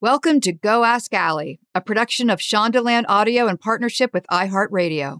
Welcome 0.00 0.40
to 0.42 0.52
Go 0.52 0.84
Ask 0.84 1.12
Ali, 1.12 1.58
a 1.74 1.80
production 1.80 2.30
of 2.30 2.38
Shondaland 2.38 3.06
Audio 3.08 3.48
in 3.48 3.56
partnership 3.56 4.14
with 4.14 4.28
iHeartRadio. 4.30 5.18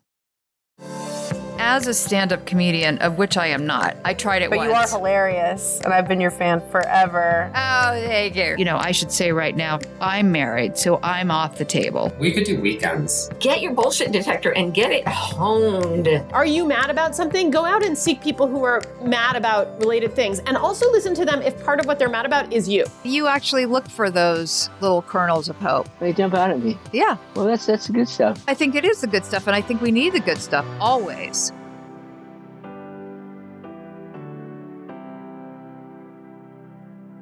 As 1.68 1.86
a 1.86 1.92
stand 1.92 2.32
up 2.32 2.46
comedian, 2.46 2.96
of 2.98 3.18
which 3.18 3.36
I 3.36 3.48
am 3.48 3.66
not, 3.66 3.94
I 4.02 4.14
tried 4.14 4.40
it 4.40 4.48
But 4.48 4.56
once. 4.56 4.68
you 4.70 4.74
are 4.74 4.88
hilarious, 4.88 5.80
and 5.84 5.92
I've 5.92 6.08
been 6.08 6.18
your 6.18 6.30
fan 6.30 6.62
forever. 6.70 7.52
Oh, 7.54 7.90
thank 8.06 8.36
you. 8.36 8.54
You 8.56 8.64
know, 8.64 8.78
I 8.78 8.90
should 8.90 9.12
say 9.12 9.32
right 9.32 9.54
now, 9.54 9.78
I'm 10.00 10.32
married, 10.32 10.78
so 10.78 10.98
I'm 11.02 11.30
off 11.30 11.58
the 11.58 11.66
table. 11.66 12.10
We 12.18 12.32
could 12.32 12.44
do 12.44 12.58
weekends. 12.58 13.28
Get 13.38 13.60
your 13.60 13.74
bullshit 13.74 14.12
detector 14.12 14.52
and 14.56 14.72
get 14.72 14.90
it 14.92 15.06
honed. 15.06 16.08
Are 16.32 16.46
you 16.46 16.64
mad 16.66 16.88
about 16.88 17.14
something? 17.14 17.50
Go 17.50 17.66
out 17.66 17.84
and 17.84 17.96
seek 17.98 18.22
people 18.22 18.48
who 18.48 18.64
are 18.64 18.80
mad 19.02 19.36
about 19.36 19.78
related 19.80 20.14
things 20.14 20.38
and 20.46 20.56
also 20.56 20.90
listen 20.90 21.14
to 21.16 21.26
them 21.26 21.42
if 21.42 21.62
part 21.64 21.80
of 21.80 21.86
what 21.86 21.98
they're 21.98 22.08
mad 22.08 22.24
about 22.24 22.50
is 22.50 22.66
you. 22.66 22.86
You 23.04 23.26
actually 23.26 23.66
look 23.66 23.86
for 23.90 24.10
those 24.10 24.70
little 24.80 25.02
kernels 25.02 25.50
of 25.50 25.56
hope. 25.56 25.86
They 26.00 26.14
jump 26.14 26.32
out 26.32 26.50
at 26.50 26.62
me. 26.62 26.78
Yeah, 26.94 27.18
Well, 27.34 27.44
that's 27.44 27.66
that's 27.66 27.88
the 27.88 27.92
good 27.92 28.08
stuff. 28.08 28.42
I 28.48 28.54
think 28.54 28.74
it 28.74 28.86
is 28.86 29.02
the 29.02 29.06
good 29.06 29.26
stuff, 29.26 29.46
and 29.46 29.54
I 29.54 29.60
think 29.60 29.82
we 29.82 29.90
need 29.90 30.14
the 30.14 30.20
good 30.20 30.38
stuff 30.38 30.64
always. 30.80 31.52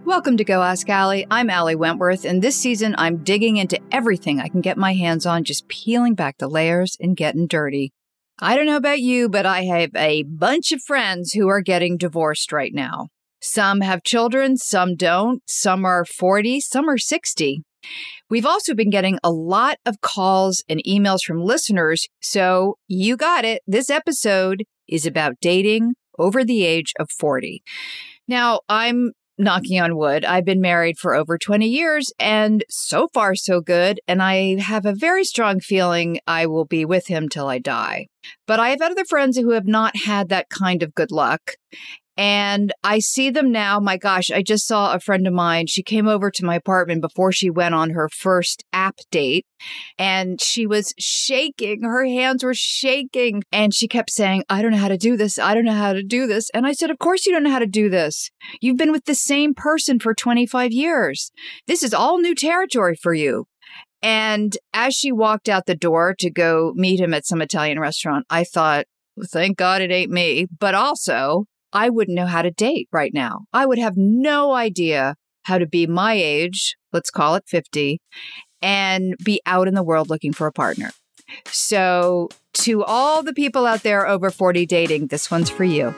Welcome 0.07 0.37
to 0.37 0.45
Go 0.45 0.63
Ask 0.63 0.89
Ali. 0.89 1.27
I'm 1.33 1.51
Ali 1.51 1.75
Wentworth, 1.75 2.25
and 2.25 2.41
this 2.41 2.55
season 2.55 2.95
I'm 2.97 3.25
digging 3.25 3.57
into 3.57 3.81
everything 3.91 4.39
I 4.39 4.47
can 4.47 4.61
get 4.61 4.79
my 4.79 4.95
hands 4.95 5.27
on, 5.27 5.43
just 5.43 5.67
peeling 5.67 6.15
back 6.15 6.39
the 6.39 6.47
layers 6.47 6.97
and 7.01 7.17
getting 7.17 7.49
dirty. 7.49 7.93
I 8.39 8.55
don't 8.55 8.67
know 8.67 8.77
about 8.77 9.01
you, 9.01 9.29
but 9.29 9.47
I 9.47 9.65
have 9.65 9.91
a 9.97 10.23
bunch 10.23 10.71
of 10.71 10.81
friends 10.81 11.33
who 11.33 11.49
are 11.49 11.61
getting 11.61 11.97
divorced 11.97 12.53
right 12.53 12.73
now. 12.73 13.09
Some 13.43 13.81
have 13.81 14.05
children, 14.05 14.57
some 14.57 14.95
don't, 14.95 15.43
some 15.49 15.85
are 15.85 16.05
40, 16.05 16.61
some 16.61 16.89
are 16.89 16.99
60. 16.99 17.65
We've 18.31 18.47
also 18.47 18.75
been 18.75 18.91
getting 18.91 19.19
a 19.25 19.33
lot 19.33 19.79
of 19.85 20.01
calls 20.03 20.63
and 20.69 20.81
emails 20.89 21.25
from 21.25 21.43
listeners. 21.43 22.07
So 22.21 22.79
you 22.87 23.17
got 23.17 23.45
it. 23.45 23.61
This 23.67 23.91
episode 23.91 24.63
is 24.87 25.05
about 25.05 25.41
dating 25.41 25.95
over 26.17 26.45
the 26.45 26.65
age 26.65 26.93
of 26.97 27.11
40. 27.11 27.61
Now, 28.29 28.61
I'm 28.69 29.11
knocking 29.39 29.81
on 29.81 29.97
wood. 29.97 30.25
I've 30.25 30.45
been 30.45 30.61
married 30.61 30.99
for 30.99 31.15
over 31.15 31.39
20 31.39 31.67
years 31.67 32.13
and 32.19 32.65
so 32.69 33.09
far 33.13 33.35
so 33.35 33.61
good. 33.61 34.01
And 34.09 34.23
I 34.23 34.61
have 34.61 34.87
a 34.87 34.95
very 34.95 35.25
strong 35.25 35.61
feeling 35.61 36.21
I 36.27 36.47
will 36.47 36.65
be 36.65 36.85
with 36.85 37.07
him 37.09 37.29
till 37.29 37.49
I 37.49 37.59
die. 37.59 38.07
But 38.47 38.61
I 38.61 38.71
have 38.71 38.81
other 38.81 39.05
friends 39.09 39.37
who 39.37 39.51
have 39.51 39.67
not 39.67 39.97
had 39.97 40.29
that 40.29 40.49
kind 40.49 40.83
of 40.83 40.95
good 40.95 41.11
luck. 41.11 41.53
And 42.17 42.73
I 42.83 42.99
see 42.99 43.29
them 43.29 43.53
now. 43.53 43.79
My 43.79 43.99
gosh, 43.99 44.31
I 44.31 44.43
just 44.43 44.67
saw 44.67 44.95
a 44.95 45.01
friend 45.01 45.27
of 45.27 45.35
mine. 45.35 45.67
She 45.67 45.83
came 45.83 46.09
over 46.09 46.31
to 46.31 46.45
my 46.45 46.55
apartment 46.55 47.03
before 47.03 47.31
she 47.31 47.51
went 47.51 47.75
on 47.75 47.91
her 47.91 48.09
first 48.09 48.65
app 48.73 48.97
date 49.11 49.45
and 49.99 50.41
she 50.41 50.67
was 50.67 50.95
shaking. 50.99 51.83
Her 51.83 52.07
hands 52.07 52.43
were 52.43 52.55
shaking. 52.55 53.43
And 53.53 53.75
she 53.75 53.87
kept 53.87 54.11
saying, 54.11 54.45
I 54.49 54.63
don't 54.63 54.71
know 54.71 54.79
how 54.79 54.89
to 54.89 54.97
do 54.97 55.17
this. 55.17 55.39
I 55.39 55.55
don't 55.55 55.67
know 55.67 55.73
how 55.73 55.93
to 55.93 56.03
do 56.03 56.27
this. 56.27 56.49
And 56.55 56.67
I 56.67 56.73
said, 56.73 56.91
Of 56.91 56.99
course 56.99 57.27
you 57.27 57.33
don't 57.33 57.43
know 57.43 57.51
how 57.51 57.59
to 57.59 57.67
do 57.67 57.91
this. 57.91 58.31
You've 58.61 58.79
been 58.79 58.93
with 58.93 59.05
the 59.05 59.15
same 59.15 59.53
person 59.55 59.99
for 59.99 60.15
25 60.15 60.73
years. 60.73 61.31
This 61.67 61.83
is 61.83 61.93
all 61.93 62.19
new 62.19 62.35
territory 62.35 62.97
for 62.97 63.13
you. 63.13 63.47
And 64.03 64.57
as 64.73 64.95
she 64.95 65.13
walked 65.13 65.49
out 65.49 65.67
the 65.67 65.75
door 65.75 66.15
to 66.19 66.31
go 66.31 66.73
meet 66.77 67.01
him 67.01 67.13
at 67.13 67.27
some 67.27 67.43
Italian 67.43 67.81
restaurant, 67.81 68.27
I 68.31 68.45
thought, 68.45 68.87
thank 69.31 69.57
God 69.57 69.83
it 69.83 69.91
ain't 69.91 70.11
me. 70.11 70.47
But 70.59 70.75
also, 70.75 71.47
I 71.77 71.91
wouldn't 71.91 72.17
know 72.17 72.25
how 72.25 72.41
to 72.41 72.51
date 72.51 72.89
right 72.91 73.13
now. 73.13 73.45
I 73.53 73.67
would 73.67 73.79
have 73.79 73.99
no 73.99 74.55
idea 74.55 75.15
how 75.43 75.59
to 75.59 75.67
be 75.67 75.87
my 75.87 76.15
age, 76.15 76.75
let's 76.91 77.11
call 77.11 77.35
it 77.35 77.45
50, 77.47 78.01
and 78.63 79.15
be 79.23 79.43
out 79.45 79.69
in 79.69 79.75
the 79.75 79.83
world 79.83 80.09
looking 80.09 80.33
for 80.33 80.47
a 80.47 80.53
partner. 80.53 80.91
So, 81.49 82.31
to 82.55 82.83
all 82.83 83.23
the 83.23 83.35
people 83.35 83.67
out 83.67 83.83
there 83.83 84.09
over 84.09 84.31
40 84.31 84.65
dating, 84.65 85.09
this 85.09 85.31
one's 85.31 85.51
for 85.51 85.65
you. 85.65 85.95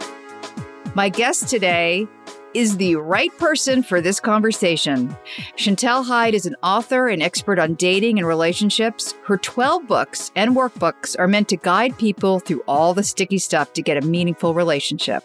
My 0.96 1.08
guest 1.08 1.48
today 1.48 2.08
is 2.54 2.76
the 2.76 2.96
right 2.96 3.36
person 3.38 3.82
for 3.82 4.00
this 4.00 4.20
conversation. 4.20 5.16
Chantal 5.56 6.02
Heide 6.02 6.34
is 6.34 6.46
an 6.46 6.56
author 6.62 7.08
and 7.08 7.22
expert 7.22 7.58
on 7.58 7.74
dating 7.74 8.18
and 8.18 8.26
relationships. 8.26 9.14
Her 9.24 9.36
12 9.36 9.86
books 9.86 10.30
and 10.34 10.56
workbooks 10.56 11.16
are 11.18 11.28
meant 11.28 11.48
to 11.48 11.56
guide 11.56 11.96
people 11.98 12.40
through 12.40 12.62
all 12.66 12.94
the 12.94 13.02
sticky 13.02 13.38
stuff 13.38 13.72
to 13.74 13.82
get 13.82 14.02
a 14.02 14.06
meaningful 14.06 14.54
relationship. 14.54 15.24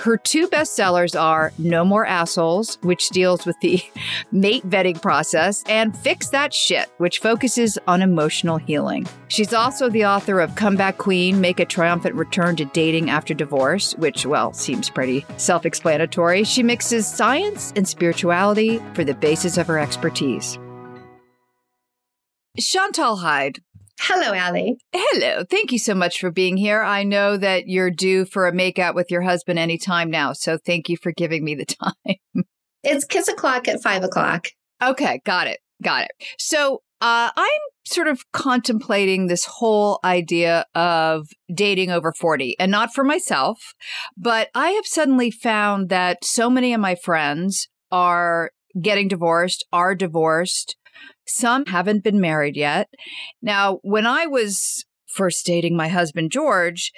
Her 0.00 0.16
two 0.16 0.48
bestsellers 0.48 1.20
are 1.20 1.52
No 1.58 1.84
More 1.84 2.06
Assholes, 2.06 2.78
which 2.82 3.08
deals 3.10 3.44
with 3.46 3.58
the 3.60 3.82
mate 4.32 4.68
vetting 4.68 5.00
process, 5.00 5.62
and 5.68 5.96
Fix 5.96 6.28
That 6.30 6.54
Shit, 6.54 6.90
which 6.98 7.18
focuses 7.18 7.78
on 7.86 8.02
emotional 8.02 8.58
healing. 8.58 9.06
She's 9.28 9.54
also 9.54 9.88
the 9.88 10.04
author 10.04 10.40
of 10.40 10.54
Comeback 10.56 10.98
Queen 10.98 11.40
Make 11.40 11.58
a 11.58 11.64
Triumphant 11.64 12.14
Return 12.14 12.54
to 12.56 12.66
Dating 12.66 13.08
After 13.08 13.32
Divorce, 13.32 13.94
which, 13.94 14.26
well, 14.26 14.52
seems 14.52 14.90
pretty 14.90 15.24
self 15.38 15.64
explanatory. 15.64 16.44
She 16.52 16.62
mixes 16.62 17.06
science 17.08 17.72
and 17.76 17.88
spirituality 17.88 18.78
for 18.92 19.04
the 19.04 19.14
basis 19.14 19.56
of 19.56 19.68
her 19.68 19.78
expertise. 19.78 20.58
Chantal 22.60 23.16
Heide. 23.16 23.60
Hello, 23.98 24.38
Ali. 24.38 24.76
Hello. 24.94 25.44
Thank 25.48 25.72
you 25.72 25.78
so 25.78 25.94
much 25.94 26.20
for 26.20 26.30
being 26.30 26.58
here. 26.58 26.82
I 26.82 27.04
know 27.04 27.38
that 27.38 27.68
you're 27.68 27.90
due 27.90 28.26
for 28.26 28.46
a 28.46 28.52
makeout 28.52 28.94
with 28.94 29.10
your 29.10 29.22
husband 29.22 29.58
anytime 29.58 30.10
now. 30.10 30.34
So 30.34 30.58
thank 30.58 30.90
you 30.90 30.98
for 30.98 31.10
giving 31.10 31.42
me 31.42 31.54
the 31.54 31.64
time. 32.04 32.44
It's 32.82 33.06
kiss 33.06 33.28
o'clock 33.28 33.66
at 33.66 33.82
five 33.82 34.04
o'clock. 34.04 34.48
Okay, 34.82 35.22
got 35.24 35.46
it. 35.46 35.58
Got 35.82 36.02
it. 36.02 36.10
So 36.38 36.82
uh, 37.02 37.30
I'm 37.34 37.60
sort 37.84 38.06
of 38.06 38.22
contemplating 38.30 39.26
this 39.26 39.44
whole 39.44 39.98
idea 40.04 40.64
of 40.76 41.26
dating 41.52 41.90
over 41.90 42.12
40 42.12 42.54
and 42.60 42.70
not 42.70 42.94
for 42.94 43.02
myself, 43.02 43.74
but 44.16 44.50
I 44.54 44.70
have 44.70 44.86
suddenly 44.86 45.32
found 45.32 45.88
that 45.88 46.24
so 46.24 46.48
many 46.48 46.72
of 46.72 46.80
my 46.80 46.94
friends 46.94 47.68
are 47.90 48.52
getting 48.80 49.08
divorced, 49.08 49.66
are 49.72 49.96
divorced. 49.96 50.76
Some 51.26 51.66
haven't 51.66 52.04
been 52.04 52.20
married 52.20 52.56
yet. 52.56 52.88
Now, 53.42 53.80
when 53.82 54.06
I 54.06 54.26
was 54.26 54.84
first 55.08 55.44
dating 55.44 55.76
my 55.76 55.88
husband, 55.88 56.30
George, 56.30 56.92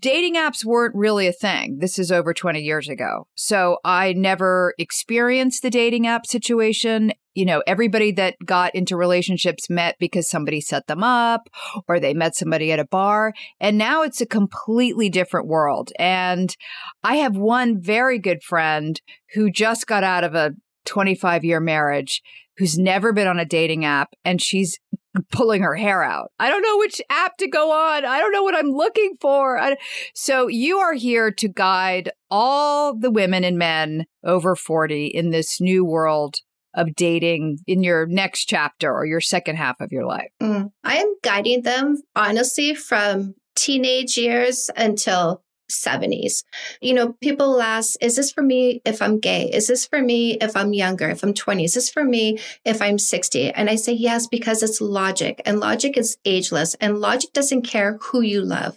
dating 0.00 0.36
apps 0.36 0.64
weren't 0.64 0.94
really 0.94 1.26
a 1.26 1.32
thing. 1.32 1.78
This 1.80 1.98
is 1.98 2.12
over 2.12 2.32
20 2.32 2.60
years 2.60 2.88
ago. 2.88 3.26
So 3.34 3.78
I 3.84 4.12
never 4.12 4.74
experienced 4.78 5.62
the 5.62 5.70
dating 5.70 6.06
app 6.06 6.24
situation. 6.24 7.12
You 7.34 7.44
know, 7.44 7.62
everybody 7.66 8.12
that 8.12 8.36
got 8.44 8.74
into 8.74 8.96
relationships 8.96 9.68
met 9.68 9.96
because 9.98 10.28
somebody 10.28 10.60
set 10.60 10.86
them 10.86 11.02
up 11.02 11.48
or 11.88 11.98
they 11.98 12.14
met 12.14 12.36
somebody 12.36 12.72
at 12.72 12.78
a 12.78 12.86
bar. 12.86 13.32
And 13.60 13.76
now 13.78 14.02
it's 14.02 14.20
a 14.20 14.26
completely 14.26 15.08
different 15.08 15.46
world. 15.46 15.90
And 15.98 16.54
I 17.02 17.16
have 17.16 17.36
one 17.36 17.80
very 17.80 18.18
good 18.18 18.42
friend 18.42 19.00
who 19.34 19.50
just 19.50 19.86
got 19.86 20.04
out 20.04 20.24
of 20.24 20.34
a 20.34 20.52
25 20.84 21.44
year 21.44 21.60
marriage 21.60 22.22
who's 22.56 22.78
never 22.78 23.12
been 23.12 23.26
on 23.26 23.38
a 23.38 23.44
dating 23.44 23.84
app 23.84 24.14
and 24.24 24.40
she's 24.40 24.78
pulling 25.32 25.62
her 25.62 25.76
hair 25.76 26.02
out. 26.02 26.30
I 26.38 26.50
don't 26.50 26.62
know 26.62 26.78
which 26.78 27.00
app 27.10 27.36
to 27.38 27.48
go 27.48 27.72
on. 27.72 28.04
I 28.04 28.18
don't 28.20 28.32
know 28.32 28.42
what 28.42 28.56
I'm 28.56 28.70
looking 28.70 29.16
for. 29.20 29.58
I, 29.58 29.76
so 30.14 30.48
you 30.48 30.78
are 30.78 30.94
here 30.94 31.30
to 31.32 31.48
guide 31.48 32.10
all 32.30 32.96
the 32.96 33.10
women 33.10 33.44
and 33.44 33.58
men 33.58 34.06
over 34.24 34.56
40 34.56 35.06
in 35.06 35.30
this 35.30 35.60
new 35.60 35.84
world 35.84 36.36
of 36.74 36.94
dating 36.94 37.58
in 37.66 37.82
your 37.82 38.06
next 38.06 38.46
chapter 38.46 38.92
or 38.92 39.06
your 39.06 39.20
second 39.20 39.56
half 39.56 39.80
of 39.80 39.92
your 39.92 40.06
life. 40.06 40.30
Mm. 40.42 40.70
I 40.82 40.96
am 40.96 41.14
guiding 41.22 41.62
them, 41.62 42.02
honestly, 42.16 42.74
from 42.74 43.34
teenage 43.54 44.16
years 44.16 44.70
until 44.76 45.42
70s. 45.70 46.44
You 46.80 46.94
know, 46.94 47.14
people 47.22 47.60
ask, 47.60 47.94
is 48.00 48.16
this 48.16 48.32
for 48.32 48.42
me 48.42 48.82
if 48.84 49.00
I'm 49.00 49.18
gay? 49.18 49.50
Is 49.50 49.66
this 49.66 49.86
for 49.86 50.02
me 50.02 50.34
if 50.34 50.56
I'm 50.56 50.72
younger, 50.72 51.08
if 51.08 51.22
I'm 51.22 51.34
20? 51.34 51.64
Is 51.64 51.74
this 51.74 51.90
for 51.90 52.04
me 52.04 52.38
if 52.64 52.82
I'm 52.82 52.98
60? 52.98 53.50
And 53.52 53.70
I 53.70 53.76
say 53.76 53.92
yes, 53.92 54.26
because 54.26 54.62
it's 54.62 54.80
logic 54.80 55.40
and 55.46 55.60
logic 55.60 55.96
is 55.96 56.16
ageless 56.24 56.74
and 56.74 56.98
logic 57.00 57.32
doesn't 57.32 57.62
care 57.62 57.98
who 58.00 58.20
you 58.20 58.42
love. 58.42 58.76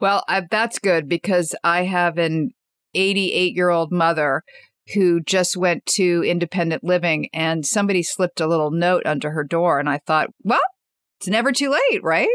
Well, 0.00 0.24
I, 0.26 0.42
that's 0.50 0.78
good 0.78 1.08
because 1.08 1.54
I 1.62 1.84
have 1.84 2.18
an 2.18 2.50
88 2.94 3.54
year 3.54 3.70
old 3.70 3.92
mother 3.92 4.42
who 4.94 5.20
just 5.20 5.56
went 5.56 5.86
to 5.86 6.24
independent 6.26 6.84
living 6.84 7.28
and 7.32 7.64
somebody 7.64 8.02
slipped 8.02 8.40
a 8.40 8.46
little 8.46 8.70
note 8.70 9.04
under 9.06 9.30
her 9.30 9.44
door. 9.44 9.78
And 9.78 9.88
I 9.88 9.98
thought, 9.98 10.30
well, 10.42 10.60
it's 11.20 11.28
never 11.28 11.52
too 11.52 11.70
late, 11.70 12.02
right? 12.02 12.28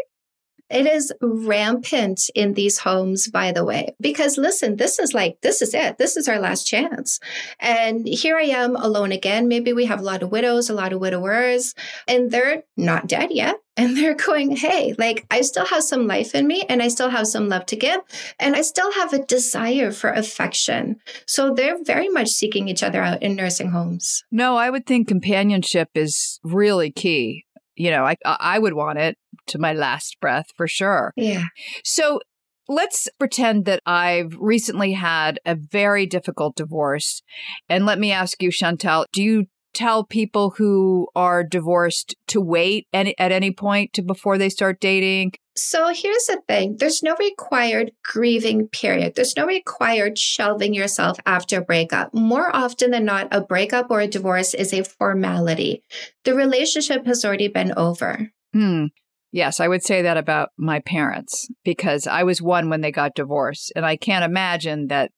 It 0.69 0.85
is 0.85 1.13
rampant 1.21 2.29
in 2.35 2.53
these 2.53 2.79
homes, 2.79 3.29
by 3.29 3.51
the 3.51 3.63
way, 3.63 3.95
because 4.01 4.37
listen, 4.37 4.75
this 4.75 4.99
is 4.99 5.13
like, 5.13 5.39
this 5.41 5.61
is 5.61 5.73
it. 5.73 5.97
This 5.97 6.17
is 6.17 6.27
our 6.27 6.39
last 6.39 6.65
chance. 6.65 7.19
And 7.59 8.07
here 8.07 8.37
I 8.37 8.43
am 8.43 8.75
alone 8.75 9.11
again. 9.11 9.47
Maybe 9.47 9.71
we 9.71 9.85
have 9.85 10.01
a 10.01 10.03
lot 10.03 10.23
of 10.23 10.31
widows, 10.31 10.69
a 10.69 10.73
lot 10.73 10.91
of 10.91 10.99
widowers, 10.99 11.73
and 12.07 12.31
they're 12.31 12.63
not 12.75 13.07
dead 13.07 13.29
yet. 13.31 13.55
And 13.79 13.95
they're 13.95 14.15
going, 14.15 14.55
hey, 14.55 14.95
like 14.97 15.27
I 15.29 15.41
still 15.41 15.67
have 15.67 15.83
some 15.83 16.07
life 16.07 16.33
in 16.33 16.47
me 16.47 16.63
and 16.67 16.81
I 16.81 16.87
still 16.87 17.11
have 17.11 17.27
some 17.27 17.47
love 17.47 17.67
to 17.67 17.75
give. 17.75 18.01
And 18.39 18.55
I 18.55 18.63
still 18.63 18.91
have 18.93 19.13
a 19.13 19.23
desire 19.23 19.91
for 19.91 20.09
affection. 20.09 20.95
So 21.27 21.53
they're 21.53 21.83
very 21.83 22.09
much 22.09 22.29
seeking 22.29 22.67
each 22.69 22.81
other 22.81 23.03
out 23.03 23.21
in 23.21 23.35
nursing 23.35 23.69
homes. 23.69 24.23
No, 24.31 24.57
I 24.57 24.71
would 24.71 24.87
think 24.87 25.07
companionship 25.07 25.89
is 25.93 26.39
really 26.43 26.89
key. 26.89 27.45
You 27.75 27.91
know, 27.91 28.03
I 28.03 28.15
I 28.25 28.57
would 28.57 28.73
want 28.73 28.97
it 28.97 29.15
to 29.47 29.59
my 29.59 29.73
last 29.73 30.17
breath 30.19 30.47
for 30.55 30.67
sure. 30.67 31.13
Yeah. 31.15 31.45
So 31.83 32.19
let's 32.67 33.07
pretend 33.19 33.65
that 33.65 33.81
I've 33.85 34.35
recently 34.37 34.93
had 34.93 35.39
a 35.45 35.55
very 35.55 36.05
difficult 36.05 36.55
divorce. 36.55 37.21
And 37.69 37.85
let 37.85 37.99
me 37.99 38.11
ask 38.11 38.41
you, 38.41 38.51
Chantal, 38.51 39.05
do 39.11 39.23
you 39.23 39.45
tell 39.73 40.03
people 40.03 40.51
who 40.57 41.07
are 41.15 41.43
divorced 41.43 42.15
to 42.27 42.41
wait 42.41 42.87
any, 42.93 43.13
at 43.19 43.31
any 43.31 43.51
point 43.51 43.93
to 43.93 44.01
before 44.01 44.37
they 44.37 44.49
start 44.49 44.79
dating? 44.79 45.33
So 45.55 45.87
here's 45.87 46.25
the 46.25 46.41
thing 46.47 46.77
there's 46.77 47.01
no 47.01 47.15
required 47.19 47.91
grieving 48.03 48.67
period. 48.67 49.13
There's 49.15 49.35
no 49.35 49.45
required 49.45 50.17
shelving 50.17 50.73
yourself 50.73 51.17
after 51.25 51.59
a 51.59 51.63
breakup. 51.63 52.13
More 52.13 52.55
often 52.55 52.91
than 52.91 53.05
not, 53.05 53.27
a 53.31 53.41
breakup 53.41 53.87
or 53.89 54.01
a 54.01 54.07
divorce 54.07 54.53
is 54.53 54.71
a 54.71 54.83
formality. 54.83 55.83
The 56.25 56.35
relationship 56.35 57.05
has 57.07 57.25
already 57.25 57.47
been 57.47 57.73
over. 57.75 58.31
Hmm. 58.53 58.85
Yes, 59.31 59.59
I 59.59 59.67
would 59.67 59.83
say 59.83 60.01
that 60.01 60.17
about 60.17 60.49
my 60.57 60.79
parents 60.79 61.47
because 61.63 62.07
I 62.07 62.23
was 62.23 62.41
one 62.41 62.69
when 62.69 62.81
they 62.81 62.91
got 62.91 63.15
divorced. 63.15 63.71
And 63.75 63.85
I 63.85 63.97
can't 63.97 64.25
imagine 64.25 64.87
that 64.87 65.11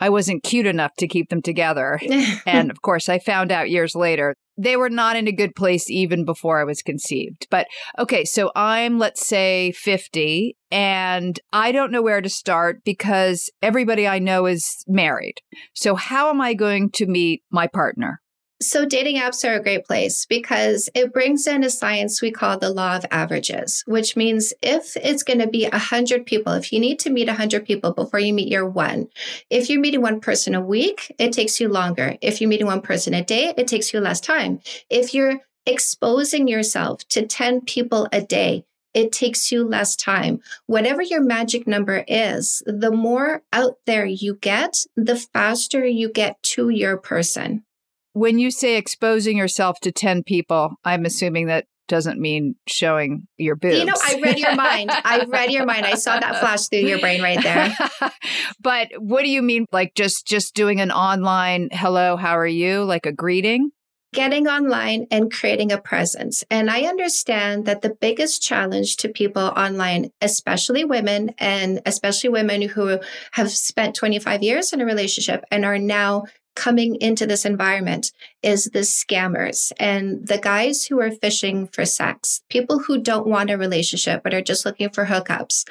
I 0.00 0.08
wasn't 0.08 0.42
cute 0.42 0.66
enough 0.66 0.94
to 0.98 1.06
keep 1.06 1.28
them 1.28 1.42
together. 1.42 2.00
and 2.46 2.70
of 2.70 2.82
course, 2.82 3.08
I 3.08 3.18
found 3.18 3.52
out 3.52 3.70
years 3.70 3.94
later 3.94 4.34
they 4.58 4.76
were 4.76 4.90
not 4.90 5.16
in 5.16 5.28
a 5.28 5.32
good 5.32 5.54
place 5.54 5.88
even 5.88 6.24
before 6.24 6.60
I 6.60 6.64
was 6.64 6.82
conceived. 6.82 7.46
But 7.50 7.66
okay, 7.98 8.24
so 8.24 8.50
I'm, 8.54 8.98
let's 8.98 9.26
say, 9.26 9.72
50, 9.72 10.56
and 10.70 11.38
I 11.52 11.72
don't 11.72 11.92
know 11.92 12.02
where 12.02 12.20
to 12.20 12.28
start 12.28 12.82
because 12.84 13.50
everybody 13.62 14.06
I 14.06 14.18
know 14.18 14.46
is 14.46 14.84
married. 14.86 15.36
So, 15.74 15.94
how 15.94 16.30
am 16.30 16.40
I 16.40 16.54
going 16.54 16.90
to 16.94 17.06
meet 17.06 17.42
my 17.50 17.66
partner? 17.66 18.20
So, 18.62 18.84
dating 18.86 19.16
apps 19.16 19.44
are 19.44 19.54
a 19.54 19.62
great 19.62 19.84
place 19.84 20.24
because 20.24 20.88
it 20.94 21.12
brings 21.12 21.48
in 21.48 21.64
a 21.64 21.70
science 21.70 22.22
we 22.22 22.30
call 22.30 22.58
the 22.58 22.70
law 22.70 22.94
of 22.94 23.04
averages, 23.10 23.82
which 23.88 24.14
means 24.14 24.54
if 24.62 24.96
it's 24.96 25.24
going 25.24 25.40
to 25.40 25.48
be 25.48 25.66
100 25.66 26.24
people, 26.24 26.52
if 26.52 26.72
you 26.72 26.78
need 26.78 27.00
to 27.00 27.10
meet 27.10 27.26
100 27.26 27.66
people 27.66 27.92
before 27.92 28.20
you 28.20 28.32
meet 28.32 28.46
your 28.46 28.68
one, 28.68 29.08
if 29.50 29.68
you're 29.68 29.80
meeting 29.80 30.00
one 30.00 30.20
person 30.20 30.54
a 30.54 30.60
week, 30.60 31.12
it 31.18 31.32
takes 31.32 31.58
you 31.58 31.68
longer. 31.68 32.16
If 32.22 32.40
you're 32.40 32.48
meeting 32.48 32.68
one 32.68 32.82
person 32.82 33.14
a 33.14 33.24
day, 33.24 33.52
it 33.56 33.66
takes 33.66 33.92
you 33.92 33.98
less 33.98 34.20
time. 34.20 34.60
If 34.88 35.12
you're 35.12 35.40
exposing 35.66 36.46
yourself 36.46 37.06
to 37.08 37.26
10 37.26 37.62
people 37.62 38.08
a 38.12 38.20
day, 38.20 38.64
it 38.94 39.10
takes 39.10 39.50
you 39.50 39.66
less 39.66 39.96
time. 39.96 40.40
Whatever 40.66 41.02
your 41.02 41.22
magic 41.22 41.66
number 41.66 42.04
is, 42.06 42.62
the 42.64 42.92
more 42.92 43.42
out 43.52 43.78
there 43.86 44.06
you 44.06 44.36
get, 44.36 44.86
the 44.94 45.16
faster 45.16 45.84
you 45.84 46.10
get 46.10 46.40
to 46.44 46.68
your 46.68 46.96
person. 46.96 47.64
When 48.12 48.38
you 48.38 48.50
say 48.50 48.76
exposing 48.76 49.36
yourself 49.36 49.80
to 49.80 49.92
10 49.92 50.22
people, 50.24 50.74
I'm 50.84 51.04
assuming 51.04 51.46
that 51.46 51.66
doesn't 51.88 52.18
mean 52.18 52.54
showing 52.66 53.26
your 53.36 53.56
boobs. 53.56 53.78
You 53.78 53.84
know, 53.84 53.94
I 53.94 54.18
read 54.22 54.38
your 54.38 54.54
mind. 54.54 54.90
I 54.90 55.24
read 55.28 55.50
your 55.50 55.66
mind. 55.66 55.84
I 55.84 55.94
saw 55.94 56.18
that 56.18 56.40
flash 56.40 56.68
through 56.68 56.80
your 56.80 57.00
brain 57.00 57.22
right 57.22 57.42
there. 57.42 57.76
but 58.60 58.88
what 58.98 59.22
do 59.22 59.28
you 59.28 59.42
mean 59.42 59.66
like 59.72 59.94
just 59.94 60.26
just 60.26 60.54
doing 60.54 60.80
an 60.80 60.90
online 60.90 61.68
hello, 61.70 62.16
how 62.16 62.38
are 62.38 62.46
you? 62.46 62.84
Like 62.84 63.04
a 63.04 63.12
greeting? 63.12 63.72
Getting 64.14 64.46
online 64.46 65.06
and 65.10 65.32
creating 65.32 65.72
a 65.72 65.80
presence. 65.80 66.44
And 66.50 66.70
I 66.70 66.82
understand 66.82 67.64
that 67.64 67.80
the 67.80 67.94
biggest 67.98 68.42
challenge 68.42 68.96
to 68.98 69.08
people 69.08 69.42
online, 69.42 70.10
especially 70.20 70.84
women 70.84 71.34
and 71.38 71.80
especially 71.86 72.28
women 72.28 72.62
who 72.62 73.00
have 73.32 73.50
spent 73.50 73.96
25 73.96 74.42
years 74.42 74.72
in 74.74 74.82
a 74.82 74.86
relationship 74.86 75.44
and 75.50 75.64
are 75.64 75.78
now 75.78 76.24
coming 76.54 76.96
into 76.96 77.26
this 77.26 77.44
environment 77.44 78.12
is 78.42 78.64
the 78.66 78.80
scammers 78.80 79.72
and 79.78 80.26
the 80.26 80.38
guys 80.38 80.84
who 80.84 81.00
are 81.00 81.10
fishing 81.10 81.66
for 81.68 81.84
sex, 81.84 82.42
people 82.48 82.80
who 82.80 82.98
don't 82.98 83.26
want 83.26 83.50
a 83.50 83.56
relationship 83.56 84.22
but 84.22 84.34
are 84.34 84.42
just 84.42 84.64
looking 84.64 84.90
for 84.90 85.06
hookups. 85.06 85.64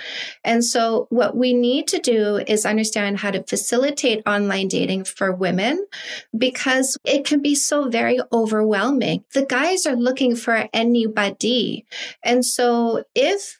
And 0.43 0.63
so, 0.63 1.07
what 1.09 1.35
we 1.35 1.53
need 1.53 1.87
to 1.89 1.99
do 1.99 2.37
is 2.47 2.65
understand 2.65 3.19
how 3.19 3.31
to 3.31 3.43
facilitate 3.43 4.23
online 4.25 4.67
dating 4.67 5.05
for 5.05 5.33
women 5.33 5.85
because 6.37 6.97
it 7.03 7.25
can 7.25 7.41
be 7.41 7.55
so 7.55 7.89
very 7.89 8.19
overwhelming. 8.31 9.23
The 9.33 9.45
guys 9.45 9.85
are 9.85 9.95
looking 9.95 10.35
for 10.35 10.67
anybody. 10.73 11.85
And 12.23 12.45
so, 12.45 13.03
if 13.15 13.59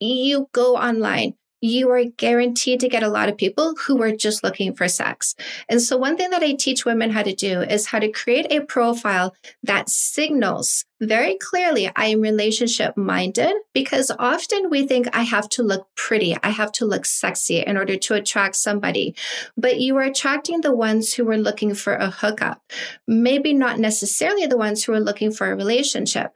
you 0.00 0.48
go 0.52 0.76
online, 0.76 1.34
you 1.60 1.90
are 1.90 2.04
guaranteed 2.04 2.80
to 2.80 2.88
get 2.88 3.02
a 3.02 3.08
lot 3.08 3.28
of 3.28 3.36
people 3.36 3.74
who 3.86 4.02
are 4.02 4.12
just 4.12 4.42
looking 4.42 4.74
for 4.74 4.88
sex. 4.88 5.34
And 5.68 5.80
so, 5.80 5.96
one 5.96 6.16
thing 6.16 6.30
that 6.30 6.42
I 6.42 6.54
teach 6.54 6.84
women 6.84 7.10
how 7.10 7.22
to 7.22 7.34
do 7.34 7.60
is 7.60 7.86
how 7.86 7.98
to 7.98 8.10
create 8.10 8.50
a 8.50 8.60
profile 8.60 9.34
that 9.62 9.88
signals 9.88 10.84
very 11.00 11.36
clearly 11.36 11.90
I 11.96 12.06
am 12.06 12.20
relationship 12.20 12.96
minded 12.96 13.52
because 13.72 14.10
often 14.18 14.68
we 14.68 14.86
think 14.86 15.08
I 15.14 15.22
have 15.22 15.48
to 15.50 15.62
look 15.62 15.88
pretty, 15.96 16.36
I 16.42 16.50
have 16.50 16.72
to 16.72 16.84
look 16.84 17.06
sexy 17.06 17.60
in 17.60 17.76
order 17.76 17.96
to 17.96 18.14
attract 18.14 18.56
somebody. 18.56 19.14
But 19.56 19.80
you 19.80 19.96
are 19.96 20.02
attracting 20.02 20.60
the 20.60 20.74
ones 20.74 21.14
who 21.14 21.28
are 21.30 21.38
looking 21.38 21.74
for 21.74 21.94
a 21.94 22.10
hookup, 22.10 22.62
maybe 23.06 23.54
not 23.54 23.78
necessarily 23.78 24.46
the 24.46 24.58
ones 24.58 24.84
who 24.84 24.92
are 24.92 25.00
looking 25.00 25.32
for 25.32 25.50
a 25.50 25.56
relationship. 25.56 26.32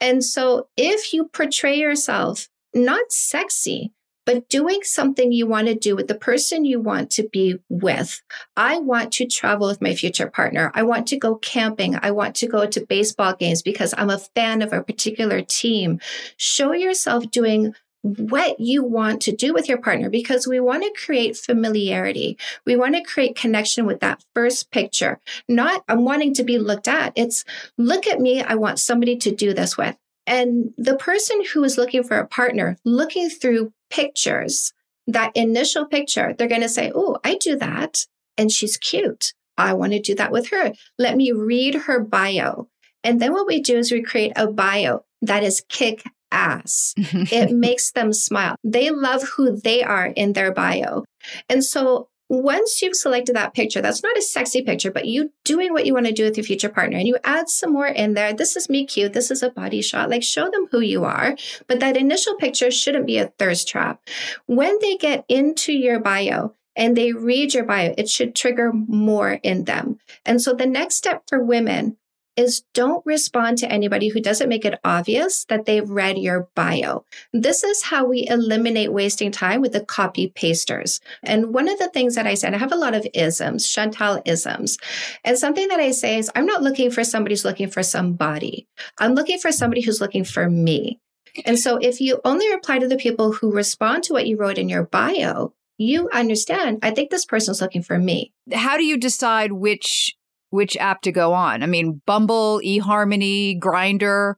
And 0.00 0.24
so, 0.24 0.68
if 0.76 1.12
you 1.12 1.26
portray 1.26 1.78
yourself 1.78 2.48
not 2.74 3.10
sexy, 3.10 3.92
but 4.26 4.48
doing 4.48 4.80
something 4.82 5.32
you 5.32 5.46
want 5.46 5.68
to 5.68 5.74
do 5.74 5.96
with 5.96 6.08
the 6.08 6.14
person 6.14 6.66
you 6.66 6.80
want 6.80 7.10
to 7.12 7.28
be 7.28 7.58
with. 7.70 8.20
I 8.56 8.78
want 8.78 9.12
to 9.14 9.26
travel 9.26 9.68
with 9.68 9.80
my 9.80 9.94
future 9.94 10.28
partner. 10.28 10.70
I 10.74 10.82
want 10.82 11.06
to 11.08 11.16
go 11.16 11.36
camping. 11.36 11.96
I 12.02 12.10
want 12.10 12.34
to 12.36 12.48
go 12.48 12.66
to 12.66 12.86
baseball 12.86 13.34
games 13.34 13.62
because 13.62 13.94
I'm 13.96 14.10
a 14.10 14.18
fan 14.18 14.60
of 14.60 14.72
a 14.72 14.82
particular 14.82 15.40
team. 15.40 16.00
Show 16.36 16.72
yourself 16.72 17.30
doing 17.30 17.72
what 18.02 18.60
you 18.60 18.84
want 18.84 19.22
to 19.22 19.32
do 19.32 19.52
with 19.52 19.68
your 19.68 19.78
partner 19.78 20.10
because 20.10 20.46
we 20.46 20.60
want 20.60 20.82
to 20.82 21.04
create 21.04 21.36
familiarity. 21.36 22.38
We 22.64 22.76
want 22.76 22.94
to 22.94 23.02
create 23.02 23.36
connection 23.36 23.86
with 23.86 24.00
that 24.00 24.24
first 24.34 24.70
picture. 24.70 25.18
Not 25.48 25.82
I'm 25.88 26.04
wanting 26.04 26.34
to 26.34 26.44
be 26.44 26.58
looked 26.58 26.88
at. 26.88 27.12
It's 27.16 27.44
look 27.78 28.06
at 28.06 28.20
me. 28.20 28.42
I 28.42 28.54
want 28.54 28.78
somebody 28.78 29.16
to 29.18 29.34
do 29.34 29.54
this 29.54 29.76
with. 29.76 29.96
And 30.26 30.72
the 30.76 30.96
person 30.96 31.42
who 31.52 31.62
is 31.64 31.78
looking 31.78 32.02
for 32.02 32.18
a 32.18 32.26
partner, 32.26 32.76
looking 32.84 33.30
through 33.30 33.72
pictures, 33.90 34.72
that 35.06 35.32
initial 35.36 35.86
picture, 35.86 36.34
they're 36.36 36.48
going 36.48 36.62
to 36.62 36.68
say, 36.68 36.90
Oh, 36.94 37.18
I 37.24 37.36
do 37.36 37.56
that. 37.56 38.06
And 38.36 38.50
she's 38.50 38.76
cute. 38.76 39.32
I 39.56 39.72
want 39.72 39.92
to 39.92 40.00
do 40.00 40.14
that 40.16 40.32
with 40.32 40.50
her. 40.50 40.72
Let 40.98 41.16
me 41.16 41.32
read 41.32 41.74
her 41.74 42.00
bio. 42.00 42.68
And 43.02 43.20
then 43.20 43.32
what 43.32 43.46
we 43.46 43.60
do 43.60 43.78
is 43.78 43.92
we 43.92 44.02
create 44.02 44.32
a 44.36 44.46
bio 44.48 45.04
that 45.22 45.42
is 45.42 45.64
kick 45.68 46.02
ass. 46.30 46.92
it 46.96 47.52
makes 47.52 47.92
them 47.92 48.12
smile. 48.12 48.56
They 48.64 48.90
love 48.90 49.22
who 49.36 49.56
they 49.56 49.82
are 49.82 50.06
in 50.06 50.32
their 50.32 50.52
bio. 50.52 51.04
And 51.48 51.64
so 51.64 52.08
once 52.28 52.82
you've 52.82 52.96
selected 52.96 53.36
that 53.36 53.54
picture, 53.54 53.80
that's 53.80 54.02
not 54.02 54.16
a 54.16 54.22
sexy 54.22 54.62
picture, 54.62 54.90
but 54.90 55.06
you 55.06 55.32
doing 55.44 55.72
what 55.72 55.86
you 55.86 55.94
want 55.94 56.06
to 56.06 56.12
do 56.12 56.24
with 56.24 56.36
your 56.36 56.44
future 56.44 56.68
partner 56.68 56.98
and 56.98 57.06
you 57.06 57.16
add 57.24 57.48
some 57.48 57.72
more 57.72 57.86
in 57.86 58.14
there. 58.14 58.32
This 58.32 58.56
is 58.56 58.68
me 58.68 58.84
cute. 58.84 59.12
This 59.12 59.30
is 59.30 59.42
a 59.42 59.50
body 59.50 59.82
shot. 59.82 60.10
Like 60.10 60.22
show 60.22 60.50
them 60.50 60.66
who 60.70 60.80
you 60.80 61.04
are. 61.04 61.36
But 61.66 61.80
that 61.80 61.96
initial 61.96 62.34
picture 62.34 62.70
shouldn't 62.70 63.06
be 63.06 63.18
a 63.18 63.28
thirst 63.38 63.68
trap. 63.68 64.00
When 64.46 64.78
they 64.80 64.96
get 64.96 65.24
into 65.28 65.72
your 65.72 66.00
bio, 66.00 66.54
and 66.78 66.94
they 66.94 67.12
read 67.12 67.54
your 67.54 67.64
bio, 67.64 67.94
it 67.96 68.08
should 68.08 68.34
trigger 68.34 68.70
more 68.72 69.40
in 69.42 69.64
them. 69.64 69.98
And 70.26 70.42
so 70.42 70.52
the 70.52 70.66
next 70.66 70.96
step 70.96 71.22
for 71.26 71.42
women 71.42 71.96
is 72.36 72.62
don't 72.74 73.04
respond 73.06 73.58
to 73.58 73.70
anybody 73.70 74.08
who 74.08 74.20
doesn't 74.20 74.48
make 74.48 74.64
it 74.64 74.78
obvious 74.84 75.44
that 75.46 75.64
they've 75.64 75.88
read 75.88 76.18
your 76.18 76.48
bio. 76.54 77.04
This 77.32 77.64
is 77.64 77.82
how 77.82 78.04
we 78.06 78.26
eliminate 78.28 78.92
wasting 78.92 79.32
time 79.32 79.60
with 79.60 79.72
the 79.72 79.84
copy 79.84 80.28
pasters. 80.28 81.00
And 81.22 81.54
one 81.54 81.68
of 81.68 81.78
the 81.78 81.88
things 81.88 82.14
that 82.14 82.26
I 82.26 82.34
said, 82.34 82.54
I 82.54 82.58
have 82.58 82.72
a 82.72 82.76
lot 82.76 82.94
of 82.94 83.06
isms, 83.14 83.68
Chantal 83.68 84.22
isms. 84.24 84.78
And 85.24 85.38
something 85.38 85.68
that 85.68 85.80
I 85.80 85.90
say 85.90 86.18
is, 86.18 86.30
I'm 86.34 86.46
not 86.46 86.62
looking 86.62 86.90
for 86.90 87.04
somebody 87.04 87.32
who's 87.32 87.44
looking 87.44 87.68
for 87.68 87.82
somebody. 87.82 88.66
I'm 88.98 89.14
looking 89.14 89.38
for 89.38 89.52
somebody 89.52 89.80
who's 89.80 90.00
looking 90.00 90.24
for 90.24 90.48
me. 90.50 91.00
And 91.44 91.58
so 91.58 91.76
if 91.76 92.00
you 92.00 92.20
only 92.24 92.50
reply 92.50 92.78
to 92.78 92.88
the 92.88 92.96
people 92.96 93.32
who 93.32 93.52
respond 93.52 94.04
to 94.04 94.12
what 94.12 94.26
you 94.26 94.36
wrote 94.38 94.58
in 94.58 94.68
your 94.68 94.84
bio, 94.84 95.52
you 95.78 96.08
understand, 96.10 96.78
I 96.82 96.90
think 96.90 97.10
this 97.10 97.26
person's 97.26 97.60
looking 97.60 97.82
for 97.82 97.98
me. 97.98 98.32
How 98.52 98.76
do 98.76 98.84
you 98.84 98.96
decide 98.96 99.52
which 99.52 100.16
which 100.50 100.76
app 100.76 101.02
to 101.02 101.12
go 101.12 101.32
on. 101.32 101.62
I 101.62 101.66
mean, 101.66 102.02
Bumble, 102.06 102.60
eHarmony, 102.64 103.58
Grindr. 103.58 104.34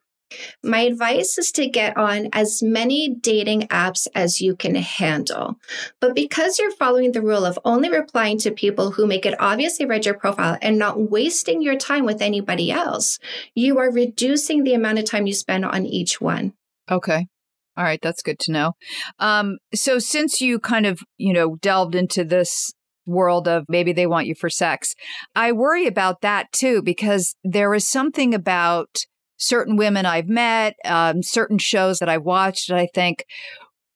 My 0.63 0.81
advice 0.81 1.39
is 1.39 1.51
to 1.53 1.69
get 1.69 1.97
on 1.97 2.29
as 2.33 2.63
many 2.63 3.09
dating 3.09 3.63
apps 3.69 4.07
as 4.15 4.41
you 4.41 4.55
can 4.55 4.75
handle. 4.75 5.57
But 6.01 6.15
because 6.15 6.59
you're 6.59 6.71
following 6.71 7.13
the 7.13 7.23
rule 7.23 7.47
of 7.47 7.59
only 7.65 7.91
replying 7.91 8.39
to 8.41 8.51
people 8.51 8.91
who 8.91 9.07
make 9.07 9.25
it 9.25 9.41
obviously 9.41 9.87
read 9.87 10.05
your 10.05 10.19
profile 10.19 10.59
and 10.61 10.79
not 10.79 11.11
wasting 11.11 11.63
your 11.63 11.77
time 11.77 12.05
with 12.05 12.21
anybody 12.21 12.71
else, 12.71 13.19
you 13.55 13.79
are 13.79 13.91
reducing 13.91 14.65
the 14.65 14.75
amount 14.75 14.99
of 14.99 15.07
time 15.07 15.27
you 15.27 15.33
spend 15.33 15.65
on 15.65 15.87
each 15.87 16.21
one. 16.21 16.53
Okay. 16.91 17.27
All 17.77 17.85
right, 17.85 18.01
that's 18.03 18.23
good 18.23 18.41
to 18.41 18.53
know. 18.53 18.73
Um, 19.21 19.59
so 19.73 20.01
since 20.01 20.41
you 20.41 20.59
kind 20.59 20.85
of, 20.85 21.01
you 21.17 21.33
know, 21.33 21.57
delved 21.57 21.95
into 21.95 22.25
this 22.25 22.73
world 23.09 23.49
of 23.49 23.65
maybe 23.69 23.93
they 23.93 24.07
want 24.07 24.27
you 24.27 24.35
for 24.35 24.51
sex, 24.51 24.95
I 25.35 25.53
worry 25.53 25.87
about 25.87 26.21
that 26.21 26.53
too 26.53 26.83
because 26.83 27.35
there 27.43 27.75
is 27.75 27.89
something 27.89 28.35
about 28.35 28.99
certain 29.39 29.77
women 29.77 30.05
I've 30.05 30.29
met, 30.29 30.75
um, 30.85 31.23
certain 31.23 31.59
shows 31.59 31.99
that 31.99 32.09
I've 32.09 32.25
watched, 32.25 32.71
and 32.71 32.79
I 32.79 32.89
think 32.95 33.25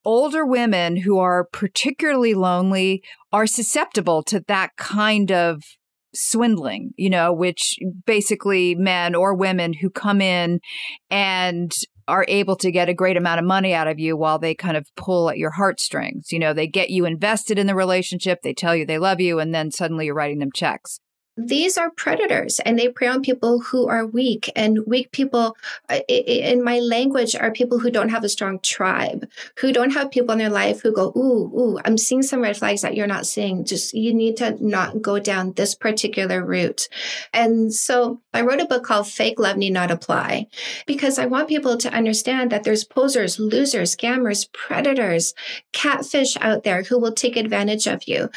older 0.05 0.45
women 0.45 0.97
who 0.97 1.19
are 1.19 1.45
particularly 1.51 2.33
lonely 2.33 3.03
are 3.31 3.47
susceptible 3.47 4.23
to 4.23 4.41
that 4.47 4.71
kind 4.77 5.31
of 5.31 5.63
swindling, 6.13 6.91
you 6.97 7.09
know, 7.09 7.33
which 7.33 7.77
basically 8.05 8.75
men 8.75 9.15
or 9.15 9.33
women 9.33 9.73
who 9.73 9.89
come 9.89 10.21
in 10.21 10.59
and 11.09 11.73
are 12.07 12.25
able 12.27 12.55
to 12.57 12.71
get 12.71 12.89
a 12.89 12.93
great 12.93 13.17
amount 13.17 13.39
of 13.39 13.45
money 13.45 13.73
out 13.73 13.87
of 13.87 13.99
you 13.99 14.17
while 14.17 14.39
they 14.39 14.55
kind 14.55 14.77
of 14.77 14.87
pull 14.95 15.29
at 15.29 15.37
your 15.37 15.51
heartstrings. 15.51 16.31
You 16.31 16.39
know, 16.39 16.53
they 16.53 16.67
get 16.67 16.89
you 16.89 17.05
invested 17.05 17.57
in 17.57 17.67
the 17.67 17.75
relationship, 17.75 18.39
they 18.43 18.53
tell 18.53 18.75
you 18.75 18.85
they 18.85 18.99
love 18.99 19.19
you, 19.19 19.39
and 19.39 19.53
then 19.53 19.71
suddenly 19.71 20.05
you're 20.05 20.15
writing 20.15 20.39
them 20.39 20.51
checks 20.53 20.99
these 21.35 21.77
are 21.77 21.89
predators 21.91 22.59
and 22.59 22.77
they 22.77 22.87
prey 22.87 23.07
on 23.07 23.21
people 23.21 23.59
who 23.59 23.87
are 23.87 24.05
weak 24.05 24.51
and 24.55 24.79
weak 24.85 25.11
people 25.11 25.57
uh, 25.89 25.99
in 26.07 26.63
my 26.63 26.79
language 26.79 27.35
are 27.35 27.51
people 27.51 27.79
who 27.79 27.89
don't 27.89 28.09
have 28.09 28.23
a 28.23 28.29
strong 28.29 28.59
tribe 28.59 29.27
who 29.57 29.73
don't 29.73 29.91
have 29.91 30.11
people 30.11 30.31
in 30.33 30.39
their 30.39 30.49
life 30.49 30.81
who 30.81 30.93
go 30.93 31.11
ooh 31.15 31.51
ooh 31.57 31.79
i'm 31.85 31.97
seeing 31.97 32.21
some 32.21 32.41
red 32.41 32.55
flags 32.55 32.81
that 32.81 32.95
you're 32.95 33.07
not 33.07 33.25
seeing. 33.25 33.65
Just 33.65 33.93
you 33.93 34.13
need 34.13 34.37
to 34.37 34.57
not 34.63 35.01
go 35.01 35.19
down 35.19 35.53
this 35.53 35.75
particular 35.75 36.45
route. 36.45 36.87
And 37.33 37.73
so 37.73 38.21
i 38.33 38.41
wrote 38.41 38.61
a 38.61 38.65
book 38.65 38.83
called 38.83 39.07
fake 39.07 39.39
love 39.39 39.57
need 39.57 39.71
not 39.71 39.91
apply 39.91 40.47
because 40.85 41.17
i 41.17 41.25
want 41.25 41.47
people 41.47 41.77
to 41.77 41.93
understand 41.93 42.51
that 42.51 42.63
there's 42.63 42.83
posers 42.83 43.39
losers 43.39 43.95
scammers 43.95 44.51
predators 44.53 45.33
catfish 45.71 46.37
out 46.41 46.63
there 46.63 46.83
who 46.83 46.99
will 46.99 47.11
take 47.11 47.35
advantage 47.35 47.87
of 47.87 48.07
you. 48.07 48.29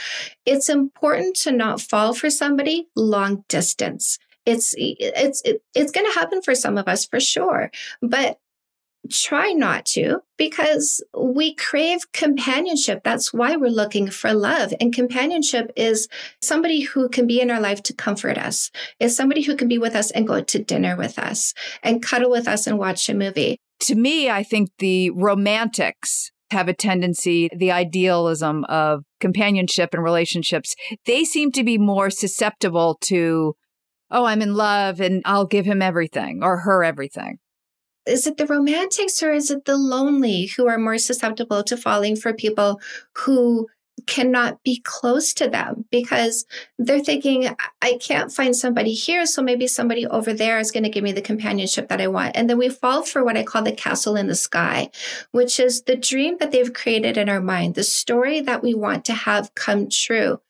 It's 0.45 0.69
important 0.69 1.37
to 1.37 1.53
not 1.53 1.81
fall 1.81 2.15
for 2.15 2.31
somebody 2.31 2.86
long 2.97 3.45
distance. 3.49 4.19
It's 4.45 4.75
it's 4.79 5.43
it's 5.75 5.93
going 5.93 6.07
to 6.07 6.19
happen 6.19 6.41
for 6.41 6.55
some 6.55 6.79
of 6.79 6.89
us 6.89 7.05
for 7.05 7.21
sure, 7.21 7.71
but 8.01 8.39
try 9.11 9.53
not 9.53 9.87
to 9.87 10.21
because 10.37 11.03
we 11.17 11.55
crave 11.55 12.11
companionship. 12.13 13.03
That's 13.05 13.33
why 13.33 13.57
we're 13.57 13.69
looking 13.69 14.11
for 14.11 14.33
love. 14.33 14.73
And 14.81 14.95
companionship 14.95 15.73
is 15.77 16.09
somebody 16.43 16.81
who 16.81 17.09
can 17.09 17.27
be 17.27 17.41
in 17.41 17.51
our 17.51 17.61
life 17.61 17.83
to 17.85 17.95
comfort 17.95 18.39
us, 18.39 18.71
is 19.01 19.17
somebody 19.17 19.43
who 19.43 19.57
can 19.57 19.69
be 19.69 19.79
with 19.79 19.95
us 19.95 20.11
and 20.11 20.27
go 20.27 20.41
to 20.43 20.59
dinner 20.63 20.97
with 20.97 21.19
us 21.19 21.55
and 21.83 22.03
cuddle 22.03 22.31
with 22.31 22.49
us 22.49 22.67
and 22.67 22.79
watch 22.79 23.09
a 23.09 23.15
movie. 23.15 23.59
To 23.81 23.95
me, 23.95 24.31
I 24.31 24.43
think 24.43 24.71
the 24.79 25.11
romantics 25.11 26.33
have 26.51 26.69
a 26.69 26.75
tendency, 26.75 27.49
the 27.57 27.73
idealism 27.73 28.65
of 28.65 29.05
companionship 29.21 29.91
and 29.93 30.03
relationships, 30.03 30.75
they 31.05 31.25
seem 31.25 31.53
to 31.53 31.65
be 31.65 31.79
more 31.79 32.11
susceptible 32.11 32.99
to, 33.03 33.55
oh, 34.11 34.25
I'm 34.25 34.43
in 34.43 34.55
love 34.55 35.01
and 35.01 35.23
I'll 35.25 35.47
give 35.47 35.67
him 35.67 35.83
everything 35.83 36.41
or 36.43 36.59
her 36.59 36.85
everything. 36.85 37.39
Is 38.07 38.27
it 38.27 38.37
the 38.37 38.47
romantics 38.47 39.21
or 39.23 39.33
is 39.33 39.51
it 39.51 39.65
the 39.65 39.77
lonely 39.77 40.47
who 40.57 40.69
are 40.69 40.79
more 40.79 40.99
susceptible 40.99 41.65
to 41.65 41.77
falling 41.77 42.15
for 42.15 42.33
people 42.33 42.81
who 43.15 43.67
cannot 44.07 44.63
be 44.63 44.81
close 44.85 45.33
to 45.35 45.49
them 45.49 45.85
because 45.91 46.45
they're 46.79 47.03
thinking, 47.03 47.49
I 47.81 47.99
can't 48.01 48.31
find 48.31 48.55
somebody 48.55 48.93
here. 48.93 49.27
So 49.27 49.43
maybe 49.43 49.67
somebody 49.67 50.07
over 50.07 50.33
there 50.33 50.59
is 50.59 50.71
going 50.71 50.83
to 50.83 50.91
give 50.91 51.03
me 51.03 51.13
the 51.13 51.23
companionship 51.23 51.89
that 51.89 52.01
I 52.01 52.09
want. 52.09 52.37
And 52.37 52.49
then 52.49 52.59
we 52.59 52.69
fall 52.69 53.03
for 53.03 53.25
what 53.25 53.37
I 53.37 53.43
call 53.43 53.63
the 53.63 53.73
castle 53.73 54.17
in 54.17 54.27
the 54.27 54.35
sky, 54.35 54.91
which 55.33 55.59
is 55.59 55.83
the 55.83 55.97
dream 55.97 56.37
that 56.41 56.53
they've 56.53 56.73
created 56.73 57.17
in 57.17 57.29
our 57.29 57.41
mind, 57.41 57.75
the 57.75 57.85
story 57.85 58.41
that 58.41 58.63
we 58.63 58.75
want 58.75 59.05
to 59.07 59.15
have 59.15 59.55
come 59.55 59.89
true. 59.89 60.41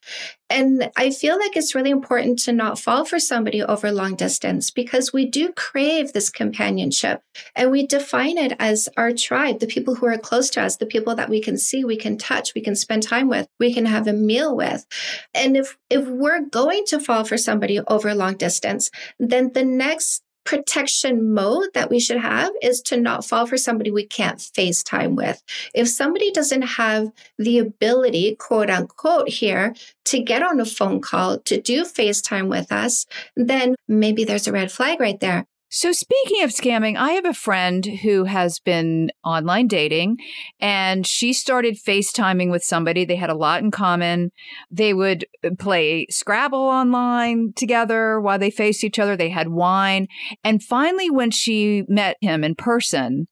And 0.48 0.90
I 0.96 1.10
feel 1.10 1.38
like 1.38 1.56
it's 1.56 1.74
really 1.74 1.90
important 1.90 2.38
to 2.40 2.52
not 2.52 2.78
fall 2.78 3.04
for 3.04 3.18
somebody 3.18 3.62
over 3.62 3.90
long 3.90 4.14
distance 4.14 4.70
because 4.70 5.12
we 5.12 5.26
do 5.26 5.52
crave 5.52 6.12
this 6.12 6.30
companionship 6.30 7.22
and 7.56 7.70
we 7.70 7.86
define 7.86 8.38
it 8.38 8.54
as 8.60 8.88
our 8.96 9.12
tribe, 9.12 9.58
the 9.58 9.66
people 9.66 9.96
who 9.96 10.06
are 10.06 10.18
close 10.18 10.48
to 10.50 10.62
us, 10.62 10.76
the 10.76 10.86
people 10.86 11.16
that 11.16 11.28
we 11.28 11.40
can 11.40 11.58
see, 11.58 11.84
we 11.84 11.96
can 11.96 12.16
touch, 12.16 12.54
we 12.54 12.60
can 12.60 12.76
spend 12.76 13.02
time 13.02 13.28
with, 13.28 13.48
we 13.58 13.74
can 13.74 13.86
have 13.86 14.06
a 14.06 14.12
meal 14.12 14.54
with. 14.54 14.86
And 15.34 15.56
if, 15.56 15.76
if 15.90 16.06
we're 16.06 16.42
going 16.42 16.84
to 16.86 17.00
fall 17.00 17.24
for 17.24 17.36
somebody 17.36 17.80
over 17.80 18.14
long 18.14 18.36
distance, 18.36 18.90
then 19.18 19.52
the 19.52 19.64
next 19.64 20.22
protection 20.46 21.34
mode 21.34 21.68
that 21.74 21.90
we 21.90 22.00
should 22.00 22.18
have 22.18 22.50
is 22.62 22.80
to 22.82 22.96
not 22.96 23.24
fall 23.24 23.46
for 23.46 23.58
somebody 23.58 23.90
we 23.90 24.06
can't 24.06 24.38
FaceTime 24.38 25.16
with. 25.16 25.42
If 25.74 25.88
somebody 25.88 26.30
doesn't 26.30 26.62
have 26.62 27.10
the 27.36 27.58
ability, 27.58 28.36
quote 28.36 28.70
unquote, 28.70 29.28
here 29.28 29.74
to 30.06 30.20
get 30.20 30.42
on 30.42 30.60
a 30.60 30.64
phone 30.64 31.00
call, 31.00 31.38
to 31.40 31.60
do 31.60 31.84
FaceTime 31.84 32.48
with 32.48 32.72
us, 32.72 33.06
then 33.36 33.74
maybe 33.88 34.24
there's 34.24 34.46
a 34.46 34.52
red 34.52 34.72
flag 34.72 35.00
right 35.00 35.20
there. 35.20 35.46
So, 35.68 35.90
speaking 35.90 36.44
of 36.44 36.50
scamming, 36.50 36.96
I 36.96 37.12
have 37.12 37.25
a 37.25 37.35
friend 37.35 37.85
who 37.85 38.25
has 38.25 38.61
been 38.61 39.11
online 39.25 39.66
dating 39.66 40.18
and 40.61 41.04
she 41.04 41.32
started 41.32 41.76
FaceTiming 41.76 42.52
with 42.52 42.62
somebody. 42.62 43.04
They 43.04 43.16
had 43.16 43.30
a 43.30 43.35
lot 43.35 43.62
in 43.62 43.73
common. 43.73 44.30
They 44.70 44.94
would 44.94 45.26
uh, 45.44 45.50
play 45.58 46.06
Scrabble 46.08 46.58
online 46.61 47.52
together 47.56 48.20
while 48.20 48.38
they 48.38 48.50
faced 48.50 48.85
each 48.85 49.00
other. 49.00 49.16
They 49.16 49.28
had 49.28 49.49
wine. 49.49 50.06
And 50.44 50.62
finally, 50.62 51.11
when 51.11 51.32
she 51.32 51.82
met 51.88 52.16
him 52.20 52.44
in 52.44 52.54
person, 52.54 53.26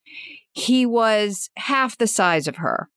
he 0.52 0.86
was 0.86 1.50
half 1.56 1.96
the 1.96 2.08
size 2.08 2.48
of 2.48 2.56
her. 2.56 2.88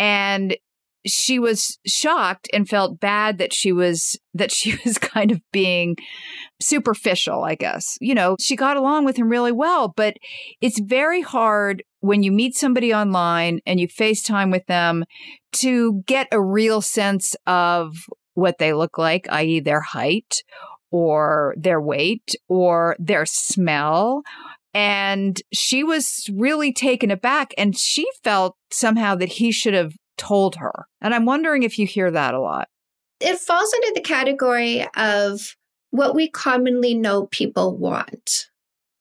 And 0.00 0.56
she 1.06 1.38
was 1.38 1.78
shocked 1.86 2.48
and 2.52 2.68
felt 2.68 3.00
bad 3.00 3.38
that 3.38 3.52
she 3.52 3.72
was 3.72 4.18
that 4.32 4.50
she 4.50 4.76
was 4.84 4.98
kind 4.98 5.30
of 5.30 5.40
being 5.52 5.96
superficial 6.60 7.44
i 7.44 7.54
guess. 7.54 7.96
You 8.00 8.14
know 8.14 8.36
she 8.40 8.56
got 8.56 8.76
along 8.76 9.04
with 9.04 9.16
him 9.16 9.28
really 9.28 9.52
well 9.52 9.88
but 9.88 10.16
it's 10.60 10.78
very 10.78 11.22
hard 11.22 11.82
when 12.00 12.22
you 12.22 12.32
meet 12.32 12.54
somebody 12.54 12.92
online 12.92 13.60
and 13.66 13.80
you 13.80 13.88
facetime 13.88 14.50
with 14.50 14.66
them 14.66 15.04
to 15.52 16.02
get 16.06 16.28
a 16.32 16.40
real 16.40 16.80
sense 16.80 17.34
of 17.46 17.96
what 18.34 18.58
they 18.58 18.72
look 18.72 18.98
like 18.98 19.26
i.e 19.30 19.60
their 19.60 19.80
height 19.80 20.42
or 20.94 21.56
their 21.56 21.80
weight 21.80 22.36
or 22.46 22.94
their 23.00 23.26
smell. 23.26 24.22
And 24.72 25.42
she 25.52 25.82
was 25.82 26.30
really 26.32 26.72
taken 26.72 27.10
aback 27.10 27.52
and 27.58 27.76
she 27.76 28.06
felt 28.22 28.56
somehow 28.70 29.16
that 29.16 29.30
he 29.30 29.50
should 29.50 29.74
have 29.74 29.94
told 30.16 30.56
her. 30.56 30.86
And 31.00 31.14
I'm 31.14 31.26
wondering 31.26 31.62
if 31.62 31.78
you 31.78 31.86
hear 31.86 32.10
that 32.10 32.34
a 32.34 32.40
lot. 32.40 32.68
It 33.20 33.38
falls 33.38 33.72
under 33.72 33.94
the 33.94 34.00
category 34.00 34.86
of 34.96 35.56
what 35.90 36.14
we 36.14 36.28
commonly 36.28 36.94
know 36.94 37.26
people 37.26 37.76
want. 37.76 38.46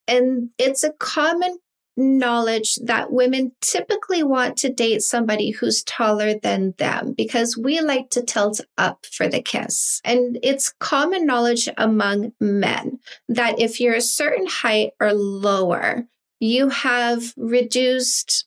And 0.07 0.49
it's 0.57 0.83
a 0.83 0.93
common 0.93 1.57
knowledge 1.95 2.75
that 2.83 3.11
women 3.11 3.51
typically 3.61 4.23
want 4.23 4.57
to 4.57 4.73
date 4.73 5.01
somebody 5.01 5.51
who's 5.51 5.83
taller 5.83 6.39
than 6.39 6.73
them 6.77 7.13
because 7.13 7.57
we 7.57 7.81
like 7.81 8.09
to 8.09 8.23
tilt 8.23 8.61
up 8.77 9.05
for 9.05 9.27
the 9.27 9.41
kiss. 9.41 10.01
And 10.03 10.39
it's 10.41 10.73
common 10.79 11.25
knowledge 11.25 11.69
among 11.77 12.33
men 12.39 12.99
that 13.29 13.59
if 13.59 13.79
you're 13.79 13.95
a 13.95 14.01
certain 14.01 14.47
height 14.47 14.91
or 14.99 15.13
lower, 15.13 16.07
you 16.39 16.69
have 16.69 17.33
reduced 17.37 18.45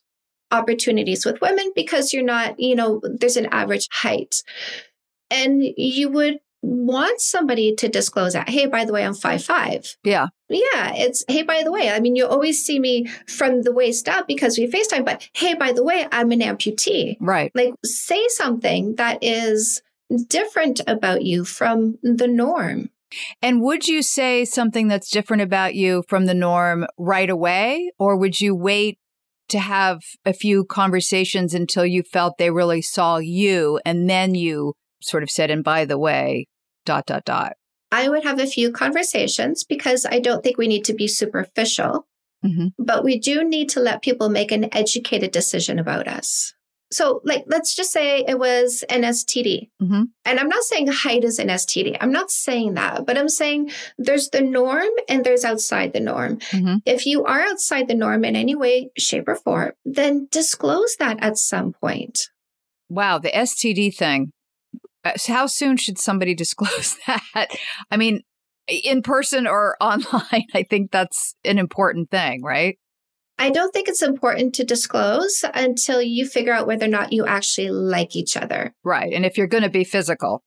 opportunities 0.51 1.25
with 1.25 1.41
women 1.41 1.71
because 1.75 2.13
you're 2.13 2.23
not, 2.23 2.59
you 2.59 2.75
know, 2.75 3.01
there's 3.03 3.37
an 3.37 3.47
average 3.51 3.87
height. 3.91 4.43
And 5.29 5.61
you 5.75 6.09
would 6.09 6.39
want 6.61 7.21
somebody 7.21 7.75
to 7.75 7.87
disclose 7.87 8.33
that, 8.33 8.49
hey, 8.49 8.65
by 8.65 8.85
the 8.85 8.93
way, 8.93 9.05
I'm 9.05 9.13
five 9.13 9.43
five. 9.43 9.95
Yeah. 10.03 10.27
Yeah. 10.49 10.93
It's 10.95 11.23
hey, 11.27 11.43
by 11.43 11.63
the 11.63 11.71
way, 11.71 11.89
I 11.89 11.99
mean, 11.99 12.15
you 12.15 12.25
always 12.25 12.65
see 12.65 12.79
me 12.79 13.07
from 13.27 13.61
the 13.61 13.71
waist 13.71 14.09
up 14.09 14.27
because 14.27 14.57
we 14.57 14.67
FaceTime, 14.67 15.05
but 15.05 15.29
hey, 15.33 15.53
by 15.53 15.71
the 15.71 15.83
way, 15.83 16.07
I'm 16.11 16.31
an 16.31 16.39
amputee. 16.39 17.17
Right. 17.19 17.51
Like 17.53 17.73
say 17.85 18.27
something 18.29 18.95
that 18.95 19.19
is 19.21 19.81
different 20.27 20.81
about 20.87 21.23
you 21.23 21.45
from 21.45 21.97
the 22.01 22.27
norm. 22.27 22.89
And 23.41 23.61
would 23.61 23.87
you 23.87 24.01
say 24.01 24.43
something 24.43 24.87
that's 24.87 25.09
different 25.09 25.41
about 25.41 25.75
you 25.75 26.03
from 26.07 26.25
the 26.25 26.33
norm 26.33 26.85
right 26.97 27.29
away? 27.29 27.91
Or 27.97 28.17
would 28.17 28.41
you 28.41 28.53
wait 28.55 28.99
to 29.49 29.59
have 29.59 29.99
a 30.25 30.33
few 30.33 30.65
conversations 30.65 31.53
until 31.53 31.85
you 31.85 32.03
felt 32.03 32.37
they 32.37 32.51
really 32.51 32.81
saw 32.81 33.17
you 33.17 33.79
and 33.85 34.09
then 34.09 34.35
you 34.35 34.73
sort 35.01 35.23
of 35.23 35.29
said 35.29 35.51
and 35.51 35.63
by 35.63 35.85
the 35.85 35.97
way 35.97 36.45
dot 36.85 37.05
dot 37.05 37.23
dot 37.25 37.53
i 37.91 38.09
would 38.09 38.23
have 38.23 38.39
a 38.39 38.47
few 38.47 38.71
conversations 38.71 39.63
because 39.63 40.05
i 40.05 40.19
don't 40.19 40.43
think 40.43 40.57
we 40.57 40.67
need 40.67 40.83
to 40.85 40.93
be 40.93 41.07
superficial 41.07 42.07
Mhm. 42.45 42.73
but 42.77 43.03
we 43.03 43.17
do 43.19 43.43
need 43.43 43.69
to 43.69 43.79
let 43.79 44.03
people 44.03 44.29
make 44.29 44.51
an 44.51 44.69
educated 44.71 45.31
decision 45.31 45.79
about 45.79 46.07
us. 46.07 46.53
So, 46.91 47.21
like, 47.25 47.43
let's 47.47 47.75
just 47.75 47.91
say 47.91 48.23
it 48.27 48.39
was 48.39 48.83
an 48.89 49.01
STD. 49.03 49.69
Mhm. 49.81 50.05
And 50.23 50.39
I'm 50.39 50.47
not 50.47 50.63
saying 50.63 50.87
height 50.87 51.23
is 51.25 51.37
an 51.37 51.49
STD. 51.49 51.97
I'm 51.99 52.11
not 52.13 52.31
saying 52.31 52.75
that, 52.75 53.05
but 53.05 53.17
I'm 53.17 53.27
saying 53.29 53.71
there's 53.97 54.29
the 54.29 54.41
norm 54.41 54.87
and 55.09 55.23
there's 55.25 55.43
outside 55.43 55.91
the 55.93 55.99
norm. 55.99 56.37
Mhm. 56.51 56.81
If 56.85 57.05
you 57.05 57.25
are 57.25 57.41
outside 57.41 57.87
the 57.89 57.95
norm 57.95 58.23
in 58.23 58.35
any 58.35 58.55
way, 58.55 58.89
shape, 58.97 59.27
or 59.27 59.35
form, 59.35 59.73
then 59.83 60.27
disclose 60.31 60.95
that 60.99 61.17
at 61.21 61.37
some 61.37 61.73
point. 61.73 62.29
Wow, 62.89 63.17
the 63.17 63.35
STD 63.35 63.91
thing. 63.91 64.31
Uh, 65.03 65.11
How 65.27 65.45
soon 65.45 65.75
should 65.77 65.97
somebody 65.99 66.33
disclose 66.43 66.95
that? 67.05 67.49
I 67.91 67.97
mean, 67.97 68.21
in 68.67 69.01
person 69.01 69.45
or 69.47 69.75
online, 69.81 70.45
I 70.53 70.63
think 70.63 70.91
that's 70.91 71.35
an 71.43 71.57
important 71.57 72.09
thing, 72.11 72.43
right? 72.43 72.77
I 73.39 73.49
don't 73.49 73.71
think 73.71 73.87
it's 73.87 74.01
important 74.01 74.55
to 74.55 74.63
disclose 74.63 75.43
until 75.53 76.01
you 76.01 76.25
figure 76.27 76.53
out 76.53 76.67
whether 76.67 76.85
or 76.85 76.89
not 76.89 77.13
you 77.13 77.25
actually 77.25 77.69
like 77.69 78.15
each 78.15 78.35
other. 78.35 78.73
Right. 78.83 79.13
And 79.13 79.25
if 79.25 79.37
you're 79.37 79.47
going 79.47 79.63
to 79.63 79.69
be 79.69 79.83
physical. 79.83 80.43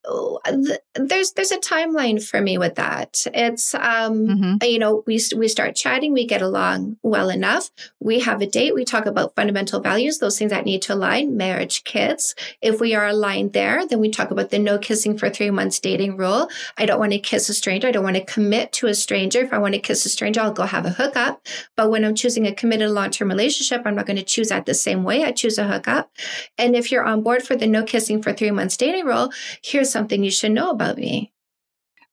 There's 0.94 1.32
there's 1.32 1.52
a 1.52 1.58
timeline 1.58 2.22
for 2.24 2.40
me 2.40 2.58
with 2.58 2.74
that. 2.76 3.18
It's 3.32 3.74
um 3.74 4.26
Mhm. 4.26 4.64
you 4.68 4.78
know 4.78 5.04
we 5.06 5.20
we 5.36 5.48
start 5.48 5.76
chatting, 5.76 6.12
we 6.12 6.26
get 6.26 6.42
along 6.42 6.96
well 7.02 7.30
enough. 7.30 7.70
We 8.00 8.20
have 8.20 8.40
a 8.42 8.46
date, 8.46 8.74
we 8.74 8.84
talk 8.84 9.06
about 9.06 9.34
fundamental 9.36 9.80
values, 9.80 10.18
those 10.18 10.38
things 10.38 10.50
that 10.50 10.64
need 10.64 10.82
to 10.82 10.94
align, 10.94 11.36
marriage, 11.36 11.84
kids. 11.84 12.34
If 12.60 12.80
we 12.80 12.94
are 12.94 13.06
aligned 13.06 13.52
there, 13.52 13.86
then 13.86 14.00
we 14.00 14.10
talk 14.10 14.30
about 14.30 14.50
the 14.50 14.58
no 14.58 14.78
kissing 14.78 15.16
for 15.16 15.30
3 15.30 15.50
months 15.50 15.78
dating 15.78 16.16
rule. 16.16 16.48
I 16.76 16.86
don't 16.86 16.98
want 16.98 17.12
to 17.12 17.18
kiss 17.18 17.48
a 17.48 17.54
stranger. 17.54 17.88
I 17.88 17.92
don't 17.92 18.04
want 18.04 18.16
to 18.16 18.24
commit 18.24 18.72
to 18.72 18.86
a 18.88 18.94
stranger. 18.94 19.40
If 19.40 19.52
I 19.52 19.58
want 19.58 19.74
to 19.74 19.80
kiss 19.80 20.04
a 20.06 20.08
stranger, 20.08 20.40
I'll 20.40 20.52
go 20.52 20.64
have 20.64 20.86
a 20.86 20.90
hookup. 20.90 21.46
But 21.76 21.90
when 21.90 22.04
I'm 22.04 22.14
choosing 22.14 22.46
a 22.46 22.54
committed 22.54 22.79
long 22.88 23.10
term 23.10 23.28
relationship, 23.28 23.82
I'm 23.84 23.94
not 23.94 24.06
going 24.06 24.16
to 24.16 24.22
choose 24.22 24.48
that 24.48 24.66
the 24.66 24.74
same 24.74 25.04
way. 25.04 25.24
I 25.24 25.32
choose 25.32 25.58
a 25.58 25.66
hookup. 25.66 26.10
And 26.56 26.74
if 26.74 26.90
you're 26.90 27.04
on 27.04 27.22
board 27.22 27.42
for 27.42 27.56
the 27.56 27.66
no 27.66 27.84
kissing 27.84 28.22
for 28.22 28.32
three 28.32 28.50
months 28.50 28.76
dating 28.76 29.04
rule, 29.04 29.30
here's 29.62 29.90
something 29.90 30.24
you 30.24 30.30
should 30.30 30.52
know 30.52 30.70
about 30.70 30.96
me. 30.98 31.32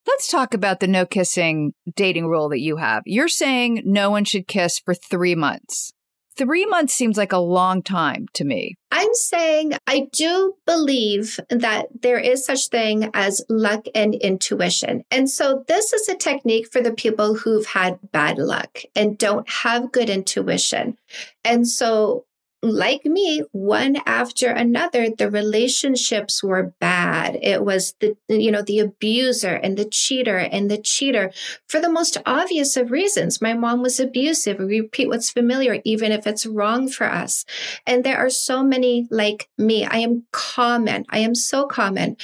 Let's 0.07 0.29
talk 0.29 0.53
about 0.53 0.79
the 0.79 0.87
no 0.87 1.05
kissing 1.05 1.73
dating 1.95 2.27
rule 2.27 2.49
that 2.49 2.61
you 2.61 2.77
have. 2.77 3.03
You're 3.05 3.27
saying 3.27 3.81
no 3.85 4.09
one 4.09 4.23
should 4.23 4.47
kiss 4.47 4.79
for 4.79 4.93
three 4.93 5.35
months. 5.35 5.91
Three 6.37 6.67
months 6.67 6.93
seems 6.93 7.17
like 7.17 7.31
a 7.31 7.39
long 7.39 7.81
time 7.81 8.27
to 8.33 8.43
me. 8.43 8.77
I'm 8.91 9.13
saying 9.13 9.73
I 9.87 10.07
do 10.13 10.53
believe 10.67 11.39
that 11.49 11.87
there 12.01 12.19
is 12.19 12.45
such 12.45 12.67
thing 12.67 13.09
as 13.15 13.43
luck 13.49 13.85
and 13.95 14.13
intuition. 14.13 15.03
And 15.09 15.27
so 15.27 15.65
this 15.67 15.93
is 15.93 16.07
a 16.07 16.15
technique 16.15 16.71
for 16.71 16.79
the 16.79 16.93
people 16.93 17.33
who've 17.33 17.65
had 17.65 17.99
bad 18.11 18.37
luck 18.37 18.81
and 18.95 19.17
don't 19.17 19.49
have 19.49 19.91
good 19.91 20.11
intuition. 20.11 20.97
And 21.43 21.67
so 21.67 22.26
like 22.63 23.05
me, 23.05 23.43
one 23.51 23.97
after 24.07 24.49
another, 24.49 25.09
the 25.11 25.29
relationships 25.29 26.43
were 26.43 26.73
bad. 26.79 27.37
It 27.41 27.63
was 27.63 27.93
the, 27.99 28.17
you 28.27 28.51
know, 28.51 28.63
the 28.63 28.79
abuser 28.79 29.53
and 29.53 29.77
the 29.77 29.85
cheater 29.85 30.37
and 30.37 30.69
the 30.69 30.79
cheater 30.79 31.31
for 31.67 31.79
the 31.79 31.89
most 31.89 32.17
obvious 32.25 32.75
of 32.75 32.89
reasons. 32.89 33.41
My 33.41 33.53
mom 33.53 33.83
was 33.83 33.99
abusive. 33.99 34.57
We 34.57 34.81
repeat 34.81 35.07
what's 35.07 35.29
familiar, 35.29 35.81
even 35.83 36.11
if 36.11 36.25
it's 36.25 36.47
wrong 36.47 36.89
for 36.89 37.05
us. 37.05 37.45
And 37.85 38.03
there 38.03 38.17
are 38.17 38.29
so 38.29 38.63
many 38.63 39.07
like 39.11 39.49
me. 39.57 39.85
I 39.85 39.97
am 39.97 40.25
common. 40.31 41.05
I 41.09 41.19
am 41.19 41.35
so 41.35 41.67
common. 41.67 42.17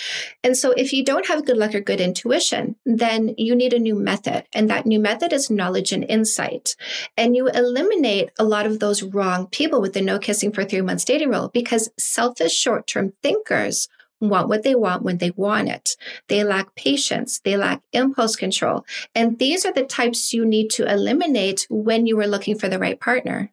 And 0.44 0.58
so 0.58 0.72
if 0.72 0.94
you 0.94 1.06
don't 1.06 1.28
have 1.28 1.46
good 1.46 1.58
luck 1.58 1.76
or 1.76 1.80
good 1.80 2.02
intuition, 2.02 2.76
then 2.86 3.36
you 3.38 3.54
need 3.54 3.74
a 3.74 3.80
new 3.80 3.96
method. 3.96 4.46
And 4.52 4.68
that 4.72 4.88
new 4.88 5.00
method 5.00 5.32
is 5.32 5.52
knowledge 5.52 5.92
and 5.92 6.04
insight. 6.04 6.76
And 7.16 7.36
you 7.36 7.50
eliminate 7.50 8.32
a 8.40 8.44
lot 8.44 8.66
of 8.66 8.80
those 8.80 9.04
wrong 9.04 9.46
people 9.48 9.80
with 9.80 9.94
the 9.94 10.02
no 10.02 10.20
kissing 10.24 10.52
for 10.52 10.64
three 10.64 10.82
months 10.82 11.06
dating 11.06 11.30
rule 11.30 11.52
because 11.54 11.90
selfish 12.00 12.54
short 12.54 12.88
term 12.88 13.14
thinkers 13.22 13.88
want 14.20 14.48
what 14.48 14.64
they 14.64 14.76
want 14.76 15.04
when 15.04 15.18
they 15.18 15.32
want 15.32 15.70
it. 15.70 15.92
They 16.30 16.44
lack 16.44 16.76
patience. 16.76 17.40
They 17.44 17.58
lack 17.58 17.82
impulse 17.92 18.36
control. 18.36 18.86
And 19.14 19.38
these 19.38 19.66
are 19.66 19.74
the 19.74 19.84
types 19.84 20.34
you 20.34 20.46
need 20.46 20.70
to 20.72 20.92
eliminate 20.92 21.68
when 21.70 22.06
you 22.06 22.20
are 22.20 22.28
looking 22.28 22.58
for 22.58 22.70
the 22.70 22.80
right 22.80 23.00
partner. 23.00 23.52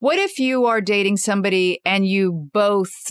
What 0.00 0.18
if 0.18 0.38
you 0.38 0.66
are 0.66 0.80
dating 0.80 1.16
somebody 1.16 1.80
and 1.84 2.06
you 2.06 2.32
both 2.52 3.10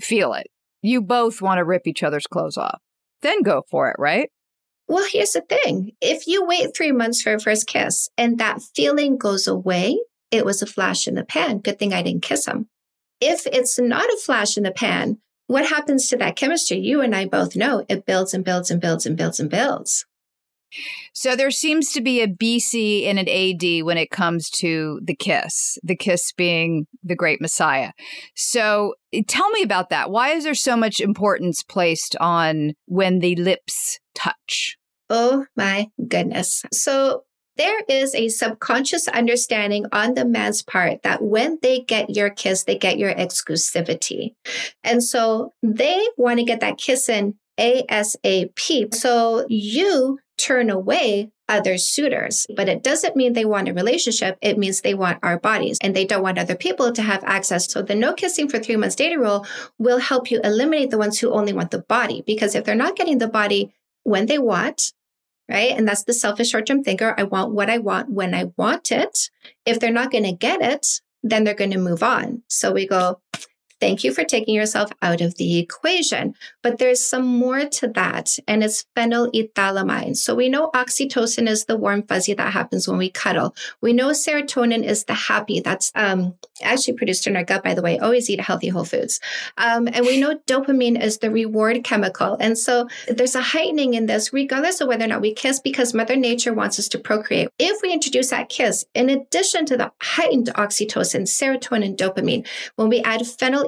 feel 0.00 0.34
it? 0.34 0.46
You 0.82 1.00
both 1.00 1.40
want 1.40 1.58
to 1.58 1.64
rip 1.64 1.86
each 1.86 2.02
other's 2.02 2.26
clothes 2.26 2.56
off. 2.56 2.80
Then 3.22 3.42
go 3.42 3.62
for 3.70 3.88
it, 3.88 3.96
right? 3.98 4.28
Well, 4.88 5.06
here's 5.10 5.32
the 5.32 5.40
thing. 5.40 5.92
If 6.00 6.26
you 6.26 6.44
wait 6.44 6.76
three 6.76 6.92
months 6.92 7.22
for 7.22 7.34
a 7.34 7.40
first 7.40 7.66
kiss 7.66 8.08
and 8.18 8.38
that 8.38 8.60
feeling 8.74 9.16
goes 9.16 9.46
away, 9.46 9.98
it 10.32 10.44
was 10.44 10.62
a 10.62 10.66
flash 10.66 11.06
in 11.06 11.14
the 11.14 11.24
pan. 11.24 11.58
Good 11.58 11.78
thing 11.78 11.92
I 11.92 12.02
didn't 12.02 12.22
kiss 12.22 12.46
him. 12.46 12.68
If 13.20 13.46
it's 13.46 13.78
not 13.78 14.06
a 14.06 14.18
flash 14.24 14.56
in 14.56 14.64
the 14.64 14.72
pan, 14.72 15.18
what 15.46 15.66
happens 15.66 16.08
to 16.08 16.16
that 16.16 16.34
chemistry? 16.34 16.78
You 16.78 17.02
and 17.02 17.14
I 17.14 17.26
both 17.26 17.54
know 17.54 17.84
it 17.88 18.06
builds 18.06 18.34
and 18.34 18.44
builds 18.44 18.70
and 18.70 18.80
builds 18.80 19.06
and 19.06 19.16
builds 19.16 19.38
and 19.38 19.50
builds. 19.50 20.06
So 21.12 21.36
there 21.36 21.50
seems 21.50 21.92
to 21.92 22.00
be 22.00 22.22
a 22.22 22.26
BC 22.26 23.06
and 23.06 23.18
an 23.18 23.28
AD 23.28 23.84
when 23.84 23.98
it 23.98 24.10
comes 24.10 24.48
to 24.50 25.00
the 25.04 25.14
kiss, 25.14 25.76
the 25.82 25.94
kiss 25.94 26.32
being 26.32 26.86
the 27.04 27.14
great 27.14 27.42
Messiah. 27.42 27.92
So 28.34 28.94
eh, 29.12 29.22
tell 29.28 29.50
me 29.50 29.62
about 29.62 29.90
that. 29.90 30.10
Why 30.10 30.30
is 30.30 30.44
there 30.44 30.54
so 30.54 30.74
much 30.74 31.00
importance 31.00 31.62
placed 31.62 32.16
on 32.20 32.72
when 32.86 33.18
the 33.18 33.36
lips 33.36 33.98
touch? 34.14 34.78
Oh 35.10 35.44
my 35.56 35.88
goodness. 36.08 36.62
So 36.72 37.24
there 37.56 37.80
is 37.88 38.14
a 38.14 38.28
subconscious 38.28 39.08
understanding 39.08 39.86
on 39.92 40.14
the 40.14 40.24
man's 40.24 40.62
part 40.62 41.02
that 41.02 41.22
when 41.22 41.58
they 41.62 41.80
get 41.80 42.10
your 42.10 42.30
kiss, 42.30 42.64
they 42.64 42.78
get 42.78 42.98
your 42.98 43.14
exclusivity. 43.14 44.34
And 44.82 45.02
so 45.02 45.52
they 45.62 46.06
want 46.16 46.38
to 46.38 46.44
get 46.44 46.60
that 46.60 46.78
kiss 46.78 47.08
in 47.08 47.34
ASAP. 47.58 48.94
So 48.94 49.46
you 49.48 50.18
turn 50.38 50.70
away 50.70 51.30
other 51.48 51.76
suitors, 51.76 52.46
but 52.56 52.68
it 52.68 52.82
doesn't 52.82 53.14
mean 53.14 53.34
they 53.34 53.44
want 53.44 53.68
a 53.68 53.74
relationship. 53.74 54.38
It 54.40 54.56
means 54.56 54.80
they 54.80 54.94
want 54.94 55.18
our 55.22 55.38
bodies 55.38 55.78
and 55.82 55.94
they 55.94 56.06
don't 56.06 56.22
want 56.22 56.38
other 56.38 56.56
people 56.56 56.92
to 56.92 57.02
have 57.02 57.22
access. 57.24 57.70
So 57.70 57.82
the 57.82 57.94
no 57.94 58.14
kissing 58.14 58.48
for 58.48 58.58
three 58.58 58.76
months 58.76 58.96
dating 58.96 59.18
rule 59.18 59.46
will 59.78 59.98
help 59.98 60.30
you 60.30 60.40
eliminate 60.42 60.90
the 60.90 60.98
ones 60.98 61.18
who 61.18 61.30
only 61.30 61.52
want 61.52 61.70
the 61.70 61.82
body. 61.82 62.22
Because 62.26 62.54
if 62.54 62.64
they're 62.64 62.74
not 62.74 62.96
getting 62.96 63.18
the 63.18 63.28
body 63.28 63.72
when 64.04 64.26
they 64.26 64.38
want, 64.38 64.92
right? 65.52 65.72
And 65.76 65.86
that's 65.86 66.04
the 66.04 66.14
selfish 66.14 66.50
short 66.50 66.66
term 66.66 66.82
thinker. 66.82 67.14
I 67.18 67.24
want 67.24 67.52
what 67.52 67.68
I 67.68 67.78
want 67.78 68.10
when 68.10 68.34
I 68.34 68.46
want 68.56 68.90
it. 68.90 69.30
If 69.66 69.78
they're 69.78 69.92
not 69.92 70.10
going 70.10 70.24
to 70.24 70.32
get 70.32 70.62
it, 70.62 70.86
then 71.22 71.44
they're 71.44 71.54
going 71.54 71.70
to 71.72 71.78
move 71.78 72.02
on. 72.02 72.42
So 72.48 72.72
we 72.72 72.86
go, 72.86 73.20
Thank 73.82 74.04
you 74.04 74.14
for 74.14 74.22
taking 74.22 74.54
yourself 74.54 74.92
out 75.02 75.20
of 75.20 75.34
the 75.38 75.58
equation. 75.58 76.36
But 76.62 76.78
there's 76.78 77.04
some 77.04 77.26
more 77.26 77.64
to 77.64 77.88
that, 77.88 78.38
and 78.46 78.62
it's 78.62 78.86
phenylethylamine. 78.96 80.16
So 80.16 80.36
we 80.36 80.48
know 80.48 80.70
oxytocin 80.70 81.48
is 81.48 81.64
the 81.64 81.76
warm 81.76 82.04
fuzzy 82.04 82.32
that 82.34 82.52
happens 82.52 82.86
when 82.86 82.96
we 82.96 83.10
cuddle. 83.10 83.56
We 83.80 83.92
know 83.92 84.10
serotonin 84.10 84.84
is 84.84 85.06
the 85.06 85.14
happy 85.14 85.58
that's 85.58 85.90
um, 85.96 86.34
actually 86.62 86.94
produced 86.94 87.26
in 87.26 87.34
our 87.34 87.42
gut, 87.42 87.64
by 87.64 87.74
the 87.74 87.82
way. 87.82 87.98
Always 87.98 88.30
eat 88.30 88.40
healthy 88.40 88.68
whole 88.68 88.84
foods. 88.84 89.18
Um, 89.58 89.88
and 89.88 90.06
we 90.06 90.20
know 90.20 90.38
dopamine 90.46 91.02
is 91.02 91.18
the 91.18 91.32
reward 91.32 91.82
chemical. 91.82 92.36
And 92.38 92.56
so 92.56 92.88
there's 93.08 93.34
a 93.34 93.42
heightening 93.42 93.94
in 93.94 94.06
this, 94.06 94.32
regardless 94.32 94.80
of 94.80 94.86
whether 94.86 95.06
or 95.06 95.08
not 95.08 95.22
we 95.22 95.34
kiss, 95.34 95.58
because 95.58 95.92
Mother 95.92 96.14
Nature 96.14 96.54
wants 96.54 96.78
us 96.78 96.86
to 96.90 97.00
procreate. 97.00 97.48
If 97.58 97.82
we 97.82 97.92
introduce 97.92 98.30
that 98.30 98.48
kiss, 98.48 98.84
in 98.94 99.10
addition 99.10 99.66
to 99.66 99.76
the 99.76 99.90
heightened 100.00 100.52
oxytocin, 100.54 101.22
serotonin, 101.22 101.96
dopamine, 101.96 102.46
when 102.76 102.88
we 102.88 103.02
add 103.02 103.22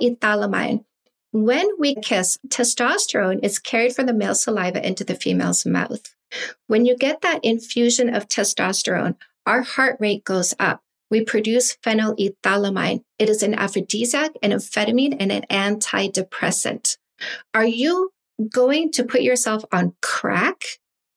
phenylethylamine, 0.04 0.84
when 1.32 1.66
we 1.78 1.96
kiss, 1.96 2.38
testosterone 2.48 3.40
is 3.42 3.58
carried 3.58 3.94
from 3.94 4.06
the 4.06 4.14
male 4.14 4.36
saliva 4.36 4.86
into 4.86 5.02
the 5.02 5.16
female's 5.16 5.66
mouth. 5.66 6.14
When 6.68 6.84
you 6.84 6.96
get 6.96 7.22
that 7.22 7.44
infusion 7.44 8.14
of 8.14 8.28
testosterone, 8.28 9.16
our 9.44 9.62
heart 9.62 9.96
rate 9.98 10.24
goes 10.24 10.54
up. 10.60 10.80
We 11.10 11.24
produce 11.24 11.76
phenylethylamine. 11.84 13.02
It 13.18 13.28
is 13.28 13.42
an 13.42 13.54
aphrodisiac, 13.54 14.32
an 14.42 14.52
amphetamine, 14.52 15.16
and 15.18 15.32
an 15.32 15.44
antidepressant. 15.50 16.98
Are 17.52 17.66
you 17.66 18.12
going 18.48 18.90
to 18.92 19.04
put 19.04 19.22
yourself 19.22 19.64
on 19.72 19.94
crack 20.02 20.64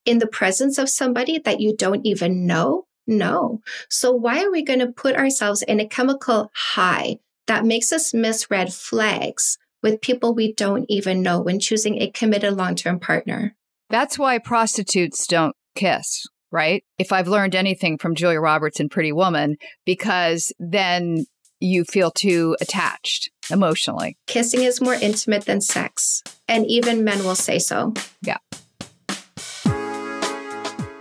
in 0.04 0.18
the 0.18 0.26
presence 0.26 0.78
of 0.78 0.88
somebody 0.88 1.38
that 1.38 1.60
you 1.60 1.76
don't 1.76 2.04
even 2.04 2.46
know? 2.46 2.86
No. 3.06 3.60
So 3.88 4.12
why 4.12 4.44
are 4.44 4.50
we 4.50 4.62
going 4.62 4.80
to 4.80 4.92
put 4.92 5.16
ourselves 5.16 5.62
in 5.62 5.80
a 5.80 5.88
chemical 5.88 6.50
high 6.54 7.18
that 7.48 7.64
makes 7.64 7.92
us 7.92 8.14
miss 8.14 8.50
red 8.50 8.72
flags 8.72 9.58
with 9.82 10.00
people 10.00 10.34
we 10.34 10.52
don't 10.52 10.86
even 10.88 11.22
know 11.22 11.40
when 11.40 11.58
choosing 11.58 12.00
a 12.00 12.10
committed 12.10 12.54
long-term 12.54 13.00
partner? 13.00 13.56
That's 13.90 14.18
why 14.18 14.38
prostitutes 14.38 15.26
don't 15.26 15.56
kiss, 15.74 16.26
right? 16.52 16.84
If 16.98 17.10
I've 17.10 17.28
learned 17.28 17.54
anything 17.54 17.98
from 17.98 18.14
Julia 18.14 18.40
Roberts 18.40 18.80
and 18.80 18.90
Pretty 18.90 19.12
Woman, 19.12 19.56
because 19.84 20.52
then 20.58 21.24
you 21.60 21.84
feel 21.84 22.10
too 22.10 22.56
attached 22.60 23.30
emotionally. 23.50 24.16
Kissing 24.26 24.62
is 24.62 24.80
more 24.80 24.94
intimate 24.94 25.46
than 25.46 25.60
sex, 25.60 26.22
and 26.46 26.66
even 26.66 27.02
men 27.02 27.24
will 27.24 27.34
say 27.34 27.58
so. 27.58 27.94
Yeah. 28.22 28.36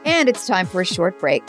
And 0.05 0.29
it's 0.29 0.47
time 0.47 0.65
for 0.65 0.81
a 0.81 0.86
short 0.86 1.19
break. 1.19 1.43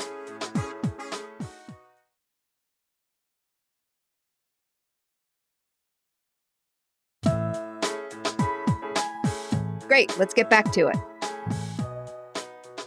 Great. 9.98 10.16
Let's 10.16 10.32
get 10.32 10.48
back 10.48 10.70
to 10.74 10.87
it. 10.87 10.96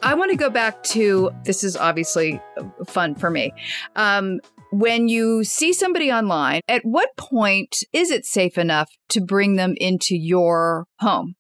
I 0.02 0.14
want 0.14 0.32
to 0.32 0.38
go 0.38 0.50
back 0.50 0.82
to 0.84 1.32
this 1.44 1.62
is 1.62 1.76
obviously 1.76 2.40
fun 2.88 3.16
for 3.16 3.30
me. 3.30 3.52
Um, 3.98 4.40
when 4.72 5.10
you 5.10 5.44
see 5.44 5.74
somebody 5.74 6.10
online, 6.10 6.62
at 6.70 6.86
what 6.86 7.10
point 7.18 7.80
is 7.92 8.12
it 8.12 8.24
safe 8.24 8.58
enough 8.58 8.90
to 9.10 9.20
bring 9.20 9.58
them 9.58 9.74
into 9.76 10.16
your 10.16 10.86
home? 11.02 11.36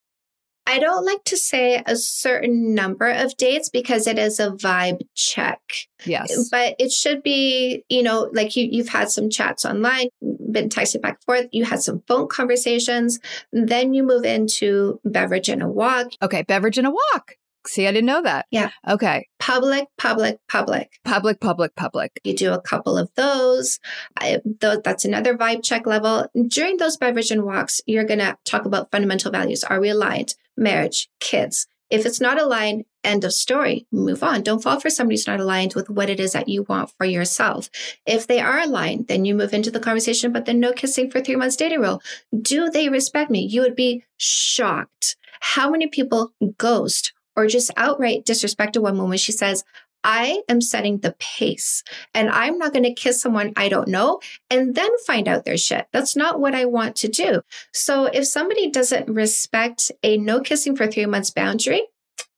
I 0.71 0.79
don't 0.79 1.05
like 1.05 1.23
to 1.25 1.37
say 1.37 1.83
a 1.85 1.97
certain 1.97 2.73
number 2.73 3.09
of 3.09 3.35
dates 3.35 3.69
because 3.69 4.07
it 4.07 4.17
is 4.17 4.39
a 4.39 4.51
vibe 4.51 5.01
check. 5.15 5.59
Yes. 6.05 6.49
But 6.49 6.75
it 6.79 6.91
should 6.91 7.23
be, 7.23 7.83
you 7.89 8.01
know, 8.01 8.29
like 8.33 8.55
you, 8.55 8.67
you've 8.71 8.87
had 8.87 9.11
some 9.11 9.29
chats 9.29 9.65
online, 9.65 10.07
been 10.21 10.69
texting 10.69 11.01
back 11.01 11.17
and 11.17 11.23
forth, 11.25 11.49
you 11.51 11.65
had 11.65 11.81
some 11.81 12.01
phone 12.07 12.29
conversations, 12.29 13.19
then 13.51 13.93
you 13.93 14.03
move 14.03 14.23
into 14.23 14.99
beverage 15.03 15.49
and 15.49 15.61
a 15.61 15.67
walk. 15.67 16.07
Okay, 16.21 16.43
beverage 16.43 16.77
and 16.77 16.87
a 16.87 16.91
walk. 16.91 17.35
See, 17.67 17.87
I 17.87 17.91
didn't 17.91 18.07
know 18.07 18.23
that. 18.23 18.47
Yeah. 18.49 18.71
Okay. 18.87 19.27
Public, 19.37 19.85
public, 19.97 20.39
public. 20.49 20.99
Public, 21.05 21.39
public, 21.39 21.75
public. 21.75 22.19
You 22.23 22.35
do 22.35 22.53
a 22.53 22.61
couple 22.61 22.97
of 22.97 23.11
those. 23.15 23.79
I, 24.17 24.39
th- 24.61 24.79
that's 24.83 25.05
another 25.05 25.37
vibe 25.37 25.63
check 25.63 25.85
level. 25.85 26.27
During 26.47 26.77
those 26.77 26.97
beverage 26.97 27.29
and 27.29 27.43
walks, 27.43 27.79
you're 27.85 28.03
going 28.03 28.19
to 28.19 28.35
talk 28.45 28.65
about 28.65 28.89
fundamental 28.91 29.31
values. 29.31 29.63
Are 29.63 29.79
we 29.79 29.89
aligned? 29.89 30.33
Marriage, 30.61 31.09
kids. 31.19 31.67
If 31.89 32.05
it's 32.05 32.21
not 32.21 32.39
aligned, 32.39 32.85
end 33.03 33.23
of 33.23 33.33
story. 33.33 33.87
Move 33.91 34.23
on. 34.23 34.43
Don't 34.43 34.61
fall 34.61 34.79
for 34.79 34.89
somebody 34.89 35.15
who's 35.15 35.27
not 35.27 35.39
aligned 35.39 35.73
with 35.73 35.89
what 35.89 36.09
it 36.09 36.19
is 36.19 36.33
that 36.33 36.47
you 36.47 36.63
want 36.63 36.91
for 36.97 37.05
yourself. 37.05 37.69
If 38.05 38.27
they 38.27 38.39
are 38.39 38.59
aligned, 38.59 39.07
then 39.07 39.25
you 39.25 39.35
move 39.35 39.53
into 39.53 39.71
the 39.71 39.79
conversation, 39.79 40.31
but 40.31 40.45
then 40.45 40.59
no 40.59 40.71
kissing 40.71 41.09
for 41.09 41.19
three 41.19 41.35
months 41.35 41.55
dating 41.55 41.81
rule. 41.81 42.01
Do 42.39 42.69
they 42.69 42.89
respect 42.89 43.31
me? 43.31 43.41
You 43.41 43.61
would 43.61 43.75
be 43.75 44.05
shocked 44.17 45.17
how 45.41 45.71
many 45.71 45.87
people 45.87 46.31
ghost 46.57 47.11
or 47.35 47.47
just 47.47 47.71
outright 47.75 48.23
disrespect 48.23 48.75
a 48.75 48.81
woman 48.81 49.09
when 49.09 49.17
she 49.17 49.31
says, 49.31 49.63
I 50.03 50.41
am 50.49 50.61
setting 50.61 50.99
the 50.99 51.15
pace 51.19 51.83
and 52.13 52.29
I'm 52.29 52.57
not 52.57 52.73
going 52.73 52.83
to 52.83 52.93
kiss 52.93 53.21
someone 53.21 53.53
I 53.55 53.69
don't 53.69 53.87
know 53.87 54.19
and 54.49 54.75
then 54.75 54.89
find 55.05 55.27
out 55.27 55.45
their 55.45 55.57
shit. 55.57 55.87
That's 55.91 56.15
not 56.15 56.39
what 56.39 56.55
I 56.55 56.65
want 56.65 56.95
to 56.97 57.07
do. 57.07 57.41
So 57.73 58.05
if 58.05 58.25
somebody 58.25 58.69
doesn't 58.69 59.09
respect 59.09 59.91
a 60.03 60.17
no 60.17 60.41
kissing 60.41 60.75
for 60.75 60.87
three 60.87 61.05
months 61.05 61.29
boundary, 61.29 61.87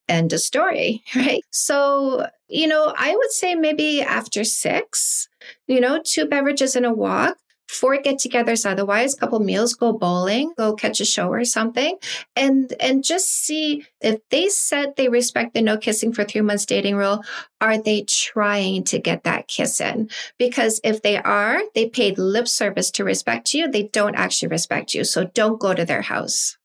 end 0.09 0.33
of 0.33 0.39
story, 0.39 1.03
right? 1.15 1.43
So, 1.51 2.27
you 2.47 2.67
know, 2.67 2.93
I 2.97 3.15
would 3.15 3.31
say 3.31 3.55
maybe 3.55 4.01
after 4.01 4.43
six, 4.43 5.27
you 5.67 5.79
know, 5.79 6.01
two 6.03 6.25
beverages 6.25 6.75
and 6.75 6.85
a 6.85 6.93
walk, 6.93 7.37
four 7.67 7.97
get-togethers 7.97 8.69
otherwise 8.69 9.15
couple 9.15 9.39
meals 9.39 9.73
go 9.73 9.93
bowling 9.93 10.53
go 10.57 10.73
catch 10.73 10.99
a 10.99 11.05
show 11.05 11.29
or 11.29 11.45
something 11.45 11.97
and 12.35 12.73
and 12.79 13.03
just 13.03 13.29
see 13.29 13.85
if 14.01 14.19
they 14.29 14.47
said 14.49 14.93
they 14.95 15.09
respect 15.09 15.53
the 15.53 15.61
no 15.61 15.77
kissing 15.77 16.13
for 16.13 16.23
three 16.23 16.41
months 16.41 16.65
dating 16.65 16.95
rule 16.95 17.23
are 17.63 17.81
they 17.81 18.03
trying 18.03 18.83
to 18.83 18.99
get 18.99 19.23
that 19.23 19.47
kiss 19.47 19.79
in? 19.79 20.09
Because 20.37 20.81
if 20.83 21.01
they 21.01 21.17
are 21.17 21.61
they 21.73 21.87
paid 21.87 22.17
lip 22.17 22.47
service 22.47 22.91
to 22.91 23.03
respect 23.03 23.53
you 23.53 23.71
they 23.71 23.83
don't 23.83 24.15
actually 24.15 24.49
respect 24.49 24.93
you 24.93 25.03
so 25.05 25.25
don't 25.33 25.59
go 25.59 25.73
to 25.73 25.85
their 25.85 26.01
house. 26.01 26.57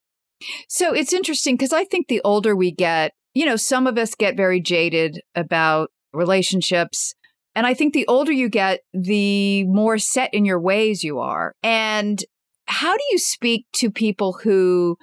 So 0.69 0.95
it's 0.95 1.13
interesting 1.13 1.55
because 1.55 1.73
i 1.73 1.85
think 1.85 2.09
the 2.09 2.21
older 2.25 2.55
we 2.55 2.71
get 2.71 3.13
you 3.35 3.45
know 3.45 3.57
some 3.57 3.87
of 3.87 3.99
us 3.99 4.15
get 4.15 4.37
very 4.37 4.61
jaded 4.61 5.21
about 5.35 5.91
relationships 6.13 7.15
and 7.59 7.67
I 7.67 7.75
think 7.75 7.93
the 7.93 8.07
older 8.07 8.31
you 8.31 8.49
get, 8.49 8.83
the 8.93 9.65
more 9.65 9.99
set 9.99 10.33
in 10.33 10.45
your 10.45 10.61
ways 10.61 11.03
you 11.03 11.19
are. 11.19 11.57
And 11.65 12.25
how 12.67 12.93
do 12.93 13.03
you 13.11 13.19
speak 13.19 13.67
to 13.73 13.91
people 13.91 14.39
who 14.45 14.97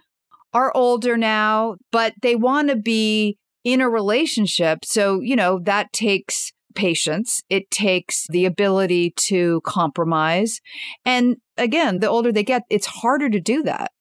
are 0.54 0.72
older 0.74 1.18
now, 1.18 1.76
but 1.92 2.14
they 2.22 2.38
want 2.38 2.70
to 2.70 2.78
be 2.78 3.38
in 3.66 3.82
a 3.82 3.90
relationship? 3.90 4.86
So, 4.86 5.20
you 5.20 5.36
know, 5.36 5.60
that 5.66 5.92
takes 5.92 6.54
patience. 6.76 7.44
It 7.50 7.70
takes 7.72 8.26
the 8.30 8.46
ability 8.46 9.12
to 9.28 9.60
compromise. 9.66 10.62
And 11.04 11.36
again, 11.58 12.00
the 12.00 12.08
older 12.08 12.32
they 12.32 12.44
get, 12.44 12.62
it's 12.70 12.86
harder 12.86 13.30
to 13.30 13.40
do 13.42 13.64
that. 13.64 13.92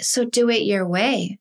So 0.00 0.24
do 0.24 0.48
it 0.48 0.62
your 0.62 0.86
way. 0.86 1.40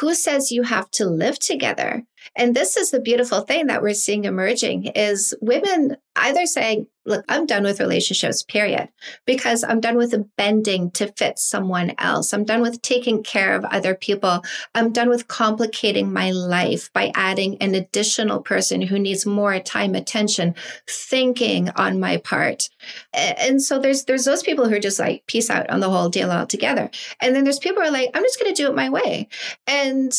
Who 0.00 0.14
says 0.14 0.52
you 0.52 0.64
have 0.64 0.90
to 0.90 1.06
live 1.06 1.38
together? 1.38 2.04
And 2.36 2.54
this 2.54 2.76
is 2.76 2.90
the 2.90 3.00
beautiful 3.00 3.40
thing 3.42 3.66
that 3.66 3.82
we're 3.82 3.94
seeing 3.94 4.24
emerging 4.24 4.86
is 4.86 5.34
women 5.40 5.96
either 6.16 6.46
saying, 6.46 6.86
look, 7.06 7.24
I'm 7.28 7.46
done 7.46 7.62
with 7.62 7.80
relationships, 7.80 8.42
period, 8.42 8.88
because 9.26 9.64
I'm 9.64 9.80
done 9.80 9.96
with 9.96 10.14
bending 10.36 10.90
to 10.92 11.08
fit 11.12 11.38
someone 11.38 11.94
else. 11.98 12.32
I'm 12.32 12.44
done 12.44 12.60
with 12.60 12.82
taking 12.82 13.22
care 13.22 13.54
of 13.54 13.64
other 13.64 13.94
people. 13.94 14.44
I'm 14.74 14.92
done 14.92 15.08
with 15.08 15.28
complicating 15.28 16.12
my 16.12 16.30
life 16.30 16.92
by 16.92 17.10
adding 17.14 17.56
an 17.58 17.74
additional 17.74 18.40
person 18.40 18.82
who 18.82 18.98
needs 18.98 19.24
more 19.24 19.58
time, 19.60 19.94
attention, 19.94 20.54
thinking 20.86 21.70
on 21.70 22.00
my 22.00 22.18
part. 22.18 22.68
And 23.14 23.62
so 23.62 23.78
there's 23.78 24.04
there's 24.04 24.24
those 24.24 24.42
people 24.42 24.68
who 24.68 24.76
are 24.76 24.80
just 24.80 24.98
like, 24.98 25.26
peace 25.26 25.50
out 25.50 25.70
on 25.70 25.80
the 25.80 25.90
whole 25.90 26.10
deal 26.10 26.30
altogether. 26.30 26.90
And 27.20 27.34
then 27.34 27.44
there's 27.44 27.58
people 27.58 27.82
who 27.82 27.88
are 27.88 27.92
like, 27.92 28.10
I'm 28.14 28.22
just 28.22 28.38
gonna 28.38 28.54
do 28.54 28.68
it 28.68 28.74
my 28.74 28.90
way. 28.90 29.28
And 29.66 30.12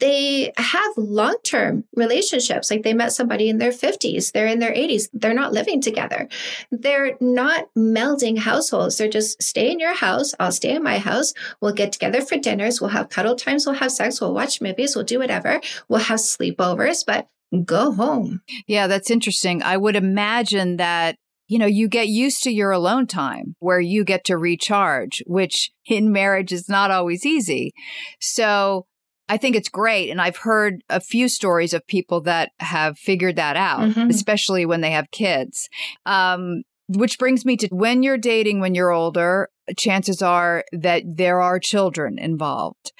they 0.00 0.52
have 0.56 0.92
long 0.96 1.36
term 1.44 1.84
relationships. 1.94 2.70
Like 2.70 2.82
they 2.82 2.94
met 2.94 3.12
somebody 3.12 3.48
in 3.48 3.58
their 3.58 3.70
50s, 3.70 4.32
they're 4.32 4.46
in 4.46 4.58
their 4.58 4.72
80s, 4.72 5.08
they're 5.12 5.34
not 5.34 5.52
living 5.52 5.80
together. 5.80 6.28
They're 6.70 7.16
not 7.20 7.68
melding 7.76 8.38
households. 8.38 8.96
They're 8.96 9.08
just 9.08 9.42
stay 9.42 9.70
in 9.70 9.78
your 9.78 9.94
house, 9.94 10.34
I'll 10.38 10.52
stay 10.52 10.74
in 10.74 10.82
my 10.82 10.98
house. 10.98 11.32
We'll 11.60 11.74
get 11.74 11.92
together 11.92 12.20
for 12.20 12.36
dinners, 12.36 12.80
we'll 12.80 12.90
have 12.90 13.08
cuddle 13.08 13.36
times, 13.36 13.66
we'll 13.66 13.76
have 13.76 13.92
sex, 13.92 14.20
we'll 14.20 14.34
watch 14.34 14.60
movies, 14.60 14.94
we'll 14.94 15.04
do 15.04 15.18
whatever, 15.18 15.60
we'll 15.88 16.00
have 16.00 16.20
sleepovers, 16.20 17.04
but 17.06 17.28
go 17.64 17.92
home. 17.92 18.42
Yeah, 18.66 18.86
that's 18.86 19.10
interesting. 19.10 19.62
I 19.62 19.76
would 19.76 19.96
imagine 19.96 20.76
that 20.76 21.16
you 21.48 21.58
know, 21.58 21.66
you 21.66 21.86
get 21.86 22.08
used 22.08 22.42
to 22.44 22.50
your 22.50 22.70
alone 22.70 23.06
time 23.06 23.56
where 23.58 23.78
you 23.78 24.04
get 24.04 24.24
to 24.24 24.38
recharge, 24.38 25.22
which 25.26 25.70
in 25.84 26.10
marriage 26.10 26.50
is 26.50 26.66
not 26.66 26.90
always 26.90 27.26
easy. 27.26 27.74
So 28.20 28.86
I 29.28 29.36
think 29.36 29.56
it's 29.56 29.68
great. 29.68 30.10
And 30.10 30.20
I've 30.20 30.36
heard 30.36 30.82
a 30.88 31.00
few 31.00 31.28
stories 31.28 31.72
of 31.72 31.86
people 31.86 32.20
that 32.22 32.50
have 32.60 32.98
figured 32.98 33.36
that 33.36 33.56
out, 33.56 33.80
mm-hmm. 33.80 34.10
especially 34.10 34.66
when 34.66 34.80
they 34.80 34.90
have 34.90 35.10
kids. 35.10 35.68
Um, 36.06 36.62
which 36.88 37.18
brings 37.18 37.44
me 37.44 37.56
to 37.56 37.68
when 37.68 38.02
you're 38.02 38.18
dating 38.18 38.60
when 38.60 38.74
you're 38.74 38.90
older, 38.90 39.48
chances 39.78 40.20
are 40.20 40.64
that 40.72 41.02
there 41.06 41.40
are 41.40 41.58
children 41.58 42.18
involved. 42.18 42.92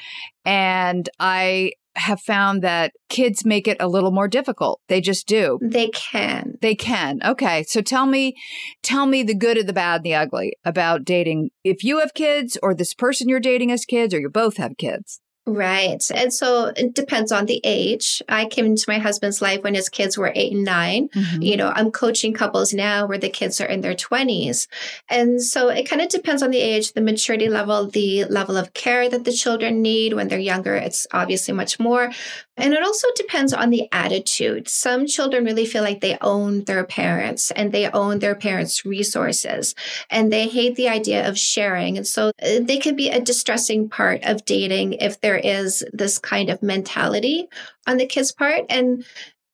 And 0.45 1.09
I 1.19 1.73
have 1.95 2.21
found 2.21 2.63
that 2.63 2.93
kids 3.09 3.45
make 3.45 3.69
it 3.69 3.77
a 3.79 3.89
little 3.89 4.13
more 4.13 4.29
difficult. 4.29 4.81
They 4.89 5.01
just 5.01 5.27
do. 5.27 5.59
They 5.61 5.89
can. 5.89 6.55
They 6.63 6.75
can. 6.75 7.21
Okay. 7.23 7.65
So 7.65 7.83
tell 7.83 8.07
me 8.07 8.35
tell 8.83 9.07
me 9.07 9.23
the 9.23 9.35
good 9.35 9.59
and 9.59 9.69
the 9.69 9.75
bad 9.75 9.97
and 9.97 10.05
the 10.05 10.15
ugly 10.15 10.55
about 10.65 11.05
dating 11.05 11.51
if 11.65 11.85
you 11.85 12.01
have 12.01 12.15
kids 12.15 12.57
or 12.63 12.75
this 12.75 12.95
person 12.95 13.29
you're 13.29 13.41
dating 13.41 13.69
has 13.69 13.85
kids 13.85 14.15
or 14.15 14.21
you 14.21 14.31
both 14.31 14.57
have 14.57 14.79
kids. 14.79 15.21
Right. 15.45 16.01
And 16.15 16.33
so 16.33 16.67
it 16.77 16.95
depends 16.95 17.33
on 17.33 17.47
the 17.47 17.61
age. 17.65 18.23
I 18.29 18.47
came 18.47 18.65
into 18.65 18.85
my 18.87 18.99
husband's 18.99 19.43
life 19.43 19.65
when 19.65 19.75
his 19.75 19.89
kids 19.89 20.17
were 20.17 20.33
eight 20.37 20.53
and 20.53 20.65
9 20.65 21.09
mm-hmm. 21.09 21.43
You 21.43 21.57
know, 21.57 21.73
I'm 21.75 21.91
coaching 21.91 22.33
couples 22.33 22.73
now 22.73 23.07
where 23.07 23.19
the 23.19 23.29
kids 23.29 23.61
are 23.61 23.67
in 23.67 23.81
their 23.81 23.95
20s. 23.95 24.69
And 25.09 25.43
so 25.43 25.69
it 25.69 25.89
kind 25.89 26.01
of 26.01 26.11
depends 26.11 26.45
on 26.45 26.53
the 26.53 26.61
age, 26.61 26.93
the 26.93 27.01
maturity 27.01 27.49
level, 27.49 27.89
the 27.89 28.25
level 28.27 28.57
of 28.57 28.73
care 28.73 29.09
that 29.09 29.25
the 29.25 29.33
children 29.33 29.83
need. 29.83 30.13
When 30.13 30.29
they're 30.29 30.39
younger, 30.39 30.77
it's 30.77 31.09
obviously 31.13 31.55
much 31.55 31.81
more. 31.81 32.13
And 32.57 32.75
it 32.75 32.83
also 32.83 33.09
depends 33.17 33.55
on 33.55 33.71
the 33.71 33.89
attitude. 33.93 34.69
Some 34.69 35.07
children 35.07 35.45
really 35.45 35.65
feel 35.65 35.83
like 35.83 36.01
they 36.01 36.19
own 36.21 36.65
their 36.65 36.85
parents 36.85 37.51
and 37.51 37.73
they 37.73 37.89
own 37.89 38.19
their 38.19 38.35
parents' 38.35 38.85
resources 38.85 39.75
and 40.11 40.31
they 40.31 40.49
hate 40.49 40.77
the 40.77 40.89
idea 40.89 41.27
of 41.27 41.39
sharing. 41.39 41.97
And 41.97 42.07
so 42.07 42.29
uh, 42.43 42.61
they 42.61 42.77
can 42.77 42.95
be 42.95 43.09
a 43.09 43.23
distressing 43.23 43.89
part 43.89 44.23
of 44.25 44.45
dating 44.45 44.95
if 44.95 45.21
there 45.21 45.39
is 45.39 45.83
this 45.93 46.19
kind 46.19 46.51
of 46.51 46.63
mentality 46.63 47.49
on 47.87 47.97
the 47.97 48.07
kid's 48.07 48.33
part. 48.33 48.67
And 48.69 49.05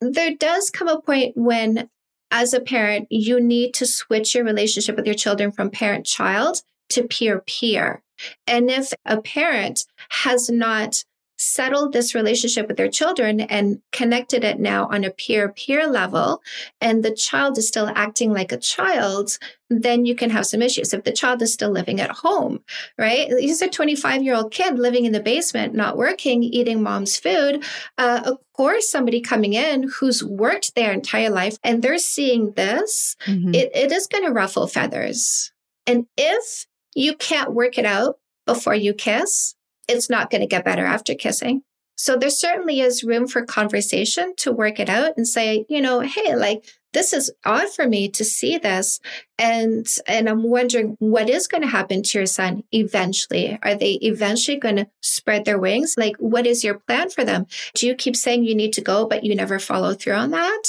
there 0.00 0.34
does 0.34 0.68
come 0.70 0.88
a 0.88 1.00
point 1.00 1.36
when, 1.36 1.88
as 2.32 2.52
a 2.52 2.60
parent, 2.60 3.06
you 3.10 3.40
need 3.40 3.74
to 3.74 3.86
switch 3.86 4.34
your 4.34 4.44
relationship 4.44 4.96
with 4.96 5.06
your 5.06 5.14
children 5.14 5.52
from 5.52 5.70
parent 5.70 6.04
child 6.04 6.62
to 6.90 7.04
peer 7.04 7.42
peer. 7.46 8.02
And 8.46 8.70
if 8.70 8.92
a 9.04 9.20
parent 9.20 9.84
has 10.10 10.50
not 10.50 11.04
settled 11.38 11.92
this 11.92 12.14
relationship 12.14 12.66
with 12.68 12.76
their 12.76 12.90
children 12.90 13.40
and 13.40 13.80
connected 13.92 14.44
it 14.44 14.58
now 14.58 14.88
on 14.88 15.04
a 15.04 15.10
peer 15.10 15.48
peer 15.48 15.86
level, 15.86 16.42
and 16.80 17.02
the 17.02 17.14
child 17.14 17.56
is 17.56 17.68
still 17.68 17.90
acting 17.94 18.32
like 18.32 18.52
a 18.52 18.58
child, 18.58 19.38
then 19.70 20.04
you 20.04 20.14
can 20.14 20.30
have 20.30 20.46
some 20.46 20.62
issues. 20.62 20.92
If 20.92 21.04
the 21.04 21.12
child 21.12 21.40
is 21.42 21.52
still 21.52 21.70
living 21.70 22.00
at 22.00 22.10
home, 22.10 22.60
right? 22.96 23.28
He's 23.38 23.62
a 23.62 23.68
25 23.68 24.22
year 24.22 24.34
old 24.34 24.52
kid 24.52 24.78
living 24.78 25.04
in 25.04 25.12
the 25.12 25.20
basement, 25.20 25.74
not 25.74 25.96
working, 25.96 26.42
eating 26.42 26.82
mom's 26.82 27.16
food. 27.18 27.64
Uh, 27.96 28.22
of 28.24 28.38
course, 28.54 28.90
somebody 28.90 29.20
coming 29.20 29.54
in 29.54 29.84
who's 29.84 30.24
worked 30.24 30.74
their 30.74 30.92
entire 30.92 31.30
life 31.30 31.58
and 31.62 31.82
they're 31.82 31.98
seeing 31.98 32.52
this, 32.52 33.16
mm-hmm. 33.26 33.54
it, 33.54 33.70
it 33.74 33.92
is 33.92 34.06
going 34.06 34.24
to 34.24 34.32
ruffle 34.32 34.66
feathers. 34.66 35.52
And 35.86 36.06
if 36.16 36.66
you 36.94 37.14
can't 37.16 37.54
work 37.54 37.78
it 37.78 37.84
out 37.84 38.18
before 38.46 38.74
you 38.74 38.92
kiss, 38.94 39.54
it's 39.88 40.10
not 40.10 40.30
going 40.30 40.42
to 40.42 40.46
get 40.46 40.64
better 40.64 40.84
after 40.84 41.14
kissing. 41.14 41.62
So 41.96 42.16
there 42.16 42.30
certainly 42.30 42.80
is 42.80 43.02
room 43.02 43.26
for 43.26 43.44
conversation 43.44 44.34
to 44.36 44.52
work 44.52 44.78
it 44.78 44.88
out 44.88 45.16
and 45.16 45.26
say, 45.26 45.66
you 45.68 45.80
know, 45.80 45.98
hey, 45.98 46.36
like 46.36 46.64
this 46.92 47.12
is 47.12 47.32
odd 47.44 47.68
for 47.70 47.88
me 47.88 48.08
to 48.10 48.24
see 48.24 48.56
this. 48.56 49.00
And 49.36 49.86
and 50.06 50.28
i'm 50.28 50.42
wondering 50.42 50.96
what 51.00 51.28
is 51.28 51.46
going 51.46 51.62
to 51.62 51.68
happen 51.68 52.02
to 52.02 52.18
your 52.18 52.26
son 52.26 52.62
eventually? 52.72 53.58
Are 53.62 53.74
they 53.74 53.94
eventually 53.94 54.58
going 54.58 54.76
to 54.76 54.88
spread 55.00 55.44
their 55.44 55.58
wings? 55.58 55.94
Like 55.96 56.16
what 56.18 56.46
is 56.46 56.62
your 56.62 56.78
plan 56.78 57.10
for 57.10 57.24
them? 57.24 57.46
Do 57.74 57.86
you 57.86 57.96
keep 57.96 58.16
saying 58.16 58.44
you 58.44 58.54
need 58.54 58.72
to 58.74 58.80
go 58.80 59.06
but 59.06 59.24
you 59.24 59.34
never 59.34 59.58
follow 59.58 59.94
through 59.94 60.14
on 60.14 60.30
that? 60.30 60.62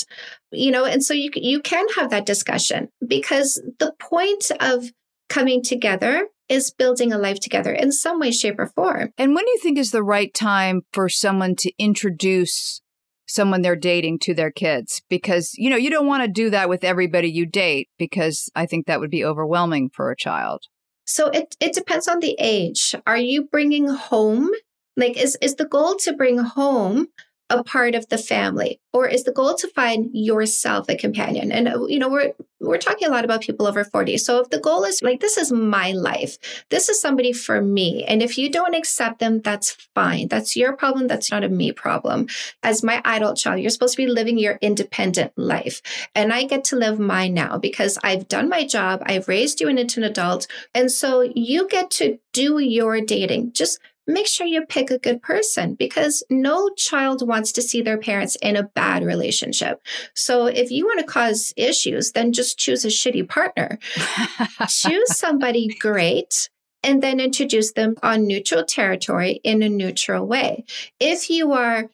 You 0.52 0.72
know 0.72 0.86
and 0.86 1.04
so 1.04 1.14
you 1.14 1.30
you 1.36 1.62
can 1.62 1.86
have 1.96 2.10
that 2.10 2.26
discussion 2.26 2.90
because 3.06 3.62
the 3.78 3.94
point 4.00 4.52
of 4.60 4.92
coming 5.30 5.62
together 5.62 6.28
is 6.50 6.72
building 6.72 7.14
a 7.14 7.18
life 7.18 7.40
together 7.40 7.72
in 7.72 7.92
some 7.92 8.20
way 8.20 8.32
shape 8.32 8.60
or 8.60 8.68
form 8.68 9.14
And 9.18 9.36
when 9.36 9.46
do 9.46 9.52
you 9.52 9.60
think 9.62 9.78
is 9.78 9.92
the 9.92 10.04
right 10.04 10.34
time 10.34 10.82
for 10.92 11.08
someone 11.08 11.56
to 11.58 11.72
introduce 11.78 12.82
someone 13.28 13.62
they're 13.62 13.76
dating 13.76 14.20
to 14.20 14.34
their 14.34 14.52
kids? 14.52 15.02
Because, 15.10 15.54
you 15.56 15.70
know, 15.70 15.78
you 15.78 15.90
don't 15.90 16.08
want 16.08 16.24
to 16.24 16.28
do 16.28 16.50
that 16.50 16.68
with 16.68 16.84
everybody 16.84 17.30
you 17.30 17.46
date 17.46 17.90
because 17.98 18.50
I 18.56 18.66
think 18.66 18.88
that 18.88 19.00
would 19.00 19.12
be 19.12 19.24
overwhelming 19.24 19.90
for 19.94 20.12
a 20.12 20.18
child. 20.18 20.64
So 21.06 21.28
it, 21.28 21.56
it 21.60 21.74
depends 21.74 22.08
on 22.08 22.20
the 22.20 22.36
age. 22.40 22.96
Are 23.08 23.18
you 23.18 23.44
bringing 23.44 23.88
home? 23.88 24.50
Like, 24.98 25.18
is, 25.18 25.38
is 25.42 25.56
the 25.56 25.66
goal 25.66 25.96
to 25.98 26.14
bring 26.14 26.40
home 26.40 27.08
a 27.50 27.64
part 27.64 27.96
of 27.96 28.08
the 28.10 28.18
family 28.18 28.80
or 28.94 29.08
is 29.08 29.24
the 29.24 29.32
goal 29.32 29.56
to 29.56 29.68
find 29.70 30.10
yourself 30.14 30.88
a 30.88 30.96
companion 30.96 31.52
and 31.52 31.68
uh, 31.68 31.86
you 31.88 31.98
know 31.98 32.10
we're 32.10 32.32
we're 32.60 32.78
talking 32.78 33.08
a 33.08 33.12
lot 33.12 33.26
about 33.26 33.42
people 33.42 33.68
over 33.68 33.84
40 33.84 34.18
so 34.18 34.40
if 34.42 34.50
the 34.50 34.60
goal 34.60 34.84
is 34.84 35.02
like 35.02 35.20
this 35.20 35.38
is 35.38 35.52
my 35.52 35.92
life 35.92 36.38
this 36.70 36.90
is 36.90 37.02
somebody 37.02 37.34
for 37.34 37.62
me 37.62 38.04
and 38.06 38.22
if 38.22 38.38
you 38.38 38.50
don't 38.50 38.76
accept 38.76 39.20
them 39.20 39.42
that's 39.42 39.72
fine. 39.96 40.28
That's 40.28 40.56
your 40.56 40.74
problem 40.76 41.08
that's 41.08 41.32
not 41.32 41.44
a 41.44 41.50
me 41.50 41.72
problem. 41.72 42.28
As 42.64 42.84
my 42.84 43.02
adult 43.06 43.38
child 43.38 43.60
you're 43.60 43.70
supposed 43.70 43.96
to 43.96 44.04
be 44.06 44.08
living 44.08 44.38
your 44.38 44.58
independent 44.62 45.32
life 45.38 45.82
and 46.16 46.32
i 46.32 46.44
get 46.46 46.64
to 46.66 46.76
live 46.76 47.00
mine 47.00 47.34
now 47.34 47.58
because 47.58 47.98
i've 48.04 48.28
done 48.28 48.50
my 48.50 48.66
job 48.66 49.02
i've 49.06 49.28
raised 49.28 49.60
you 49.60 49.68
into 49.68 50.00
an 50.00 50.04
adult 50.06 50.48
and 50.74 50.92
so 50.92 51.22
you 51.36 51.68
get 51.68 51.90
to 51.92 52.20
do 52.34 52.60
your 52.60 53.02
dating. 53.02 53.52
Just 53.54 53.80
make 54.10 54.28
sure 54.28 54.48
you 54.48 54.66
pick 54.66 54.92
a 54.92 55.00
good 55.00 55.22
person 55.22 55.76
because 55.76 56.24
no 56.30 56.70
child 56.70 57.26
wants 57.28 57.52
to 57.54 57.62
see 57.62 57.82
their 57.82 57.98
parents 57.98 58.36
in 58.42 58.56
a 58.56 58.64
bad 58.64 59.04
relationship. 59.04 59.82
So 60.16 60.48
if 60.48 60.72
you 60.72 60.86
want 60.86 61.00
to 61.00 61.06
cause 61.06 61.54
issues, 61.56 62.12
then 62.12 62.34
just 62.34 62.58
choose 62.58 62.84
a 62.84 62.90
shitty 62.90 63.30
partner. 63.30 63.80
choose 64.68 65.18
somebody 65.18 65.68
great 65.80 66.50
and 66.84 67.04
then 67.04 67.20
introduce 67.20 67.74
them 67.74 67.96
on 68.02 68.26
neutral 68.26 68.64
territory 68.64 69.40
in 69.44 69.62
a 69.62 69.70
neutral 69.70 70.26
way. 70.26 70.66
If 71.00 71.30
you 71.30 71.52
are 71.54 71.90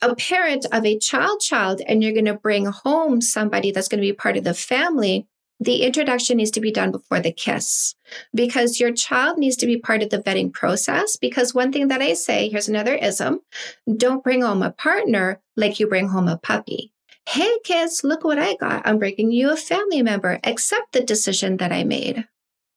a 0.00 0.14
parent 0.14 0.66
of 0.70 0.84
a 0.84 0.98
child 0.98 1.40
child 1.40 1.80
and 1.86 2.02
you're 2.02 2.12
going 2.12 2.24
to 2.26 2.34
bring 2.34 2.66
home 2.66 3.20
somebody 3.20 3.70
that's 3.70 3.88
going 3.88 4.00
to 4.00 4.06
be 4.06 4.12
part 4.12 4.36
of 4.36 4.44
the 4.44 4.54
family, 4.54 5.26
the 5.64 5.82
introduction 5.82 6.36
needs 6.36 6.50
to 6.52 6.60
be 6.60 6.70
done 6.70 6.90
before 6.90 7.20
the 7.20 7.32
kiss 7.32 7.94
because 8.34 8.78
your 8.78 8.92
child 8.92 9.38
needs 9.38 9.56
to 9.56 9.66
be 9.66 9.78
part 9.78 10.02
of 10.02 10.10
the 10.10 10.18
vetting 10.18 10.52
process. 10.52 11.16
Because 11.16 11.54
one 11.54 11.72
thing 11.72 11.88
that 11.88 12.02
I 12.02 12.12
say, 12.14 12.48
here's 12.48 12.68
another 12.68 12.94
ism 12.94 13.40
don't 13.96 14.22
bring 14.22 14.42
home 14.42 14.62
a 14.62 14.70
partner 14.70 15.40
like 15.56 15.80
you 15.80 15.88
bring 15.88 16.08
home 16.08 16.28
a 16.28 16.36
puppy. 16.36 16.92
Hey, 17.26 17.56
kids, 17.64 18.02
look 18.04 18.24
what 18.24 18.38
I 18.38 18.56
got. 18.56 18.86
I'm 18.86 18.98
bringing 18.98 19.32
you 19.32 19.50
a 19.50 19.56
family 19.56 20.02
member. 20.02 20.38
Accept 20.44 20.92
the 20.92 21.00
decision 21.00 21.56
that 21.56 21.72
I 21.72 21.82
made. 21.82 22.26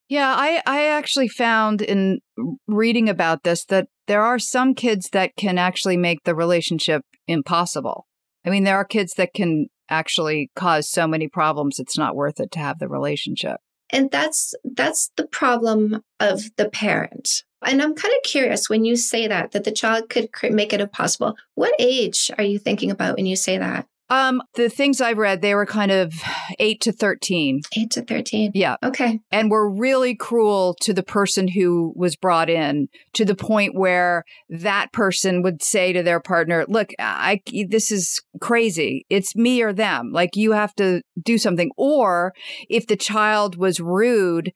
Yeah, 0.08 0.34
I, 0.34 0.62
I 0.64 0.86
actually 0.86 1.28
found 1.28 1.82
in 1.82 2.20
reading 2.66 3.10
about 3.10 3.42
this 3.42 3.66
that 3.66 3.88
there 4.06 4.22
are 4.22 4.38
some 4.38 4.74
kids 4.74 5.10
that 5.10 5.36
can 5.36 5.58
actually 5.58 5.98
make 5.98 6.24
the 6.24 6.34
relationship 6.34 7.02
impossible. 7.26 8.06
I 8.46 8.48
mean, 8.48 8.64
there 8.64 8.76
are 8.76 8.86
kids 8.86 9.12
that 9.18 9.34
can 9.34 9.66
actually 9.88 10.50
cause 10.54 10.88
so 10.88 11.06
many 11.06 11.28
problems 11.28 11.78
it's 11.78 11.98
not 11.98 12.16
worth 12.16 12.40
it 12.40 12.50
to 12.52 12.58
have 12.58 12.78
the 12.78 12.88
relationship. 12.88 13.60
And 13.90 14.10
that's 14.10 14.54
that's 14.64 15.10
the 15.16 15.26
problem 15.26 16.02
of 16.20 16.42
the 16.56 16.68
parent. 16.68 17.42
And 17.64 17.82
I'm 17.82 17.94
kind 17.94 18.14
of 18.14 18.22
curious 18.22 18.68
when 18.68 18.84
you 18.84 18.96
say 18.96 19.26
that 19.26 19.52
that 19.52 19.64
the 19.64 19.72
child 19.72 20.10
could 20.10 20.30
make 20.50 20.72
it 20.72 20.80
impossible. 20.80 21.36
What 21.54 21.74
age 21.78 22.30
are 22.38 22.44
you 22.44 22.58
thinking 22.58 22.90
about 22.90 23.16
when 23.16 23.26
you 23.26 23.36
say 23.36 23.58
that? 23.58 23.86
Um, 24.10 24.42
the 24.54 24.68
things 24.68 25.00
I've 25.00 25.18
read, 25.18 25.42
they 25.42 25.54
were 25.54 25.66
kind 25.66 25.90
of 25.90 26.14
eight 26.58 26.80
to 26.82 26.92
13. 26.92 27.60
Eight 27.76 27.90
to 27.92 28.02
13. 28.02 28.52
Yeah. 28.54 28.76
Okay. 28.82 29.20
And 29.30 29.50
were 29.50 29.70
really 29.70 30.14
cruel 30.14 30.76
to 30.80 30.94
the 30.94 31.02
person 31.02 31.48
who 31.48 31.92
was 31.94 32.16
brought 32.16 32.48
in 32.48 32.88
to 33.14 33.24
the 33.24 33.34
point 33.34 33.74
where 33.74 34.24
that 34.48 34.92
person 34.92 35.42
would 35.42 35.62
say 35.62 35.92
to 35.92 36.02
their 36.02 36.20
partner, 36.20 36.64
look, 36.68 36.90
I, 36.98 37.42
this 37.68 37.90
is 37.90 38.20
crazy. 38.40 39.04
It's 39.10 39.36
me 39.36 39.62
or 39.62 39.72
them. 39.72 40.10
Like 40.12 40.36
you 40.36 40.52
have 40.52 40.74
to 40.76 41.02
do 41.22 41.36
something. 41.36 41.70
Or 41.76 42.32
if 42.68 42.86
the 42.86 42.96
child 42.96 43.56
was 43.56 43.80
rude, 43.80 44.52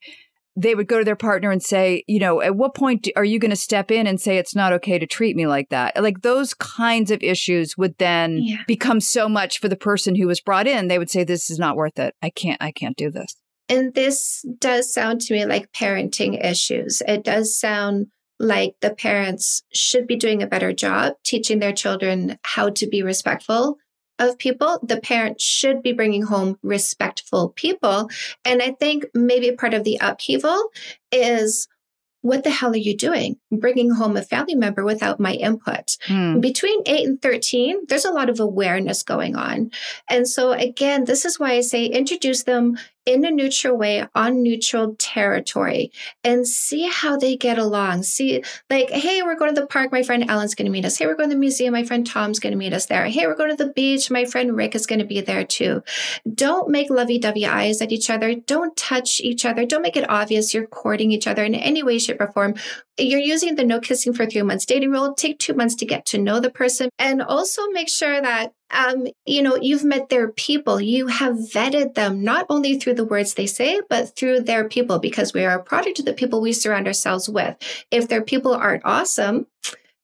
they 0.55 0.75
would 0.75 0.87
go 0.87 0.99
to 0.99 1.05
their 1.05 1.15
partner 1.15 1.49
and 1.51 1.63
say, 1.63 2.03
you 2.07 2.19
know, 2.19 2.41
at 2.41 2.55
what 2.55 2.75
point 2.75 3.07
are 3.15 3.23
you 3.25 3.39
going 3.39 3.51
to 3.51 3.55
step 3.57 3.89
in 3.89 4.05
and 4.05 4.21
say 4.21 4.37
it's 4.37 4.55
not 4.55 4.73
okay 4.73 4.99
to 4.99 5.07
treat 5.07 5.35
me 5.35 5.47
like 5.47 5.69
that? 5.69 6.01
Like 6.01 6.21
those 6.21 6.53
kinds 6.53 7.09
of 7.11 7.23
issues 7.23 7.77
would 7.77 7.97
then 7.97 8.37
Yeah. 8.41 8.57
become 8.67 8.99
so 8.99 9.27
much 9.27 9.59
for 9.59 9.67
the 9.67 9.75
person 9.75 10.15
who 10.15 10.27
was 10.27 10.41
brought 10.41 10.67
in. 10.67 10.87
They 10.87 10.99
would 10.99 11.09
say, 11.09 11.23
this 11.23 11.49
is 11.49 11.57
not 11.57 11.75
worth 11.75 11.97
it. 11.97 12.13
I 12.21 12.29
can't, 12.29 12.61
I 12.61 12.71
can't 12.71 12.95
do 12.95 13.09
this. 13.09 13.35
And 13.69 13.93
this 13.93 14.45
does 14.59 14.93
sound 14.93 15.21
to 15.21 15.33
me 15.33 15.45
like 15.45 15.71
parenting 15.71 16.43
issues. 16.43 17.01
It 17.07 17.23
does 17.23 17.57
sound 17.57 18.07
like 18.39 18.75
the 18.81 18.93
parents 18.93 19.63
should 19.73 20.05
be 20.05 20.15
doing 20.17 20.43
a 20.43 20.47
better 20.47 20.73
job 20.73 21.13
teaching 21.23 21.59
their 21.59 21.71
children 21.73 22.37
how 22.43 22.69
to 22.71 22.87
be 22.87 23.01
respectful 23.01 23.77
of 24.19 24.37
people. 24.37 24.79
The 24.83 24.99
parent 24.99 25.41
should 25.41 25.81
be 25.81 25.93
bringing 25.93 26.23
home 26.23 26.57
respectful 26.61 27.49
people. 27.49 28.09
And 28.45 28.61
I 28.61 28.71
think 28.71 29.05
maybe 29.13 29.51
part 29.51 29.73
of 29.73 29.83
the 29.83 29.97
upheaval 30.01 30.69
is 31.11 31.67
what 32.21 32.43
the 32.43 32.49
hell 32.49 32.71
are 32.71 32.77
you 32.77 32.95
doing? 32.95 33.37
Bringing 33.59 33.91
home 33.91 34.17
a 34.17 34.21
family 34.21 34.55
member 34.55 34.83
without 34.83 35.19
my 35.19 35.33
input. 35.33 35.97
Hmm. 36.07 36.39
Between 36.39 36.81
8 36.85 37.07
and 37.07 37.21
13, 37.21 37.85
there's 37.87 38.05
a 38.05 38.11
lot 38.11 38.29
of 38.29 38.39
awareness 38.39 39.03
going 39.03 39.35
on. 39.35 39.71
And 40.09 40.27
so, 40.27 40.51
again, 40.51 41.05
this 41.05 41.25
is 41.25 41.39
why 41.39 41.53
I 41.53 41.61
say 41.61 41.85
introduce 41.85 42.43
them 42.43 42.77
in 43.05 43.25
a 43.25 43.31
neutral 43.31 43.77
way 43.77 44.05
on 44.15 44.41
neutral 44.41 44.95
territory 44.97 45.91
and 46.23 46.47
see 46.47 46.87
how 46.87 47.17
they 47.17 47.35
get 47.35 47.57
along. 47.57 48.03
See, 48.03 48.43
like, 48.69 48.89
hey, 48.89 49.21
we're 49.21 49.35
going 49.35 49.53
to 49.53 49.59
the 49.59 49.67
park. 49.67 49.91
My 49.91 50.03
friend 50.03 50.29
Alan's 50.29 50.55
going 50.55 50.65
to 50.65 50.71
meet 50.71 50.85
us. 50.85 50.97
Hey, 50.97 51.05
we're 51.05 51.15
going 51.15 51.29
to 51.29 51.35
the 51.35 51.39
museum. 51.39 51.73
My 51.73 51.83
friend 51.83 52.07
Tom's 52.07 52.39
going 52.39 52.51
to 52.51 52.57
meet 52.57 52.73
us 52.73 52.85
there. 52.85 53.05
Hey, 53.05 53.27
we're 53.27 53.35
going 53.35 53.55
to 53.55 53.61
the 53.61 53.73
beach. 53.73 54.09
My 54.09 54.25
friend 54.25 54.55
Rick 54.55 54.75
is 54.75 54.85
going 54.85 54.99
to 54.99 55.05
be 55.05 55.21
there 55.21 55.43
too. 55.43 55.83
Don't 56.33 56.69
make 56.69 56.89
lovey 56.89 57.19
dovey 57.19 57.45
eyes 57.45 57.81
at 57.81 57.91
each 57.91 58.09
other. 58.09 58.35
Don't 58.35 58.75
touch 58.77 59.19
each 59.19 59.45
other. 59.45 59.65
Don't 59.65 59.81
make 59.81 59.97
it 59.97 60.09
obvious 60.09 60.53
you're 60.53 60.67
courting 60.67 61.11
each 61.11 61.27
other 61.27 61.43
in 61.43 61.55
any 61.55 61.83
way, 61.83 61.99
shape, 61.99 62.21
or 62.21 62.31
form. 62.31 62.55
You're 62.97 63.19
using 63.19 63.55
the 63.55 63.63
no 63.63 63.79
kissing 63.79 64.13
for 64.13 64.25
three 64.25 64.43
months 64.43 64.65
dating 64.65 64.91
rule. 64.91 65.13
Take 65.13 65.39
two 65.39 65.53
months 65.53 65.75
to 65.75 65.85
get 65.85 66.05
to 66.07 66.17
know 66.17 66.39
the 66.39 66.51
person 66.51 66.89
and 66.99 67.21
also 67.21 67.67
make 67.69 67.89
sure 67.89 68.21
that 68.21 68.53
um, 68.73 69.07
you 69.25 69.41
know, 69.41 69.55
you've 69.55 69.83
met 69.83 70.09
their 70.09 70.31
people. 70.31 70.81
You 70.81 71.07
have 71.07 71.35
vetted 71.35 71.93
them 71.93 72.23
not 72.23 72.45
only 72.49 72.79
through 72.79 72.95
the 72.95 73.05
words 73.05 73.33
they 73.33 73.45
say, 73.45 73.81
but 73.87 74.15
through 74.15 74.41
their 74.41 74.67
people, 74.67 74.99
because 74.99 75.33
we 75.33 75.45
are 75.45 75.59
a 75.59 75.63
product 75.63 75.99
of 75.99 76.05
the 76.05 76.13
people 76.13 76.41
we 76.41 76.53
surround 76.53 76.87
ourselves 76.87 77.29
with. 77.29 77.55
If 77.91 78.07
their 78.07 78.23
people 78.23 78.53
aren't 78.53 78.85
awesome, 78.85 79.47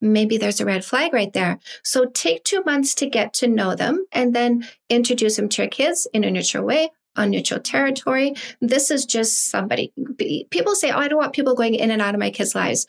maybe 0.01 0.37
there's 0.37 0.61
a 0.61 0.65
red 0.65 0.85
flag 0.85 1.13
right 1.13 1.33
there. 1.33 1.59
So 1.83 2.05
take 2.05 2.43
two 2.43 2.63
months 2.63 2.93
to 2.95 3.09
get 3.09 3.33
to 3.35 3.47
know 3.47 3.75
them 3.75 4.05
and 4.11 4.35
then 4.35 4.67
introduce 4.89 5.35
them 5.35 5.49
to 5.49 5.63
your 5.63 5.69
kids 5.69 6.07
in 6.13 6.23
a 6.23 6.31
neutral 6.31 6.65
way. 6.65 6.91
On 7.15 7.29
neutral 7.29 7.59
territory. 7.59 8.33
This 8.61 8.91
is 8.91 9.05
just 9.05 9.49
somebody. 9.49 9.91
People 10.51 10.75
say, 10.75 10.91
Oh, 10.91 10.99
I 10.99 11.07
don't 11.07 11.19
want 11.19 11.33
people 11.33 11.55
going 11.55 11.75
in 11.75 11.91
and 11.91 12.01
out 12.01 12.13
of 12.13 12.19
my 12.19 12.29
kids' 12.29 12.55
lives 12.55 12.85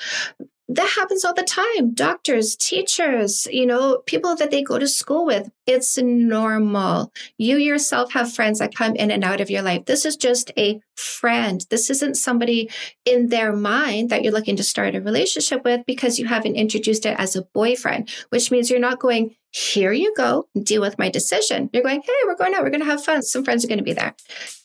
that 0.72 0.88
happens 0.96 1.24
all 1.24 1.34
the 1.34 1.42
time. 1.42 1.94
Doctors, 1.94 2.54
teachers, 2.54 3.46
you 3.50 3.66
know, 3.66 3.98
people 4.06 4.36
that 4.36 4.52
they 4.52 4.62
go 4.62 4.78
to 4.78 4.86
school 4.86 5.26
with. 5.26 5.50
It's 5.66 5.98
normal. 5.98 7.12
You 7.38 7.56
yourself 7.56 8.12
have 8.12 8.32
friends 8.32 8.60
that 8.60 8.74
come 8.74 8.94
in 8.94 9.10
and 9.10 9.24
out 9.24 9.40
of 9.40 9.50
your 9.50 9.62
life. 9.62 9.86
This 9.86 10.04
is 10.04 10.16
just 10.16 10.52
a 10.56 10.80
friend. 10.94 11.64
This 11.70 11.90
isn't 11.90 12.16
somebody 12.16 12.70
in 13.04 13.30
their 13.30 13.52
mind 13.52 14.10
that 14.10 14.22
you're 14.22 14.32
looking 14.32 14.56
to 14.56 14.62
start 14.62 14.94
a 14.94 15.00
relationship 15.00 15.64
with 15.64 15.84
because 15.86 16.20
you 16.20 16.26
haven't 16.26 16.54
introduced 16.54 17.04
it 17.04 17.18
as 17.18 17.34
a 17.34 17.42
boyfriend, 17.52 18.08
which 18.28 18.52
means 18.52 18.70
you're 18.70 18.78
not 18.78 19.00
going, 19.00 19.34
here 19.50 19.92
you 19.92 20.14
go, 20.16 20.46
deal 20.62 20.80
with 20.80 20.98
my 20.98 21.08
decision. 21.08 21.70
You're 21.72 21.82
going, 21.82 22.02
hey, 22.02 22.12
we're 22.24 22.36
going 22.36 22.54
out, 22.54 22.62
we're 22.62 22.70
going 22.70 22.80
to 22.80 22.86
have 22.86 23.04
fun. 23.04 23.22
Some 23.22 23.44
friends 23.44 23.64
are 23.64 23.68
going 23.68 23.78
to 23.78 23.84
be 23.84 23.92
there. 23.92 24.14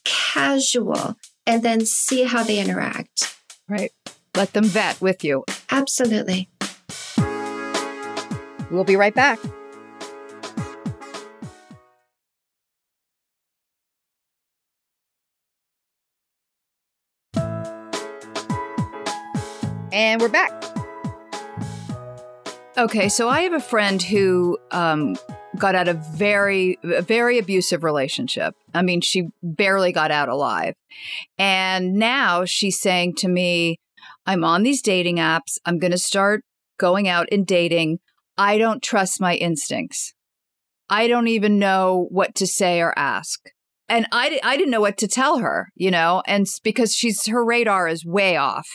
Casual. 0.03 1.15
And 1.47 1.63
then 1.63 1.85
see 1.85 2.23
how 2.23 2.43
they 2.43 2.59
interact. 2.59 3.35
Right. 3.67 3.91
Let 4.35 4.53
them 4.53 4.65
vet 4.65 5.01
with 5.01 5.23
you. 5.23 5.43
Absolutely. 5.71 6.49
We'll 8.69 8.83
be 8.83 8.95
right 8.95 9.13
back. 9.13 9.39
And 19.91 20.19
we're 20.19 20.27
back. 20.27 20.64
Okay, 22.77 23.07
so 23.07 23.29
I 23.29 23.41
have 23.41 23.53
a 23.53 23.61
friend 23.61 24.03
who 24.03 24.57
um, 24.71 25.15
got 25.57 25.75
out 25.75 25.87
of 25.87 26.05
very, 26.17 26.77
very 26.83 27.37
abusive 27.37 27.85
relationship. 27.85 28.53
I 28.73 28.81
mean, 28.81 28.99
she 28.99 29.29
barely 29.41 29.93
got 29.93 30.11
out 30.11 30.27
alive. 30.27 30.75
And 31.37 31.93
now 31.93 32.43
she's 32.43 32.77
saying 32.77 33.15
to 33.19 33.29
me, 33.29 33.79
I'm 34.25 34.43
on 34.43 34.63
these 34.63 34.81
dating 34.81 35.17
apps. 35.17 35.57
I'm 35.65 35.79
going 35.79 35.91
to 35.91 35.97
start 35.97 36.43
going 36.77 37.07
out 37.07 37.29
and 37.31 37.47
dating. 37.47 37.99
I 38.37 38.57
don't 38.57 38.83
trust 38.83 39.21
my 39.21 39.35
instincts. 39.35 40.13
I 40.89 41.07
don't 41.07 41.29
even 41.29 41.57
know 41.57 42.07
what 42.11 42.35
to 42.35 42.45
say 42.45 42.81
or 42.81 42.97
ask. 42.99 43.39
And 43.87 44.05
I, 44.11 44.37
I 44.43 44.57
didn't 44.57 44.71
know 44.71 44.81
what 44.81 44.97
to 44.97 45.07
tell 45.07 45.37
her, 45.37 45.69
you 45.75 45.91
know, 45.91 46.23
and 46.27 46.45
because 46.61 46.93
she's, 46.93 47.25
her 47.27 47.45
radar 47.45 47.87
is 47.87 48.03
way 48.03 48.35
off. 48.35 48.67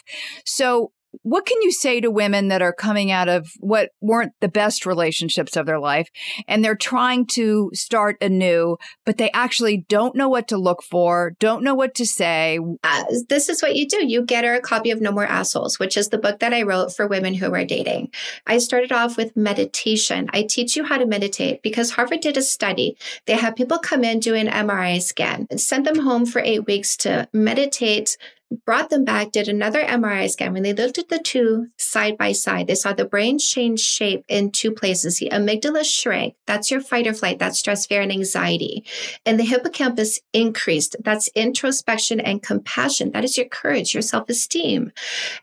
So 0.46 0.92
what 1.22 1.46
can 1.46 1.60
you 1.62 1.72
say 1.72 2.00
to 2.00 2.10
women 2.10 2.48
that 2.48 2.62
are 2.62 2.72
coming 2.72 3.10
out 3.10 3.28
of 3.28 3.50
what 3.58 3.90
weren't 4.00 4.32
the 4.40 4.48
best 4.48 4.86
relationships 4.86 5.56
of 5.56 5.66
their 5.66 5.78
life 5.78 6.08
and 6.46 6.64
they're 6.64 6.76
trying 6.76 7.26
to 7.26 7.70
start 7.74 8.16
anew, 8.20 8.76
but 9.04 9.18
they 9.18 9.30
actually 9.32 9.84
don't 9.88 10.14
know 10.14 10.28
what 10.28 10.48
to 10.48 10.56
look 10.56 10.82
for, 10.82 11.34
don't 11.38 11.64
know 11.64 11.74
what 11.74 11.94
to 11.96 12.06
say? 12.06 12.58
Uh, 12.84 13.04
this 13.28 13.48
is 13.48 13.62
what 13.62 13.76
you 13.76 13.86
do. 13.88 14.06
You 14.06 14.22
get 14.24 14.44
her 14.44 14.54
a 14.54 14.60
copy 14.60 14.90
of 14.90 15.00
No 15.00 15.12
More 15.12 15.26
Assholes, 15.26 15.78
which 15.78 15.96
is 15.96 16.08
the 16.08 16.18
book 16.18 16.38
that 16.40 16.54
I 16.54 16.62
wrote 16.62 16.94
for 16.94 17.06
women 17.06 17.34
who 17.34 17.52
are 17.52 17.64
dating. 17.64 18.10
I 18.46 18.58
started 18.58 18.92
off 18.92 19.16
with 19.16 19.36
meditation. 19.36 20.28
I 20.32 20.42
teach 20.42 20.76
you 20.76 20.84
how 20.84 20.98
to 20.98 21.06
meditate 21.06 21.62
because 21.62 21.92
Harvard 21.92 22.20
did 22.20 22.36
a 22.36 22.42
study. 22.42 22.96
They 23.26 23.36
had 23.36 23.56
people 23.56 23.78
come 23.78 24.04
in, 24.04 24.20
do 24.20 24.34
an 24.34 24.46
MRI 24.48 25.02
scan, 25.02 25.46
and 25.50 25.60
sent 25.60 25.84
them 25.84 26.00
home 26.00 26.26
for 26.26 26.40
eight 26.40 26.66
weeks 26.66 26.96
to 26.98 27.28
meditate 27.32 28.16
brought 28.50 28.90
them 28.90 29.04
back, 29.04 29.30
did 29.30 29.48
another 29.48 29.82
MRI 29.82 30.28
scan. 30.28 30.52
When 30.52 30.64
they 30.64 30.72
looked 30.72 30.98
at 30.98 31.08
the 31.08 31.18
two 31.18 31.68
side 31.76 32.18
by 32.18 32.32
side, 32.32 32.66
they 32.66 32.74
saw 32.74 32.92
the 32.92 33.04
brain 33.04 33.38
change 33.38 33.80
shape 33.80 34.24
in 34.28 34.50
two 34.50 34.72
places. 34.72 35.18
The 35.18 35.30
amygdala 35.30 35.84
shrank. 35.84 36.34
That's 36.46 36.70
your 36.70 36.80
fight 36.80 37.06
or 37.06 37.14
flight. 37.14 37.38
That's 37.38 37.58
stress, 37.58 37.86
fear, 37.86 38.00
and 38.00 38.10
anxiety. 38.10 38.84
And 39.24 39.38
the 39.38 39.44
hippocampus 39.44 40.20
increased. 40.32 40.96
That's 41.04 41.28
introspection 41.34 42.18
and 42.18 42.42
compassion. 42.42 43.12
That 43.12 43.24
is 43.24 43.36
your 43.36 43.46
courage, 43.46 43.94
your 43.94 44.02
self 44.02 44.28
esteem. 44.28 44.92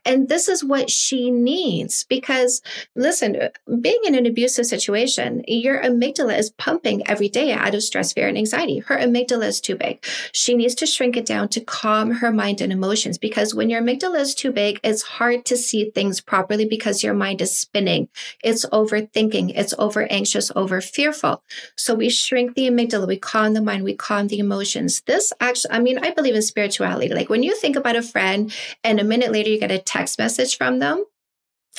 And 0.04 0.28
this 0.28 0.48
is 0.48 0.62
what 0.62 0.90
she 0.90 1.30
needs 1.30 2.04
because 2.04 2.60
listen, 2.94 3.38
being 3.80 4.00
in 4.04 4.14
an 4.14 4.26
abusive 4.26 4.66
situation, 4.66 5.44
your 5.46 5.82
amygdala 5.82 6.38
is 6.38 6.50
pumping 6.50 7.08
every 7.08 7.28
day 7.28 7.52
out 7.52 7.74
of 7.74 7.82
stress, 7.82 8.12
fear, 8.12 8.28
and 8.28 8.36
anxiety. 8.36 8.80
Her 8.80 8.98
amygdala 8.98 9.46
is 9.46 9.60
too 9.60 9.76
big. 9.76 10.04
She 10.32 10.54
needs 10.54 10.74
to 10.76 10.86
shrink 10.86 11.16
it 11.16 11.24
down 11.24 11.48
to 11.50 11.60
calm 11.60 12.10
her 12.10 12.30
mind 12.30 12.60
and 12.60 12.72
emotions 12.72 12.97
emotions 12.98 13.18
because 13.18 13.54
when 13.54 13.70
your 13.70 13.80
amygdala 13.80 14.18
is 14.20 14.34
too 14.34 14.50
big, 14.50 14.80
it's 14.82 15.02
hard 15.02 15.44
to 15.44 15.56
see 15.56 15.90
things 15.90 16.20
properly 16.20 16.64
because 16.64 17.04
your 17.04 17.14
mind 17.14 17.40
is 17.40 17.56
spinning. 17.56 18.08
It's 18.42 18.66
overthinking. 18.66 19.52
It's 19.54 19.74
over 19.78 20.10
anxious, 20.10 20.50
over 20.56 20.80
fearful. 20.80 21.42
So 21.76 21.94
we 21.94 22.10
shrink 22.10 22.54
the 22.54 22.68
amygdala. 22.68 23.06
We 23.06 23.18
calm 23.18 23.54
the 23.54 23.62
mind. 23.62 23.84
We 23.84 23.94
calm 23.94 24.26
the 24.28 24.40
emotions. 24.40 25.02
This 25.06 25.32
actually, 25.40 25.74
I 25.74 25.78
mean, 25.78 25.98
I 25.98 26.10
believe 26.10 26.34
in 26.34 26.42
spirituality. 26.42 27.14
Like 27.14 27.30
when 27.30 27.42
you 27.42 27.54
think 27.54 27.76
about 27.76 27.96
a 27.96 28.02
friend 28.02 28.52
and 28.82 28.98
a 28.98 29.04
minute 29.04 29.32
later 29.32 29.50
you 29.50 29.60
get 29.60 29.70
a 29.70 29.78
text 29.78 30.18
message 30.18 30.56
from 30.56 30.80
them, 30.80 31.04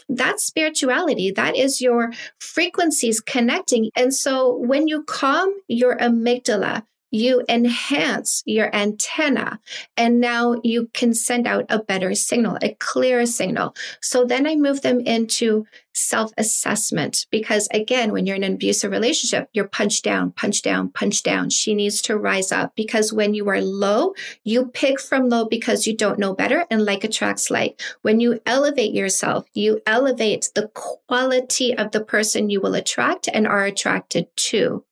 that's 0.07 0.45
spirituality. 0.45 1.31
That 1.31 1.57
is 1.57 1.81
your 1.81 2.11
frequencies 2.39 3.19
connecting. 3.19 3.89
And 3.95 4.13
so 4.13 4.55
when 4.55 4.87
you 4.87 5.03
calm 5.03 5.53
your 5.67 5.97
amygdala, 5.97 6.85
you 7.11 7.43
enhance 7.49 8.43
your 8.45 8.73
antenna 8.75 9.59
and 9.97 10.19
now 10.19 10.55
you 10.63 10.89
can 10.93 11.13
send 11.13 11.47
out 11.47 11.65
a 11.69 11.81
better 11.81 12.13
signal, 12.13 12.57
a 12.61 12.75
clearer 12.79 13.25
signal. 13.25 13.75
So 14.01 14.25
then 14.25 14.45
I 14.45 14.55
move 14.55 14.81
them 14.81 14.99
into 15.01 15.65
self 15.99 16.31
assessment 16.37 17.25
because 17.29 17.67
again, 17.73 18.11
when 18.11 18.25
you're 18.25 18.35
in 18.35 18.43
an 18.43 18.53
abusive 18.53 18.91
relationship, 18.91 19.49
you're 19.53 19.67
punched 19.67 20.03
down, 20.03 20.31
punched 20.31 20.63
down, 20.63 20.89
punched 20.89 21.25
down. 21.25 21.49
She 21.49 21.75
needs 21.75 22.01
to 22.03 22.17
rise 22.17 22.51
up 22.51 22.75
because 22.75 23.13
when 23.13 23.33
you 23.33 23.47
are 23.49 23.61
low, 23.61 24.13
you 24.43 24.67
pick 24.67 24.99
from 24.99 25.29
low 25.29 25.45
because 25.45 25.85
you 25.85 25.95
don't 25.95 26.19
know 26.19 26.33
better 26.33 26.65
and 26.71 26.85
like 26.85 27.03
attracts 27.03 27.49
like. 27.49 27.81
When 28.01 28.19
you 28.19 28.39
elevate 28.45 28.93
yourself, 28.93 29.45
you 29.53 29.81
elevate 29.85 30.49
the 30.55 30.69
quality 30.69 31.77
of 31.77 31.91
the 31.91 32.03
person 32.03 32.49
you 32.49 32.61
will 32.61 32.75
attract 32.75 33.27
and 33.31 33.45
are 33.45 33.65
attracted 33.65 34.27
to. 34.35 34.83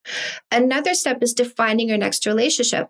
Another 0.52 0.94
step 0.94 1.22
is 1.22 1.34
defining 1.34 1.90
your 1.90 1.98
next 1.98 2.26
relationship. 2.26 2.90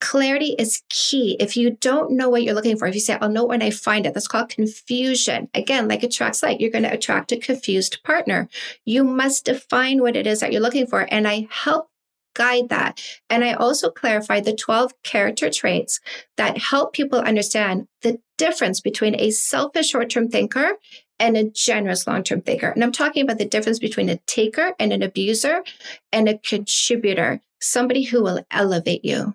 Clarity 0.00 0.54
is 0.58 0.82
key. 0.90 1.36
If 1.40 1.56
you 1.56 1.70
don't 1.70 2.12
know 2.12 2.28
what 2.28 2.42
you're 2.42 2.54
looking 2.54 2.76
for, 2.76 2.86
if 2.86 2.94
you 2.94 3.00
say, 3.00 3.16
I'll 3.20 3.30
know 3.30 3.46
when 3.46 3.62
I 3.62 3.70
find 3.70 4.06
it, 4.06 4.14
that's 4.14 4.28
called 4.28 4.50
confusion. 4.50 5.48
Again, 5.54 5.88
like 5.88 6.02
attracts 6.02 6.42
like, 6.42 6.60
you're 6.60 6.70
going 6.70 6.84
to 6.84 6.92
attract 6.92 7.32
a 7.32 7.38
confused 7.38 8.02
partner. 8.04 8.48
You 8.84 9.04
must 9.04 9.46
define 9.46 10.02
what 10.02 10.16
it 10.16 10.26
is 10.26 10.40
that 10.40 10.52
you're 10.52 10.60
looking 10.60 10.86
for. 10.86 11.06
And 11.10 11.26
I 11.26 11.48
help 11.50 11.88
guide 12.34 12.68
that. 12.68 13.00
And 13.30 13.42
I 13.42 13.54
also 13.54 13.90
clarify 13.90 14.40
the 14.40 14.54
12 14.54 14.92
character 15.02 15.50
traits 15.50 16.00
that 16.36 16.58
help 16.58 16.92
people 16.92 17.18
understand 17.18 17.88
the 18.02 18.20
difference 18.36 18.80
between 18.80 19.18
a 19.18 19.30
selfish 19.30 19.88
short 19.88 20.10
term 20.10 20.28
thinker 20.28 20.72
and 21.18 21.36
a 21.36 21.44
generous 21.44 22.06
long 22.06 22.22
term 22.22 22.42
thinker. 22.42 22.68
And 22.68 22.84
I'm 22.84 22.92
talking 22.92 23.22
about 23.22 23.38
the 23.38 23.46
difference 23.46 23.78
between 23.78 24.10
a 24.10 24.18
taker 24.26 24.74
and 24.78 24.92
an 24.92 25.02
abuser 25.02 25.64
and 26.12 26.28
a 26.28 26.38
contributor, 26.38 27.40
somebody 27.60 28.02
who 28.02 28.22
will 28.22 28.44
elevate 28.50 29.04
you 29.04 29.34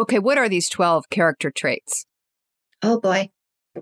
okay, 0.00 0.18
what 0.18 0.38
are 0.38 0.48
these 0.48 0.68
12 0.68 1.10
character 1.10 1.50
traits? 1.50 2.06
Oh 2.82 3.00
boy, 3.00 3.30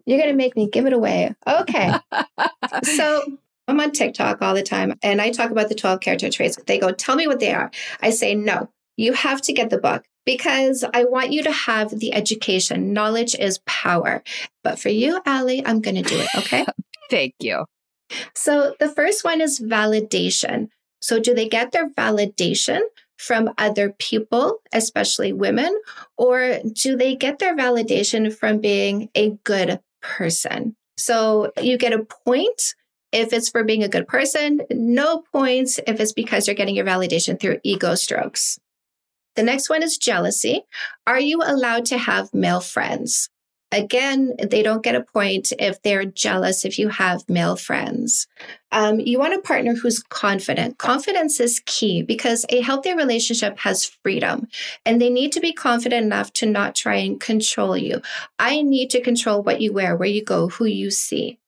you're 0.07 0.19
going 0.19 0.31
to 0.31 0.37
make 0.37 0.57
me 0.57 0.69
give 0.69 0.87
it 0.87 0.93
away. 0.93 1.35
Okay. 1.47 1.93
so 2.83 3.39
I'm 3.67 3.81
on 3.81 3.93
TikTok 3.93 4.43
all 4.43 4.55
the 4.55 4.63
time 4.63 4.99
and 5.03 5.21
I 5.21 5.31
talk 5.31 5.51
about 5.51 5.69
the 5.69 5.75
12 5.75 6.01
character 6.01 6.31
traits. 6.31 6.59
They 6.67 6.79
go, 6.79 6.93
tell 6.93 7.17
me 7.17 7.27
what 7.27 7.41
they 7.41 7.53
are. 7.53 7.71
I 8.01 8.11
say, 8.11 8.35
no, 8.35 8.69
you 8.97 9.13
have 9.13 9.41
to 9.43 9.53
get 9.53 9.71
the 9.71 9.79
book 9.79 10.05
because 10.27 10.85
I 10.93 11.05
want 11.05 11.33
you 11.33 11.43
to 11.45 11.53
have 11.53 11.91
the 11.91 12.13
education. 12.15 12.93
Knowledge 12.93 13.35
is 13.35 13.61
power. 13.67 14.23
But 14.63 14.79
for 14.79 14.91
you, 14.91 15.21
Ali, 15.27 15.65
I'm 15.65 15.81
going 15.81 15.97
to 15.97 16.03
do 16.03 16.19
it. 16.19 16.29
Okay. 16.37 16.67
Thank 17.11 17.35
you. 17.41 17.65
So 18.35 18.75
the 18.81 18.89
first 18.89 19.25
one 19.25 19.41
is 19.41 19.61
validation. 19.61 20.69
So, 21.03 21.19
do 21.19 21.35
they 21.35 21.49
get 21.49 21.73
their 21.73 21.89
validation 21.89 22.81
from 23.21 23.51
other 23.59 23.91
people, 23.99 24.61
especially 24.73 25.33
women, 25.33 25.79
or 26.17 26.59
do 26.73 26.97
they 26.97 27.15
get 27.15 27.39
their 27.39 27.55
validation 27.55 28.35
from 28.35 28.59
being 28.59 29.11
a 29.15 29.31
good 29.45 29.79
person? 30.01 30.75
So 30.97 31.53
you 31.61 31.77
get 31.77 31.93
a 31.93 32.07
point 32.25 32.75
if 33.13 33.33
it's 33.33 33.51
for 33.51 33.63
being 33.63 33.83
a 33.83 33.89
good 33.89 34.09
person, 34.09 34.61
no 34.71 35.23
points 35.33 35.79
if 35.87 36.01
it's 36.01 36.13
because 36.13 36.47
you're 36.47 36.57
getting 36.57 36.77
your 36.77 36.87
validation 36.87 37.39
through 37.39 37.61
ego 37.63 37.95
strokes. 37.95 38.59
The 39.37 39.43
next 39.43 39.69
one 39.69 39.83
is 39.83 39.99
jealousy. 39.99 40.63
Are 41.07 41.21
you 41.21 41.43
allowed 41.45 41.87
to 41.87 41.99
have 41.99 42.33
male 42.33 42.61
friends? 42.61 43.29
Again, 43.73 44.35
they 44.43 44.63
don't 44.63 44.83
get 44.83 44.97
a 44.97 45.03
point 45.03 45.53
if 45.59 45.81
they're 45.83 46.05
jealous 46.05 46.65
if 46.65 46.79
you 46.79 46.89
have 46.89 47.29
male 47.29 47.57
friends. 47.57 48.27
Um, 48.73 48.99
you 49.01 49.19
want 49.19 49.35
a 49.35 49.41
partner 49.41 49.75
who's 49.75 50.03
confident. 50.03 50.79
Confidence 50.79 51.39
is 51.41 51.63
key 51.67 52.03
because 52.03 52.45
a 52.49 52.61
healthy 52.61 52.95
relationship 52.95 53.59
has 53.61 53.85
freedom 53.85 54.49
and 54.85 55.01
they 55.01 55.11
need 55.11 55.33
to 55.33 55.41
be 55.41 55.53
confident 55.53 56.05
enough 56.05 56.33
to 56.35 56.47
not 56.47 56.75
try 56.75 56.97
and 56.97 57.21
control 57.21 57.77
you. 57.77 58.01
I 58.39 58.63
need 58.63 58.91
to 58.91 59.01
control 59.01 59.43
what 59.43 59.61
you 59.61 59.73
wear, 59.73 59.97
where 59.97 60.09
you 60.09 60.25
go, 60.25 60.49
who 60.49 60.65
you 60.65 60.91
see. 60.91 61.39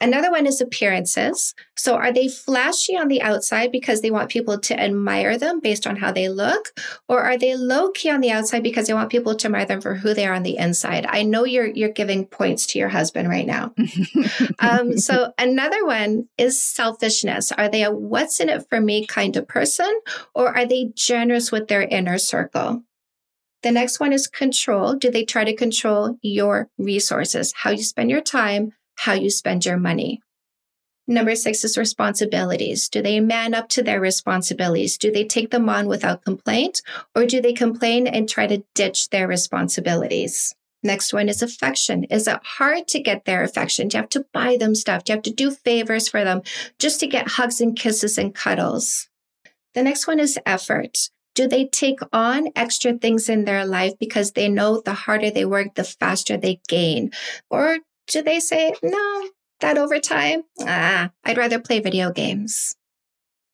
Another 0.00 0.30
one 0.30 0.46
is 0.46 0.60
appearances. 0.60 1.54
So 1.76 1.96
are 1.96 2.12
they 2.12 2.28
flashy 2.28 2.96
on 2.96 3.08
the 3.08 3.20
outside 3.20 3.72
because 3.72 4.00
they 4.00 4.12
want 4.12 4.30
people 4.30 4.58
to 4.60 4.80
admire 4.80 5.36
them 5.36 5.58
based 5.58 5.86
on 5.86 5.96
how 5.96 6.12
they 6.12 6.28
look? 6.28 6.72
Or 7.08 7.22
are 7.22 7.36
they 7.36 7.56
low 7.56 7.90
key 7.90 8.10
on 8.10 8.20
the 8.20 8.30
outside 8.30 8.62
because 8.62 8.86
they 8.86 8.94
want 8.94 9.10
people 9.10 9.34
to 9.34 9.46
admire 9.46 9.64
them 9.64 9.80
for 9.80 9.96
who 9.96 10.14
they 10.14 10.24
are 10.24 10.34
on 10.34 10.44
the 10.44 10.56
inside? 10.56 11.04
I 11.08 11.24
know 11.24 11.44
you're, 11.44 11.66
you're 11.66 11.88
giving 11.88 12.26
points 12.26 12.66
to 12.68 12.78
your 12.78 12.88
husband 12.88 13.28
right 13.28 13.46
now. 13.46 13.74
um, 14.60 14.98
so 14.98 15.32
another 15.36 15.84
one 15.84 16.28
is 16.38 16.62
selfishness. 16.62 17.50
Are 17.50 17.68
they 17.68 17.82
a 17.82 17.90
what's 17.90 18.38
in 18.38 18.48
it 18.48 18.68
for 18.68 18.80
me 18.80 19.04
kind 19.04 19.36
of 19.36 19.48
person? 19.48 20.00
Or 20.32 20.56
are 20.56 20.66
they 20.66 20.92
generous 20.94 21.50
with 21.50 21.66
their 21.66 21.82
inner 21.82 22.18
circle? 22.18 22.84
The 23.62 23.72
next 23.72 23.98
one 23.98 24.12
is 24.12 24.28
control. 24.28 24.94
Do 24.94 25.10
they 25.10 25.24
try 25.24 25.42
to 25.42 25.56
control 25.56 26.16
your 26.22 26.68
resources, 26.78 27.52
how 27.56 27.70
you 27.70 27.82
spend 27.82 28.10
your 28.10 28.20
time, 28.20 28.72
how 28.98 29.12
you 29.12 29.30
spend 29.30 29.64
your 29.64 29.76
money. 29.76 30.20
Number 31.06 31.34
six 31.34 31.64
is 31.64 31.78
responsibilities. 31.78 32.88
Do 32.88 33.00
they 33.00 33.20
man 33.20 33.54
up 33.54 33.68
to 33.70 33.82
their 33.82 34.00
responsibilities? 34.00 34.98
Do 34.98 35.10
they 35.10 35.24
take 35.24 35.50
them 35.50 35.68
on 35.68 35.86
without 35.86 36.24
complaint 36.24 36.82
or 37.14 37.24
do 37.24 37.40
they 37.40 37.54
complain 37.54 38.06
and 38.06 38.28
try 38.28 38.46
to 38.46 38.64
ditch 38.74 39.08
their 39.08 39.26
responsibilities? 39.26 40.54
Next 40.82 41.12
one 41.12 41.28
is 41.28 41.42
affection. 41.42 42.04
Is 42.04 42.28
it 42.28 42.40
hard 42.42 42.86
to 42.88 43.00
get 43.00 43.24
their 43.24 43.42
affection? 43.42 43.88
Do 43.88 43.96
you 43.96 44.02
have 44.02 44.10
to 44.10 44.26
buy 44.32 44.56
them 44.58 44.74
stuff? 44.74 45.04
Do 45.04 45.12
you 45.12 45.16
have 45.16 45.24
to 45.24 45.32
do 45.32 45.50
favors 45.50 46.08
for 46.08 46.24
them 46.24 46.42
just 46.78 47.00
to 47.00 47.06
get 47.06 47.28
hugs 47.28 47.60
and 47.60 47.76
kisses 47.76 48.18
and 48.18 48.34
cuddles? 48.34 49.08
The 49.74 49.82
next 49.82 50.06
one 50.06 50.20
is 50.20 50.38
effort. 50.44 51.08
Do 51.34 51.46
they 51.46 51.66
take 51.66 52.00
on 52.12 52.48
extra 52.56 52.94
things 52.94 53.28
in 53.28 53.44
their 53.44 53.64
life 53.64 53.92
because 53.98 54.32
they 54.32 54.48
know 54.48 54.80
the 54.80 54.92
harder 54.92 55.30
they 55.30 55.44
work, 55.44 55.74
the 55.74 55.84
faster 55.84 56.36
they 56.36 56.60
gain? 56.68 57.12
Or 57.48 57.78
do 58.08 58.22
they 58.22 58.40
say, 58.40 58.74
no, 58.82 59.28
that 59.60 59.78
overtime? 59.78 60.42
Ah, 60.60 61.10
I'd 61.24 61.38
rather 61.38 61.60
play 61.60 61.80
video 61.80 62.10
games. 62.10 62.74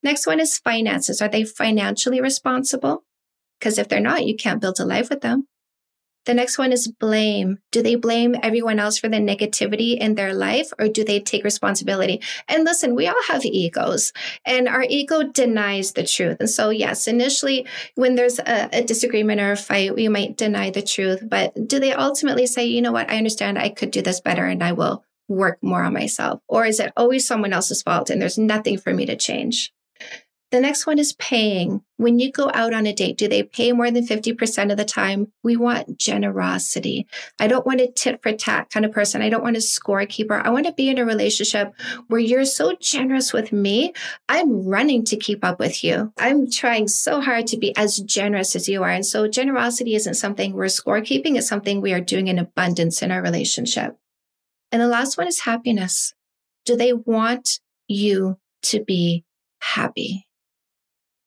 Next 0.03 0.27
one 0.27 0.41
is 0.41 0.59
finances. 0.59 1.21
Are 1.21 1.29
they 1.29 1.45
financially 1.45 2.21
responsible? 2.21 3.05
Because 3.59 3.79
if 3.79 3.89
they're 3.89 4.01
not, 4.01 4.27
you 4.27 4.37
can't 4.37 4.61
build 4.61 4.79
a 4.79 4.85
life 4.85 5.11
with 5.11 5.23
them. 5.23 5.49
The 6.27 6.35
next 6.35 6.59
one 6.59 6.73
is 6.73 6.89
blame. 6.89 7.59
Do 7.71 7.83
they 7.83 7.95
blame 7.97 8.35
everyone 8.43 8.79
else 8.79 8.99
for 8.99 9.09
the 9.09 9.19
negativity 9.19 9.99
in 9.99 10.15
their 10.15 10.33
life 10.35 10.73
or 10.79 10.89
do 10.89 11.05
they 11.05 11.21
take 11.21 11.45
responsibility? 11.45 12.21
And 12.49 12.65
listen, 12.65 12.95
we 12.95 13.07
all 13.07 13.23
have 13.29 13.45
egos 13.45 14.13
and 14.45 14.69
our 14.69 14.85
ego 14.89 15.23
denies 15.23 15.93
the 15.93 16.07
truth. 16.07 16.39
And 16.41 16.49
so, 16.49 16.71
yes, 16.71 17.07
initially, 17.07 17.67
when 17.95 18.15
there's 18.15 18.39
a, 18.39 18.69
a, 18.73 18.85
disagreement 18.85 19.41
or 19.41 19.53
a 19.53 19.57
fight, 19.57 19.95
we 19.95 20.09
might 20.09 20.37
deny 20.37 20.71
the 20.71 20.83
truth. 20.83 21.23
But 21.27 21.69
do 21.69 21.79
they 21.79 21.93
ultimately 21.93 22.47
say, 22.47 22.65
you 22.65 22.83
know 22.83 22.93
what, 22.93 23.11
I 23.11 23.17
understand 23.19 23.59
I 23.59 23.69
could 23.69 23.91
do 23.91 24.03
this 24.03 24.21
better 24.21 24.45
and 24.45 24.63
I 24.63 24.73
will 24.73 25.05
work 25.29 25.59
more 25.63 25.83
on 25.83 25.93
myself? 25.93 26.41
Or 26.49 26.65
is 26.65 26.81
it 26.81 26.93
always 26.97 27.27
someone 27.27 27.53
else's 27.53 27.83
fault 27.83 28.11
and 28.11 28.21
there's 28.21 28.39
nothing 28.39 28.79
for 28.79 28.93
me 28.93 29.07
to 29.07 29.17
change? 29.17 29.73
The 30.51 30.61
next 30.61 30.87
one 30.87 31.01
is 31.01 31.15
paying. 31.15 31.83
When 31.97 32.19
you 32.21 32.31
go 32.31 32.51
out 32.55 32.73
on 32.73 32.87
a 32.87 32.93
date, 32.93 33.19
do 33.19 33.27
they 33.27 33.43
pay 33.43 33.73
more 33.73 33.91
than 33.91 34.07
50% 34.07 34.71
of 34.71 34.77
the 34.77 34.85
time? 34.85 35.33
We 35.43 35.57
want 35.57 35.99
generosity. 35.99 37.09
I 37.41 37.49
don't 37.49 37.67
want 37.67 37.81
a 37.81 37.91
tit 37.91 38.23
for 38.23 38.33
tat 38.33 38.71
kind 38.71 38.87
of 38.87 38.93
person. 38.93 39.21
I 39.21 39.31
don't 39.31 39.43
want 39.43 39.57
a 39.57 39.61
scorekeeper. 39.61 40.41
I 40.41 40.51
want 40.51 40.67
to 40.67 40.73
be 40.73 40.89
in 40.89 40.99
a 40.99 41.05
relationship 41.05 41.73
where 42.07 42.21
you're 42.21 42.45
so 42.45 42.77
generous 42.81 43.33
with 43.33 43.53
me. 43.53 43.95
I'm 44.29 44.65
running 44.65 45.05
to 45.07 45.17
keep 45.17 45.45
up 45.45 45.59
with 45.59 45.83
you. 45.83 46.13
I'm 46.19 46.49
trying 46.49 46.87
so 46.87 47.21
hard 47.21 47.49
to 47.49 47.59
be 47.59 47.77
as 47.77 47.99
generous 47.99 48.55
as 48.55 48.69
you 48.69 48.85
are. 48.85 48.91
And 48.91 49.05
so 49.05 49.27
generosity 49.27 49.97
isn't 49.97 50.15
something 50.15 50.53
we're 50.53 50.67
scorekeeping. 50.67 51.37
It's 51.37 51.49
something 51.49 51.81
we 51.81 51.93
are 51.93 52.01
doing 52.01 52.29
in 52.29 52.39
abundance 52.39 53.03
in 53.03 53.11
our 53.11 53.23
relationship. 53.23 53.97
And 54.71 54.81
the 54.81 54.89
last 54.89 55.19
one 55.19 55.27
is 55.27 55.41
happiness. 55.41 56.15
Do 56.65 56.77
they 56.77 56.93
want 56.93 57.61
you 57.89 58.39
to 58.63 58.85
be 58.85 59.25
happy? 59.61 60.27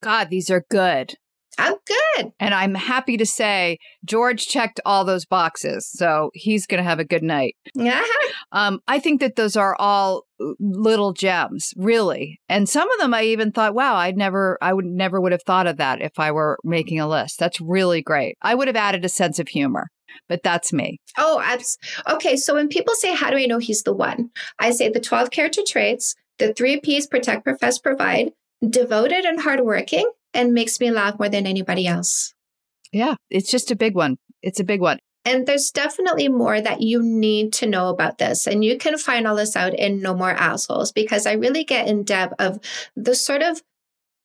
God, 0.01 0.29
these 0.29 0.49
are 0.49 0.63
good. 0.69 1.15
I'm 1.57 1.73
good. 1.87 2.31
And 2.39 2.53
I'm 2.53 2.75
happy 2.75 3.17
to 3.17 3.25
say 3.25 3.79
George 4.05 4.47
checked 4.47 4.79
all 4.85 5.03
those 5.03 5.25
boxes. 5.25 5.89
So 5.91 6.29
he's 6.33 6.67
going 6.67 6.77
to 6.77 6.87
have 6.87 6.99
a 6.99 7.05
good 7.05 7.23
night. 7.23 7.55
Yeah. 7.73 8.03
Um, 8.51 8.79
I 8.87 8.99
think 8.99 9.21
that 9.21 9.35
those 9.35 9.55
are 9.55 9.75
all 9.79 10.23
little 10.59 11.13
gems, 11.13 11.73
really. 11.75 12.39
And 12.47 12.69
some 12.69 12.89
of 12.91 12.99
them 12.99 13.13
I 13.13 13.23
even 13.23 13.51
thought, 13.51 13.73
wow, 13.73 13.95
I'd 13.95 14.17
never, 14.17 14.57
I 14.61 14.73
would 14.73 14.85
never 14.85 15.19
would 15.19 15.31
have 15.31 15.43
thought 15.43 15.67
of 15.67 15.77
that 15.77 16.01
if 16.01 16.19
I 16.19 16.31
were 16.31 16.59
making 16.63 16.99
a 16.99 17.07
list. 17.07 17.39
That's 17.39 17.59
really 17.59 18.01
great. 18.01 18.37
I 18.41 18.53
would 18.53 18.67
have 18.67 18.77
added 18.77 19.03
a 19.03 19.09
sense 19.09 19.39
of 19.39 19.47
humor, 19.47 19.87
but 20.29 20.43
that's 20.43 20.71
me. 20.71 20.99
Oh, 21.17 21.41
abs- 21.43 21.77
okay. 22.07 22.35
So 22.37 22.53
when 22.53 22.67
people 22.67 22.93
say, 22.93 23.15
how 23.15 23.31
do 23.31 23.37
I 23.37 23.47
know 23.47 23.57
he's 23.57 23.81
the 23.81 23.95
one? 23.95 24.29
I 24.59 24.71
say 24.71 24.89
the 24.89 24.99
12 24.99 25.31
character 25.31 25.61
traits, 25.67 26.13
the 26.37 26.53
three 26.53 26.79
P's 26.79 27.07
protect, 27.07 27.43
profess, 27.43 27.79
provide, 27.79 28.31
devoted 28.67 29.25
and 29.25 29.41
hardworking 29.41 30.09
and 30.33 30.53
makes 30.53 30.79
me 30.79 30.91
laugh 30.91 31.19
more 31.19 31.29
than 31.29 31.47
anybody 31.47 31.87
else. 31.87 32.33
Yeah, 32.91 33.15
it's 33.29 33.51
just 33.51 33.71
a 33.71 33.75
big 33.75 33.95
one. 33.95 34.17
It's 34.41 34.59
a 34.59 34.63
big 34.63 34.81
one. 34.81 34.99
And 35.25 35.45
there's 35.45 35.71
definitely 35.71 36.29
more 36.29 36.61
that 36.61 36.81
you 36.81 37.03
need 37.03 37.51
to 37.53 37.65
know 37.65 37.89
about 37.89 38.17
this. 38.17 38.47
And 38.47 38.63
you 38.63 38.77
can 38.77 38.97
find 38.97 39.27
all 39.27 39.35
this 39.35 39.57
out 39.57 39.73
in 39.73 40.01
No 40.01 40.13
More 40.13 40.31
Assholes 40.31 40.93
because 40.93 41.25
I 41.25 41.33
really 41.33 41.65
get 41.65 41.87
in 41.87 42.03
depth 42.03 42.35
of 42.39 42.59
the 42.95 43.13
sort 43.13 43.41
of 43.41 43.61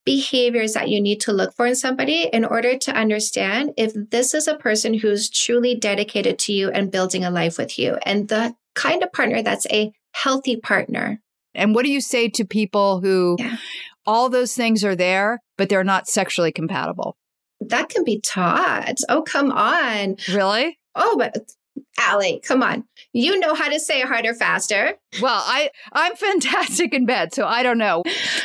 behaviors 0.04 0.74
that 0.74 0.88
you 0.88 1.00
need 1.00 1.20
to 1.22 1.32
look 1.32 1.54
for 1.54 1.66
in 1.66 1.74
somebody 1.74 2.28
in 2.32 2.44
order 2.44 2.76
to 2.76 2.92
understand 2.92 3.72
if 3.76 3.92
this 4.10 4.32
is 4.32 4.46
a 4.46 4.56
person 4.56 4.94
who's 4.94 5.28
truly 5.28 5.74
dedicated 5.74 6.38
to 6.40 6.52
you 6.52 6.70
and 6.70 6.90
building 6.92 7.24
a 7.24 7.30
life 7.30 7.58
with 7.58 7.78
you 7.78 7.98
and 8.02 8.28
the 8.28 8.54
kind 8.74 9.02
of 9.02 9.12
partner 9.12 9.42
that's 9.42 9.66
a 9.70 9.92
healthy 10.12 10.56
partner. 10.56 11.20
And 11.54 11.74
what 11.74 11.84
do 11.84 11.90
you 11.90 12.00
say 12.00 12.28
to 12.30 12.44
people 12.44 13.00
who 13.00 13.36
Yeah. 13.38 13.56
All 14.06 14.28
those 14.28 14.54
things 14.54 14.84
are 14.84 14.96
there, 14.96 15.40
but 15.56 15.68
they're 15.68 15.84
not 15.84 16.08
sexually 16.08 16.52
compatible? 16.52 17.16
That 17.60 17.88
can 17.88 18.04
be 18.04 18.20
taught. 18.20 18.98
Oh, 19.08 19.22
come 19.22 19.52
on. 19.52 20.16
Really? 20.28 20.78
Oh, 20.94 21.16
but 21.16 21.36
Ali, 22.00 22.40
come 22.40 22.62
on. 22.62 22.84
You 23.12 23.38
know 23.38 23.54
how 23.54 23.68
to 23.68 23.78
say 23.78 24.00
harder, 24.00 24.32
faster. 24.34 24.94
Well, 25.20 25.42
I 25.44 25.70
I'm 25.92 26.16
fantastic 26.16 26.94
in 26.94 27.04
bed, 27.04 27.34
so 27.34 27.46
I 27.46 27.62
don't 27.62 27.76
know. 27.76 28.02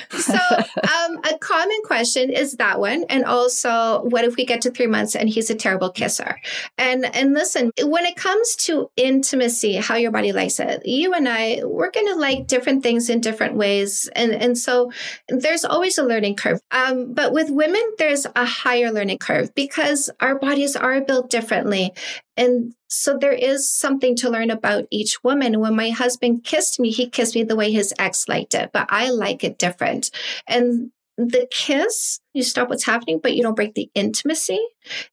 So, 0.10 0.34
um, 0.34 1.20
a 1.24 1.38
common 1.39 1.78
question 1.86 2.30
is 2.30 2.54
that 2.58 2.80
one, 2.80 3.06
and 3.10 3.24
also, 3.24 4.04
what 4.04 4.26
if 4.26 4.36
we 4.36 4.45
get 4.45 4.62
to 4.62 4.72
three 4.72 4.88
months 4.88 5.16
and 5.16 5.30
he's 5.30 5.50
a 5.50 5.56
terrible 5.56 5.89
kisser? 5.89 6.39
And 6.78 7.06
and 7.16 7.34
listen, 7.34 7.72
when 7.82 8.06
it 8.06 8.18
comes 8.18 8.56
to 8.66 8.89
intimacy, 8.98 9.76
how 9.76 9.95
your 9.95 10.12
body 10.12 10.34
likes 10.34 10.60
it, 10.60 10.86
you 10.86 11.14
and 11.14 11.30
I, 11.30 11.62
we're 11.64 11.91
gonna 11.91 12.16
like 12.16 12.48
different 12.48 12.84
things 12.84 13.10
in 13.10 13.22
different 13.22 13.56
ways, 13.56 14.10
and 14.14 14.34
and 14.34 14.58
so 14.58 14.91
there's 15.30 15.64
always 15.64 15.98
a 15.98 16.04
learning 16.04 16.36
curve. 16.36 16.60
Um, 16.72 17.14
but 17.14 17.32
with 17.32 17.50
women, 17.50 17.82
there's 17.98 18.26
a 18.36 18.45
higher 18.45 18.91
learning 18.91 19.20
curve 19.20 19.56
because 19.56 20.10
our 20.20 20.38
bodies 20.38 20.76
are 20.76 21.00
built 21.00 21.30
differently, 21.30 21.93
and 22.38 22.73
so 22.88 23.17
there 23.17 23.33
is 23.33 23.69
something 23.69 24.15
to 24.17 24.29
learn 24.29 24.51
about 24.51 24.85
each 24.91 25.23
woman. 25.23 25.59
When 25.59 25.75
my 25.75 25.89
husband 25.89 26.43
kissed 26.43 26.79
me, 26.79 26.91
he 26.91 27.09
kissed 27.09 27.35
me 27.35 27.43
the 27.43 27.55
way 27.55 27.71
his 27.71 27.93
ex 27.97 28.27
liked 28.29 28.53
it, 28.53 28.69
but 28.71 28.88
I 28.89 29.09
like 29.09 29.43
it 29.43 29.57
different. 29.57 30.11
And 30.47 30.91
the 31.17 31.47
kiss, 31.49 32.19
you 32.33 32.43
stop 32.43 32.69
what's 32.69 32.85
happening, 32.85 33.19
but 33.21 33.35
you 33.35 33.41
don't 33.41 33.55
break 33.55 33.73
the 33.73 33.89
intimacy. 33.95 34.63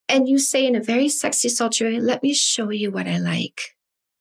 And 0.08 0.28
you 0.28 0.38
say 0.38 0.66
in 0.66 0.76
a 0.76 0.82
very 0.82 1.08
sexy, 1.08 1.48
sultry 1.48 1.94
way, 1.94 2.00
let 2.00 2.22
me 2.22 2.34
show 2.34 2.68
you 2.70 2.90
what 2.90 3.08
I 3.08 3.18
like. 3.18 3.74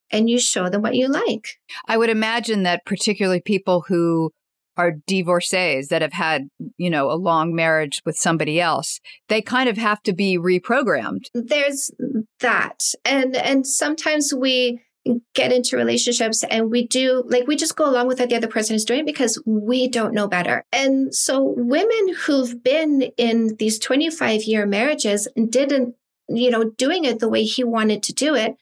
And 0.09 0.29
you 0.29 0.39
show 0.39 0.69
them 0.69 0.81
what 0.81 0.95
you 0.95 1.09
like. 1.09 1.59
I 1.87 1.97
would 1.97 2.09
imagine 2.09 2.63
that 2.63 2.85
particularly 2.85 3.41
people 3.41 3.83
who 3.87 4.31
are 4.77 4.93
divorcees 5.07 5.87
that 5.89 6.01
have 6.01 6.13
had, 6.13 6.49
you 6.77 6.89
know, 6.89 7.11
a 7.11 7.13
long 7.13 7.53
marriage 7.53 8.01
with 8.05 8.15
somebody 8.15 8.59
else, 8.59 8.99
they 9.29 9.41
kind 9.41 9.69
of 9.69 9.77
have 9.77 10.01
to 10.03 10.13
be 10.13 10.37
reprogrammed. 10.37 11.25
There's 11.33 11.91
that. 12.39 12.83
And 13.05 13.35
and 13.35 13.65
sometimes 13.65 14.33
we 14.33 14.81
get 15.33 15.51
into 15.51 15.75
relationships 15.75 16.43
and 16.49 16.71
we 16.71 16.87
do 16.87 17.23
like 17.27 17.45
we 17.45 17.55
just 17.55 17.75
go 17.75 17.89
along 17.89 18.07
with 18.07 18.19
what 18.19 18.29
the 18.29 18.35
other 18.35 18.47
person 18.47 18.75
is 18.75 18.85
doing 18.85 19.05
because 19.05 19.41
we 19.45 19.87
don't 19.87 20.13
know 20.13 20.27
better. 20.27 20.63
And 20.71 21.13
so 21.13 21.53
women 21.57 22.15
who've 22.21 22.63
been 22.63 23.11
in 23.17 23.55
these 23.57 23.79
25 23.79 24.43
year 24.43 24.65
marriages 24.65 25.27
and 25.35 25.51
didn't, 25.51 25.95
you 26.29 26.49
know, 26.49 26.63
doing 26.63 27.05
it 27.05 27.19
the 27.19 27.29
way 27.29 27.43
he 27.43 27.63
wanted 27.63 28.01
to 28.03 28.13
do 28.13 28.33
it, 28.33 28.55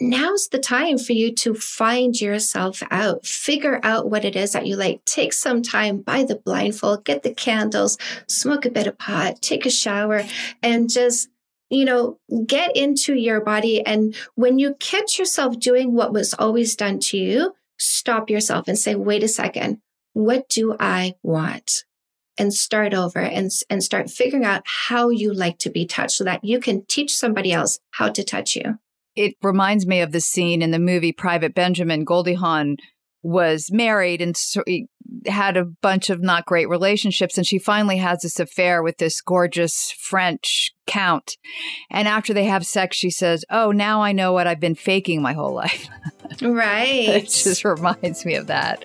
now's 0.00 0.48
the 0.48 0.58
time 0.58 0.98
for 0.98 1.12
you 1.12 1.34
to 1.34 1.54
find 1.54 2.20
yourself 2.20 2.82
out, 2.90 3.26
figure 3.26 3.80
out 3.82 4.10
what 4.10 4.24
it 4.24 4.36
is 4.36 4.52
that 4.52 4.66
you 4.66 4.76
like. 4.76 5.04
Take 5.04 5.32
some 5.32 5.62
time, 5.62 5.98
buy 5.98 6.24
the 6.24 6.36
blindfold, 6.36 7.04
get 7.04 7.22
the 7.22 7.34
candles, 7.34 7.98
smoke 8.28 8.64
a 8.64 8.70
bit 8.70 8.86
of 8.86 8.98
pot, 8.98 9.42
take 9.42 9.66
a 9.66 9.70
shower, 9.70 10.22
and 10.62 10.88
just 10.88 11.28
you 11.70 11.84
know, 11.84 12.18
get 12.46 12.74
into 12.76 13.14
your 13.14 13.40
body. 13.40 13.84
And 13.84 14.14
when 14.34 14.58
you 14.58 14.74
catch 14.80 15.18
yourself 15.18 15.58
doing 15.58 15.92
what 15.92 16.12
was 16.12 16.34
always 16.34 16.74
done 16.74 16.98
to 17.00 17.18
you, 17.18 17.54
stop 17.78 18.30
yourself 18.30 18.68
and 18.68 18.78
say, 18.78 18.94
wait 18.94 19.22
a 19.22 19.28
second, 19.28 19.80
what 20.14 20.48
do 20.48 20.76
I 20.80 21.14
want? 21.22 21.84
And 22.38 22.54
start 22.54 22.94
over 22.94 23.18
and, 23.18 23.50
and 23.68 23.82
start 23.82 24.10
figuring 24.10 24.44
out 24.44 24.62
how 24.64 25.10
you 25.10 25.34
like 25.34 25.58
to 25.58 25.70
be 25.70 25.86
touched 25.86 26.12
so 26.12 26.24
that 26.24 26.44
you 26.44 26.60
can 26.60 26.84
teach 26.86 27.14
somebody 27.14 27.52
else 27.52 27.80
how 27.90 28.08
to 28.10 28.24
touch 28.24 28.56
you. 28.56 28.78
It 29.18 29.34
reminds 29.42 29.86
me 29.86 30.00
of 30.00 30.12
the 30.12 30.20
scene 30.20 30.62
in 30.62 30.70
the 30.70 30.78
movie 30.78 31.12
Private 31.12 31.54
Benjamin. 31.54 32.04
Goldie 32.04 32.34
Hawn 32.34 32.76
was 33.22 33.68
married 33.72 34.22
and 34.22 34.36
so 34.36 34.62
had 35.26 35.56
a 35.56 35.64
bunch 35.64 36.08
of 36.08 36.22
not 36.22 36.46
great 36.46 36.68
relationships 36.68 37.36
and 37.36 37.46
she 37.46 37.58
finally 37.58 37.96
has 37.96 38.20
this 38.20 38.38
affair 38.38 38.82
with 38.82 38.98
this 38.98 39.20
gorgeous 39.20 39.92
french 39.98 40.70
count 40.86 41.36
and 41.90 42.06
after 42.06 42.32
they 42.32 42.44
have 42.44 42.64
sex 42.64 42.96
she 42.96 43.10
says 43.10 43.44
oh 43.50 43.72
now 43.72 44.02
i 44.02 44.12
know 44.12 44.32
what 44.32 44.46
i've 44.46 44.60
been 44.60 44.74
faking 44.74 45.20
my 45.20 45.32
whole 45.32 45.52
life 45.52 45.88
Right. 46.42 47.08
it 47.08 47.22
just 47.24 47.64
reminds 47.64 48.24
me 48.24 48.34
of 48.36 48.46
that 48.46 48.84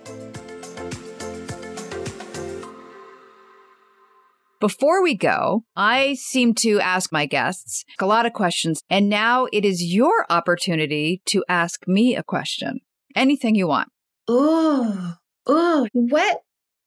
Before 4.63 5.03
we 5.03 5.13
go, 5.13 5.65
I 5.75 6.13
seem 6.13 6.53
to 6.59 6.79
ask 6.79 7.11
my 7.11 7.25
guests 7.25 7.83
a 7.99 8.05
lot 8.05 8.25
of 8.25 8.31
questions, 8.31 8.81
and 8.89 9.09
now 9.09 9.45
it 9.51 9.65
is 9.65 9.83
your 9.83 10.25
opportunity 10.29 11.21
to 11.25 11.43
ask 11.49 11.85
me 11.85 12.15
a 12.15 12.23
question. 12.23 12.79
Anything 13.13 13.55
you 13.55 13.67
want. 13.67 13.89
Oh, 14.25 15.15
oh, 15.45 15.87
what 15.91 16.43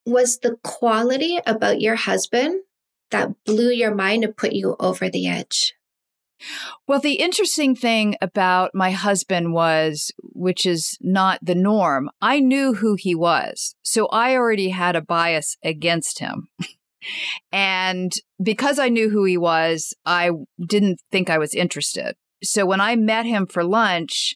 was 0.07 0.39
the 0.39 0.57
quality 0.64 1.39
about 1.47 1.83
your 1.83 1.97
husband 1.97 2.62
that 3.11 3.35
blew 3.45 3.68
your 3.68 3.95
mind 3.95 4.24
and 4.24 4.35
put 4.35 4.55
you 4.55 4.77
over 4.81 5.11
the 5.11 5.29
edge? 5.29 5.74
Well, 6.89 7.01
the 7.01 7.16
interesting 7.16 7.77
thing 7.77 8.16
about 8.22 8.70
my 8.72 8.91
husband 8.93 9.53
was, 9.53 10.11
which 10.22 10.64
is 10.64 10.97
not 11.03 11.41
the 11.43 11.55
norm, 11.55 12.09
I 12.22 12.41
knew 12.41 12.72
who 12.72 12.95
he 12.95 13.14
was. 13.14 13.74
So 13.83 14.07
I 14.07 14.35
already 14.35 14.70
had 14.70 14.97
a 14.97 15.03
bias 15.03 15.59
against 15.62 16.20
him. 16.20 16.49
and 17.52 18.12
because 18.42 18.78
I 18.78 18.88
knew 18.88 19.11
who 19.11 19.24
he 19.24 19.36
was, 19.36 19.94
I 20.04 20.30
didn't 20.64 21.00
think 21.11 21.30
I 21.30 21.38
was 21.38 21.54
interested. 21.54 22.14
So 22.42 22.66
when 22.66 22.80
I 22.80 22.96
met 22.96 23.26
him 23.26 23.46
for 23.46 23.64
lunch, 23.64 24.34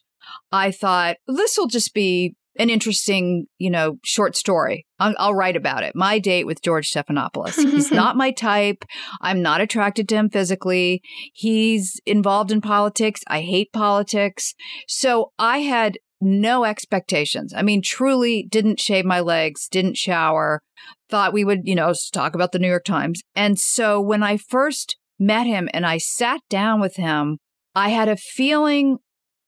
I 0.51 0.71
thought 0.71 1.17
this 1.27 1.57
will 1.57 1.67
just 1.67 1.93
be 1.93 2.35
an 2.57 2.69
interesting, 2.69 3.45
you 3.57 3.69
know, 3.69 3.97
short 4.03 4.35
story. 4.35 4.85
I'll, 4.99 5.15
I'll, 5.17 5.33
write 5.33 5.55
about 5.55 5.83
it. 5.83 5.95
My 5.95 6.19
date 6.19 6.45
with 6.45 6.61
George 6.61 6.91
Stephanopoulos. 6.91 7.55
He's 7.55 7.91
not 7.91 8.17
my 8.17 8.31
type. 8.31 8.83
I'm 9.21 9.41
not 9.41 9.61
attracted 9.61 10.09
to 10.09 10.15
him 10.15 10.29
physically. 10.29 11.01
He's 11.33 11.99
involved 12.05 12.51
in 12.51 12.59
politics. 12.59 13.21
I 13.27 13.41
hate 13.41 13.71
politics. 13.71 14.53
So 14.87 15.31
I 15.39 15.59
had 15.59 15.97
no 16.21 16.65
expectations. 16.65 17.53
I 17.55 17.61
mean, 17.63 17.81
truly 17.81 18.43
didn't 18.43 18.79
shave 18.79 19.05
my 19.05 19.19
legs, 19.19 19.67
didn't 19.67 19.97
shower, 19.97 20.61
thought 21.09 21.33
we 21.33 21.43
would, 21.43 21.61
you 21.63 21.75
know, 21.75 21.93
talk 22.13 22.35
about 22.35 22.51
the 22.51 22.59
New 22.59 22.69
York 22.69 22.85
Times. 22.85 23.21
And 23.35 23.59
so 23.59 23.99
when 23.99 24.23
I 24.23 24.37
first 24.37 24.97
met 25.19 25.47
him 25.47 25.69
and 25.73 25.85
I 25.85 25.97
sat 25.97 26.41
down 26.49 26.79
with 26.79 26.95
him, 26.95 27.37
I 27.75 27.89
had 27.89 28.09
a 28.09 28.17
feeling, 28.17 28.97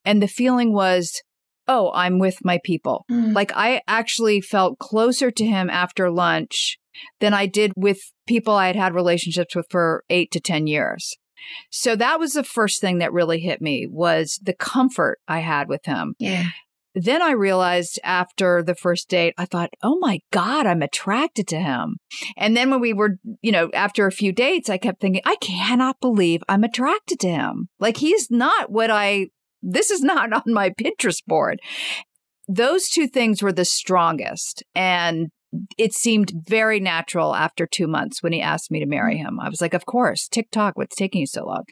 and 0.04 0.22
the 0.22 0.28
feeling 0.28 0.72
was, 0.72 1.22
oh, 1.68 1.90
I'm 1.94 2.18
with 2.18 2.44
my 2.44 2.58
people. 2.64 3.04
Mm. 3.10 3.34
Like 3.34 3.52
I 3.54 3.82
actually 3.86 4.40
felt 4.40 4.78
closer 4.78 5.30
to 5.30 5.44
him 5.44 5.70
after 5.70 6.10
lunch 6.10 6.78
than 7.20 7.34
I 7.34 7.46
did 7.46 7.72
with 7.76 7.98
people 8.26 8.54
I 8.54 8.68
had 8.68 8.76
had 8.76 8.94
relationships 8.94 9.54
with 9.54 9.66
for 9.70 10.04
eight 10.10 10.30
to 10.32 10.40
10 10.40 10.66
years. 10.66 11.16
So 11.70 11.96
that 11.96 12.18
was 12.18 12.32
the 12.32 12.44
first 12.44 12.80
thing 12.80 12.98
that 12.98 13.12
really 13.12 13.40
hit 13.40 13.60
me 13.60 13.86
was 13.90 14.38
the 14.42 14.54
comfort 14.54 15.18
I 15.28 15.40
had 15.40 15.68
with 15.68 15.84
him. 15.84 16.14
Yeah. 16.18 16.46
Then 16.94 17.22
I 17.22 17.32
realized 17.32 17.98
after 18.04 18.62
the 18.62 18.74
first 18.74 19.08
date, 19.08 19.34
I 19.36 19.46
thought, 19.46 19.70
oh 19.82 19.98
my 19.98 20.20
God, 20.32 20.66
I'm 20.66 20.82
attracted 20.82 21.48
to 21.48 21.60
him. 21.60 21.96
And 22.36 22.56
then 22.56 22.70
when 22.70 22.80
we 22.80 22.92
were, 22.92 23.16
you 23.42 23.52
know, 23.52 23.70
after 23.74 24.06
a 24.06 24.12
few 24.12 24.32
dates, 24.32 24.70
I 24.70 24.78
kept 24.78 25.00
thinking, 25.00 25.22
I 25.24 25.36
cannot 25.36 26.00
believe 26.00 26.42
I'm 26.48 26.64
attracted 26.64 27.18
to 27.20 27.28
him. 27.28 27.68
Like 27.80 27.96
he's 27.96 28.30
not 28.30 28.70
what 28.70 28.90
I 28.90 29.28
this 29.64 29.90
is 29.90 30.02
not 30.02 30.32
on 30.46 30.52
my 30.52 30.70
Pinterest 30.70 31.24
board. 31.26 31.60
Those 32.46 32.88
two 32.88 33.08
things 33.08 33.42
were 33.42 33.52
the 33.52 33.64
strongest. 33.64 34.62
And 34.74 35.28
it 35.78 35.94
seemed 35.94 36.32
very 36.46 36.80
natural 36.80 37.34
after 37.34 37.66
two 37.66 37.86
months 37.86 38.22
when 38.22 38.32
he 38.32 38.40
asked 38.40 38.70
me 38.70 38.80
to 38.80 38.86
marry 38.86 39.16
mm. 39.16 39.26
him. 39.26 39.40
I 39.40 39.48
was 39.48 39.60
like, 39.60 39.74
of 39.74 39.86
course, 39.86 40.28
tick 40.28 40.50
tock, 40.50 40.76
what's 40.76 40.96
taking 40.96 41.22
you 41.22 41.26
so 41.26 41.46
long? 41.46 41.64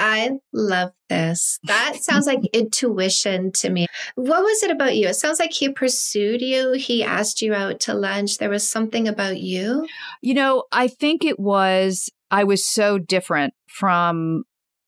I 0.00 0.30
love 0.52 0.92
this. 1.10 1.58
That 1.64 1.96
sounds 2.02 2.26
like 2.26 2.40
intuition 2.54 3.52
to 3.52 3.68
me. 3.68 3.86
What 4.14 4.42
was 4.42 4.62
it 4.62 4.70
about 4.70 4.96
you? 4.96 5.08
It 5.08 5.14
sounds 5.14 5.38
like 5.38 5.52
he 5.52 5.68
pursued 5.68 6.40
you. 6.40 6.72
He 6.72 7.04
asked 7.04 7.42
you 7.42 7.52
out 7.52 7.80
to 7.80 7.94
lunch. 7.94 8.38
There 8.38 8.48
was 8.48 8.68
something 8.68 9.06
about 9.06 9.38
you. 9.38 9.86
You 10.22 10.34
know, 10.34 10.64
I 10.72 10.88
think 10.88 11.24
it 11.24 11.38
was 11.38 12.10
I 12.30 12.44
was 12.44 12.66
so 12.66 12.98
different 12.98 13.52
from 13.66 14.44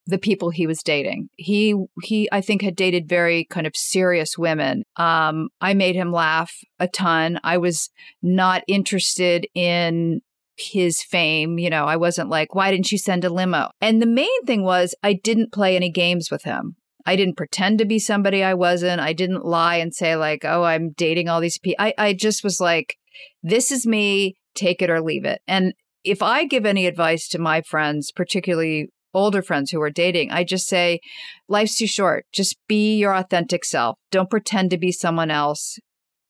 the 0.07 0.17
people 0.17 0.49
he 0.49 0.65
was 0.67 0.81
dating. 0.81 1.29
He 1.37 1.75
he 2.01 2.27
I 2.31 2.41
think 2.41 2.63
had 2.63 2.75
dated 2.75 3.07
very 3.07 3.45
kind 3.45 3.67
of 3.67 3.75
serious 3.75 4.35
women. 4.37 4.83
Um 4.97 5.49
I 5.61 5.75
made 5.75 5.95
him 5.95 6.11
laugh 6.11 6.51
a 6.79 6.87
ton. 6.87 7.39
I 7.43 7.57
was 7.57 7.89
not 8.21 8.63
interested 8.67 9.47
in 9.53 10.21
his 10.57 11.01
fame, 11.01 11.57
you 11.57 11.69
know, 11.69 11.85
I 11.85 11.95
wasn't 11.95 12.29
like, 12.29 12.53
why 12.53 12.71
didn't 12.71 12.91
you 12.91 12.97
send 12.97 13.25
a 13.25 13.29
limo? 13.29 13.69
And 13.81 14.01
the 14.01 14.07
main 14.07 14.45
thing 14.45 14.63
was 14.63 14.95
I 15.03 15.13
didn't 15.13 15.51
play 15.51 15.75
any 15.75 15.91
games 15.91 16.29
with 16.31 16.43
him. 16.43 16.75
I 17.05 17.15
didn't 17.15 17.37
pretend 17.37 17.79
to 17.79 17.85
be 17.85 17.99
somebody 17.99 18.43
I 18.43 18.53
wasn't. 18.53 19.01
I 19.01 19.13
didn't 19.13 19.45
lie 19.45 19.75
and 19.75 19.93
say 19.93 20.15
like, 20.15 20.45
"Oh, 20.45 20.63
I'm 20.63 20.91
dating 20.95 21.27
all 21.27 21.41
these 21.41 21.57
people." 21.57 21.83
I 21.83 21.93
I 21.97 22.13
just 22.13 22.43
was 22.43 22.61
like, 22.61 22.95
"This 23.41 23.71
is 23.71 23.85
me, 23.85 24.35
take 24.55 24.81
it 24.81 24.89
or 24.89 25.01
leave 25.01 25.25
it." 25.25 25.41
And 25.45 25.73
if 26.03 26.21
I 26.21 26.45
give 26.45 26.65
any 26.65 26.85
advice 26.85 27.27
to 27.29 27.39
my 27.39 27.61
friends, 27.61 28.11
particularly 28.11 28.87
older 29.13 29.41
friends 29.41 29.71
who 29.71 29.81
are 29.81 29.89
dating, 29.89 30.31
I 30.31 30.43
just 30.43 30.67
say, 30.67 30.99
life's 31.47 31.77
too 31.77 31.87
short. 31.87 32.25
Just 32.33 32.57
be 32.67 32.95
your 32.95 33.15
authentic 33.15 33.63
self. 33.63 33.97
Don't 34.11 34.29
pretend 34.29 34.71
to 34.71 34.77
be 34.77 34.91
someone 34.91 35.31
else. 35.31 35.77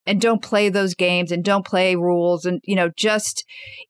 And 0.05 0.19
don't 0.19 0.41
play 0.41 0.69
those 0.69 0.95
games 0.95 1.31
and 1.31 1.43
don't 1.43 1.65
play 1.65 1.95
rules. 1.95 2.45
And, 2.45 2.59
you 2.63 2.75
know, 2.75 2.89
just 2.97 3.45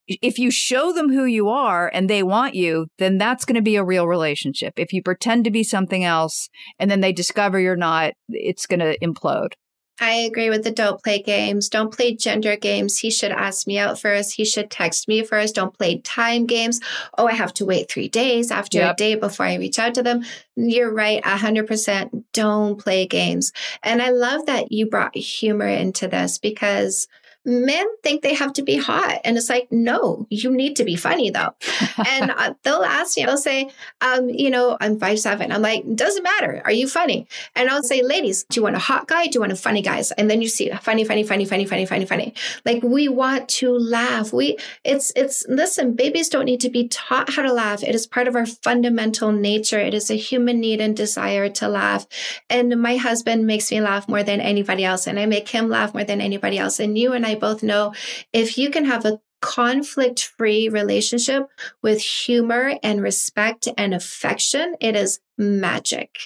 if 0.07 0.37
you 0.37 0.51
show 0.51 0.93
them 0.93 1.11
who 1.11 1.25
you 1.25 1.49
are 1.49 1.89
and 1.93 2.09
they 2.09 2.21
want 2.21 2.53
you, 2.53 2.87
then 2.99 3.17
that's 3.17 3.45
going 3.45 3.55
to 3.55 3.61
be 3.61 3.75
a 3.75 3.83
real 3.83 4.07
relationship. 4.07 4.73
If 4.77 4.93
you 4.93 5.01
pretend 5.01 5.43
to 5.45 5.51
be 5.51 5.63
something 5.63 6.03
else 6.03 6.49
and 6.77 6.91
then 6.91 7.01
they 7.01 7.13
discover 7.13 7.59
you're 7.59 7.75
not, 7.75 8.13
it's 8.29 8.67
going 8.67 8.79
to 8.79 8.97
implode. 8.99 9.53
I 9.99 10.13
agree 10.13 10.49
with 10.49 10.63
the 10.63 10.71
don't 10.71 11.01
play 11.03 11.21
games. 11.21 11.69
Don't 11.69 11.93
play 11.93 12.15
gender 12.15 12.55
games. 12.55 12.97
He 12.97 13.11
should 13.11 13.31
ask 13.31 13.67
me 13.67 13.77
out 13.77 13.99
first. 13.99 14.33
He 14.33 14.43
should 14.43 14.71
text 14.71 15.07
me 15.07 15.23
first. 15.23 15.55
Don't 15.55 15.77
play 15.77 15.99
time 15.99 16.47
games. 16.47 16.79
Oh, 17.17 17.27
I 17.27 17.33
have 17.33 17.53
to 17.55 17.65
wait 17.65 17.91
three 17.91 18.09
days 18.09 18.49
after 18.49 18.79
yep. 18.79 18.93
a 18.93 18.97
date 18.97 19.19
before 19.19 19.45
I 19.45 19.55
reach 19.55 19.77
out 19.77 19.93
to 19.95 20.03
them. 20.03 20.23
You're 20.55 20.93
right, 20.93 21.23
100%. 21.23 22.23
Don't 22.33 22.79
play 22.79 23.05
games. 23.05 23.53
And 23.83 24.01
I 24.01 24.09
love 24.09 24.47
that 24.47 24.71
you 24.71 24.87
brought 24.87 25.15
humor 25.15 25.67
into 25.67 26.07
this 26.07 26.39
because 26.39 27.07
men 27.45 27.85
think 28.01 28.21
they 28.21 28.33
have 28.33 28.53
to 28.53 28.61
be 28.61 28.77
hot. 28.77 29.19
And 29.23 29.37
it's 29.37 29.49
like, 29.49 29.71
no, 29.71 30.25
you 30.29 30.51
need 30.51 30.75
to 30.77 30.83
be 30.83 30.95
funny 30.95 31.29
though. 31.29 31.53
and 32.09 32.31
uh, 32.31 32.53
they'll 32.63 32.83
ask 32.83 33.17
me, 33.17 33.25
they'll 33.25 33.37
say, 33.37 33.69
um, 34.01 34.29
you 34.29 34.49
know, 34.49 34.77
I'm 34.79 34.99
five 34.99 35.19
seven. 35.19 35.51
I'm 35.51 35.61
like, 35.61 35.83
doesn't 35.95 36.23
matter. 36.23 36.61
Are 36.65 36.71
you 36.71 36.87
funny? 36.87 37.27
And 37.55 37.69
I'll 37.69 37.83
say, 37.83 38.01
ladies, 38.01 38.43
do 38.45 38.59
you 38.59 38.63
want 38.63 38.75
a 38.75 38.79
hot 38.79 39.07
guy? 39.07 39.25
Do 39.25 39.31
you 39.33 39.39
want 39.41 39.51
a 39.51 39.57
funny 39.57 39.81
guy? 39.81 40.03
And 40.17 40.29
then 40.29 40.41
you 40.41 40.47
see 40.47 40.69
funny, 40.81 41.03
funny, 41.03 41.23
funny, 41.23 41.45
funny, 41.45 41.65
funny, 41.65 41.85
funny, 41.85 42.05
funny. 42.05 42.33
Like 42.65 42.81
we 42.83 43.07
want 43.09 43.49
to 43.49 43.71
laugh. 43.71 44.33
We, 44.33 44.57
it's, 44.83 45.11
it's, 45.15 45.45
listen, 45.47 45.93
babies 45.93 46.29
don't 46.29 46.45
need 46.45 46.61
to 46.61 46.69
be 46.69 46.87
taught 46.87 47.31
how 47.31 47.41
to 47.41 47.53
laugh. 47.53 47.83
It 47.83 47.95
is 47.95 48.07
part 48.07 48.27
of 48.27 48.35
our 48.35 48.45
fundamental 48.45 49.31
nature. 49.31 49.79
It 49.79 49.93
is 49.93 50.09
a 50.09 50.15
human 50.15 50.59
need 50.59 50.81
and 50.81 50.95
desire 50.95 51.49
to 51.49 51.67
laugh. 51.67 52.07
And 52.49 52.81
my 52.81 52.97
husband 52.97 53.45
makes 53.45 53.71
me 53.71 53.81
laugh 53.81 54.07
more 54.07 54.23
than 54.23 54.41
anybody 54.41 54.85
else. 54.85 55.07
And 55.07 55.19
I 55.19 55.25
make 55.25 55.49
him 55.49 55.69
laugh 55.69 55.93
more 55.93 56.03
than 56.03 56.21
anybody 56.21 56.57
else. 56.57 56.79
And 56.79 56.97
you 56.97 57.13
and 57.13 57.25
I 57.25 57.32
both 57.35 57.63
know 57.63 57.93
if 58.31 58.57
you 58.57 58.69
can 58.69 58.85
have 58.85 59.05
a 59.05 59.19
conflict 59.41 60.31
free 60.37 60.69
relationship 60.69 61.49
with 61.81 62.01
humor 62.01 62.79
and 62.81 63.01
respect 63.01 63.67
and 63.77 63.93
affection, 63.93 64.75
it 64.79 64.95
is 64.95 65.19
magic. 65.37 66.17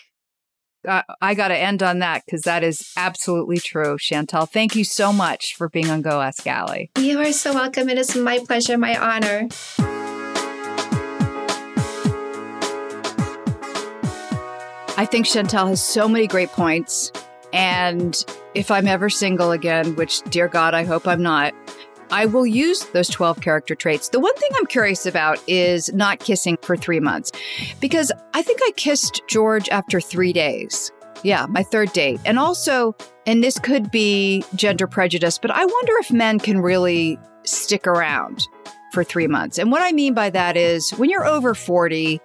Uh, 0.87 1.01
I 1.19 1.33
got 1.33 1.49
to 1.49 1.57
end 1.57 1.81
on 1.83 1.99
that 1.99 2.23
because 2.25 2.43
that 2.43 2.63
is 2.63 2.93
absolutely 2.95 3.57
true, 3.57 3.97
Chantal. 3.99 4.45
Thank 4.45 4.75
you 4.75 4.83
so 4.83 5.11
much 5.11 5.55
for 5.57 5.67
being 5.67 5.89
on 5.89 6.01
Go 6.01 6.21
Ask 6.21 6.45
Ali. 6.47 6.91
You 6.97 7.19
are 7.19 7.33
so 7.33 7.53
welcome. 7.53 7.89
It 7.89 7.97
is 7.97 8.15
my 8.15 8.39
pleasure, 8.39 8.77
my 8.77 8.95
honor. 8.95 9.49
I 14.99 15.05
think 15.05 15.25
Chantal 15.25 15.67
has 15.67 15.83
so 15.83 16.07
many 16.07 16.25
great 16.25 16.49
points. 16.49 17.11
And 17.57 18.23
if 18.53 18.69
I'm 18.69 18.85
ever 18.87 19.09
single 19.09 19.51
again, 19.51 19.95
which 19.95 20.21
dear 20.29 20.47
God, 20.47 20.75
I 20.75 20.83
hope 20.83 21.07
I'm 21.07 21.23
not, 21.23 21.55
I 22.11 22.27
will 22.27 22.45
use 22.45 22.85
those 22.93 23.09
12 23.09 23.41
character 23.41 23.73
traits. 23.73 24.09
The 24.09 24.19
one 24.19 24.35
thing 24.35 24.51
I'm 24.55 24.67
curious 24.67 25.07
about 25.07 25.39
is 25.47 25.91
not 25.91 26.19
kissing 26.19 26.59
for 26.61 26.77
three 26.77 26.99
months 26.99 27.31
because 27.81 28.11
I 28.35 28.43
think 28.43 28.59
I 28.63 28.71
kissed 28.75 29.23
George 29.27 29.69
after 29.69 29.99
three 29.99 30.33
days. 30.33 30.91
Yeah, 31.23 31.47
my 31.49 31.63
third 31.63 31.91
date. 31.93 32.19
And 32.25 32.37
also, 32.37 32.95
and 33.25 33.43
this 33.43 33.57
could 33.57 33.89
be 33.89 34.43
gender 34.53 34.85
prejudice, 34.85 35.39
but 35.39 35.49
I 35.49 35.65
wonder 35.65 35.93
if 35.97 36.11
men 36.11 36.37
can 36.37 36.59
really 36.59 37.17
stick 37.43 37.87
around 37.87 38.47
for 38.93 39.03
three 39.03 39.27
months. 39.27 39.57
And 39.57 39.71
what 39.71 39.81
I 39.81 39.93
mean 39.93 40.13
by 40.13 40.29
that 40.29 40.55
is 40.55 40.91
when 40.91 41.09
you're 41.09 41.25
over 41.25 41.55
40, 41.55 42.21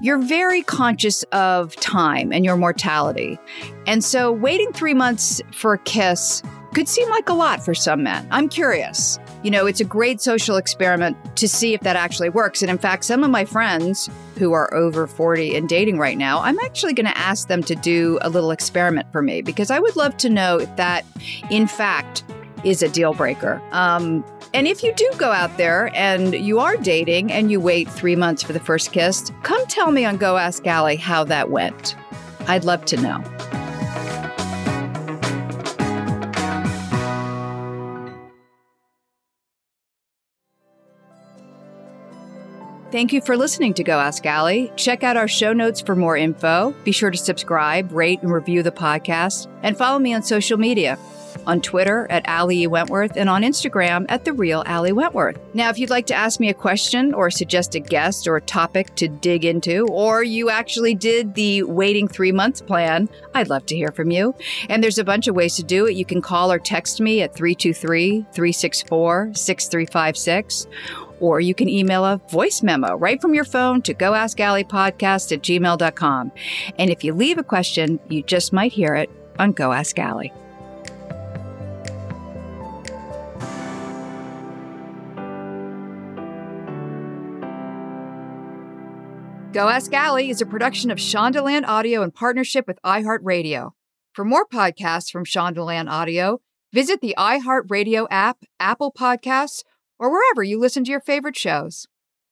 you're 0.00 0.18
very 0.18 0.62
conscious 0.62 1.22
of 1.24 1.76
time 1.76 2.32
and 2.32 2.44
your 2.44 2.56
mortality. 2.56 3.38
And 3.86 4.02
so 4.02 4.32
waiting 4.32 4.72
three 4.72 4.94
months 4.94 5.40
for 5.52 5.74
a 5.74 5.78
kiss 5.78 6.42
could 6.74 6.88
seem 6.88 7.08
like 7.10 7.28
a 7.28 7.32
lot 7.32 7.64
for 7.64 7.74
some 7.74 8.02
men. 8.04 8.26
I'm 8.30 8.48
curious. 8.48 9.18
You 9.42 9.50
know, 9.50 9.66
it's 9.66 9.80
a 9.80 9.84
great 9.84 10.20
social 10.20 10.56
experiment 10.56 11.16
to 11.36 11.48
see 11.48 11.74
if 11.74 11.80
that 11.80 11.96
actually 11.96 12.28
works. 12.28 12.62
And 12.62 12.70
in 12.70 12.78
fact, 12.78 13.04
some 13.04 13.24
of 13.24 13.30
my 13.30 13.44
friends 13.44 14.08
who 14.38 14.52
are 14.52 14.72
over 14.72 15.06
40 15.06 15.56
and 15.56 15.68
dating 15.68 15.98
right 15.98 16.16
now, 16.16 16.40
I'm 16.40 16.58
actually 16.60 16.92
going 16.92 17.06
to 17.06 17.18
ask 17.18 17.48
them 17.48 17.62
to 17.64 17.74
do 17.74 18.18
a 18.22 18.30
little 18.30 18.52
experiment 18.52 19.10
for 19.10 19.20
me 19.20 19.42
because 19.42 19.70
I 19.70 19.80
would 19.80 19.96
love 19.96 20.16
to 20.18 20.30
know 20.30 20.58
if 20.58 20.76
that, 20.76 21.04
in 21.50 21.66
fact, 21.66 22.22
is 22.64 22.82
a 22.82 22.88
deal 22.88 23.14
breaker. 23.14 23.60
Um, 23.72 24.24
and 24.52 24.66
if 24.66 24.82
you 24.82 24.92
do 24.94 25.10
go 25.16 25.30
out 25.30 25.56
there 25.56 25.90
and 25.94 26.34
you 26.34 26.58
are 26.58 26.76
dating 26.76 27.30
and 27.30 27.50
you 27.50 27.60
wait 27.60 27.88
three 27.88 28.16
months 28.16 28.42
for 28.42 28.52
the 28.52 28.60
first 28.60 28.92
kiss, 28.92 29.30
come 29.42 29.64
tell 29.66 29.90
me 29.92 30.04
on 30.04 30.16
Go 30.16 30.36
Ask 30.36 30.66
Ali 30.66 30.96
how 30.96 31.24
that 31.24 31.50
went. 31.50 31.96
I'd 32.48 32.64
love 32.64 32.84
to 32.86 32.96
know. 32.96 33.22
Thank 42.90 43.12
you 43.12 43.20
for 43.20 43.36
listening 43.36 43.72
to 43.74 43.84
Go 43.84 44.00
Ask 44.00 44.26
Ali. 44.26 44.72
Check 44.74 45.04
out 45.04 45.16
our 45.16 45.28
show 45.28 45.52
notes 45.52 45.80
for 45.80 45.94
more 45.94 46.16
info. 46.16 46.74
Be 46.82 46.90
sure 46.90 47.12
to 47.12 47.16
subscribe, 47.16 47.92
rate, 47.92 48.20
and 48.22 48.32
review 48.32 48.64
the 48.64 48.72
podcast, 48.72 49.46
and 49.62 49.78
follow 49.78 50.00
me 50.00 50.12
on 50.12 50.24
social 50.24 50.58
media. 50.58 50.98
On 51.46 51.60
Twitter 51.60 52.06
at 52.10 52.28
Ali. 52.28 52.66
Wentworth, 52.66 53.16
and 53.16 53.28
on 53.28 53.42
Instagram 53.42 54.06
at 54.08 54.24
The 54.24 54.32
Real 54.32 54.62
Ali 54.66 54.92
Wentworth. 54.92 55.38
Now, 55.54 55.70
if 55.70 55.78
you'd 55.78 55.90
like 55.90 56.06
to 56.06 56.14
ask 56.14 56.40
me 56.40 56.48
a 56.48 56.54
question 56.54 57.14
or 57.14 57.30
suggest 57.30 57.74
a 57.74 57.80
guest 57.80 58.26
or 58.26 58.36
a 58.36 58.40
topic 58.40 58.94
to 58.96 59.08
dig 59.08 59.44
into, 59.44 59.86
or 59.88 60.22
you 60.22 60.50
actually 60.50 60.94
did 60.94 61.34
the 61.34 61.62
waiting 61.64 62.08
three 62.08 62.32
months 62.32 62.60
plan, 62.60 63.08
I'd 63.34 63.48
love 63.48 63.66
to 63.66 63.76
hear 63.76 63.90
from 63.90 64.10
you. 64.10 64.34
And 64.68 64.82
there's 64.82 64.98
a 64.98 65.04
bunch 65.04 65.26
of 65.28 65.34
ways 65.34 65.56
to 65.56 65.62
do 65.62 65.86
it. 65.86 65.94
You 65.94 66.04
can 66.04 66.22
call 66.22 66.52
or 66.52 66.58
text 66.58 67.00
me 67.00 67.22
at 67.22 67.34
323 67.34 68.26
364 68.32 69.32
6356 69.34 70.66
or 71.20 71.38
you 71.40 71.54
can 71.54 71.68
email 71.68 72.04
a 72.04 72.16
voice 72.30 72.62
memo 72.62 72.96
right 72.96 73.20
from 73.20 73.34
your 73.34 73.44
phone 73.44 73.82
to 73.82 73.94
goaskalipodcast 73.94 75.32
at 75.32 75.42
gmail.com. 75.42 76.32
And 76.78 76.90
if 76.90 77.04
you 77.04 77.12
leave 77.12 77.38
a 77.38 77.44
question, 77.44 78.00
you 78.08 78.22
just 78.22 78.52
might 78.52 78.72
hear 78.72 78.94
it 78.94 79.10
on 79.38 79.52
Go 79.52 79.72
Ask 79.72 79.98
Ali. 79.98 80.32
Go 89.52 89.68
Ask 89.68 89.92
Ali 89.92 90.30
is 90.30 90.40
a 90.40 90.46
production 90.46 90.92
of 90.92 90.98
Shondaland 90.98 91.66
Audio 91.66 92.02
in 92.02 92.12
partnership 92.12 92.68
with 92.68 92.78
iHeartRadio. 92.86 93.72
For 94.12 94.24
more 94.24 94.46
podcasts 94.46 95.10
from 95.10 95.24
Shondaland 95.24 95.90
Audio, 95.90 96.40
visit 96.72 97.00
the 97.00 97.16
iHeartRadio 97.18 98.06
app, 98.12 98.44
Apple 98.60 98.92
Podcasts, 98.96 99.64
or 99.98 100.08
wherever 100.12 100.44
you 100.44 100.60
listen 100.60 100.84
to 100.84 100.92
your 100.92 101.00
favorite 101.00 101.36
shows. 101.36 101.88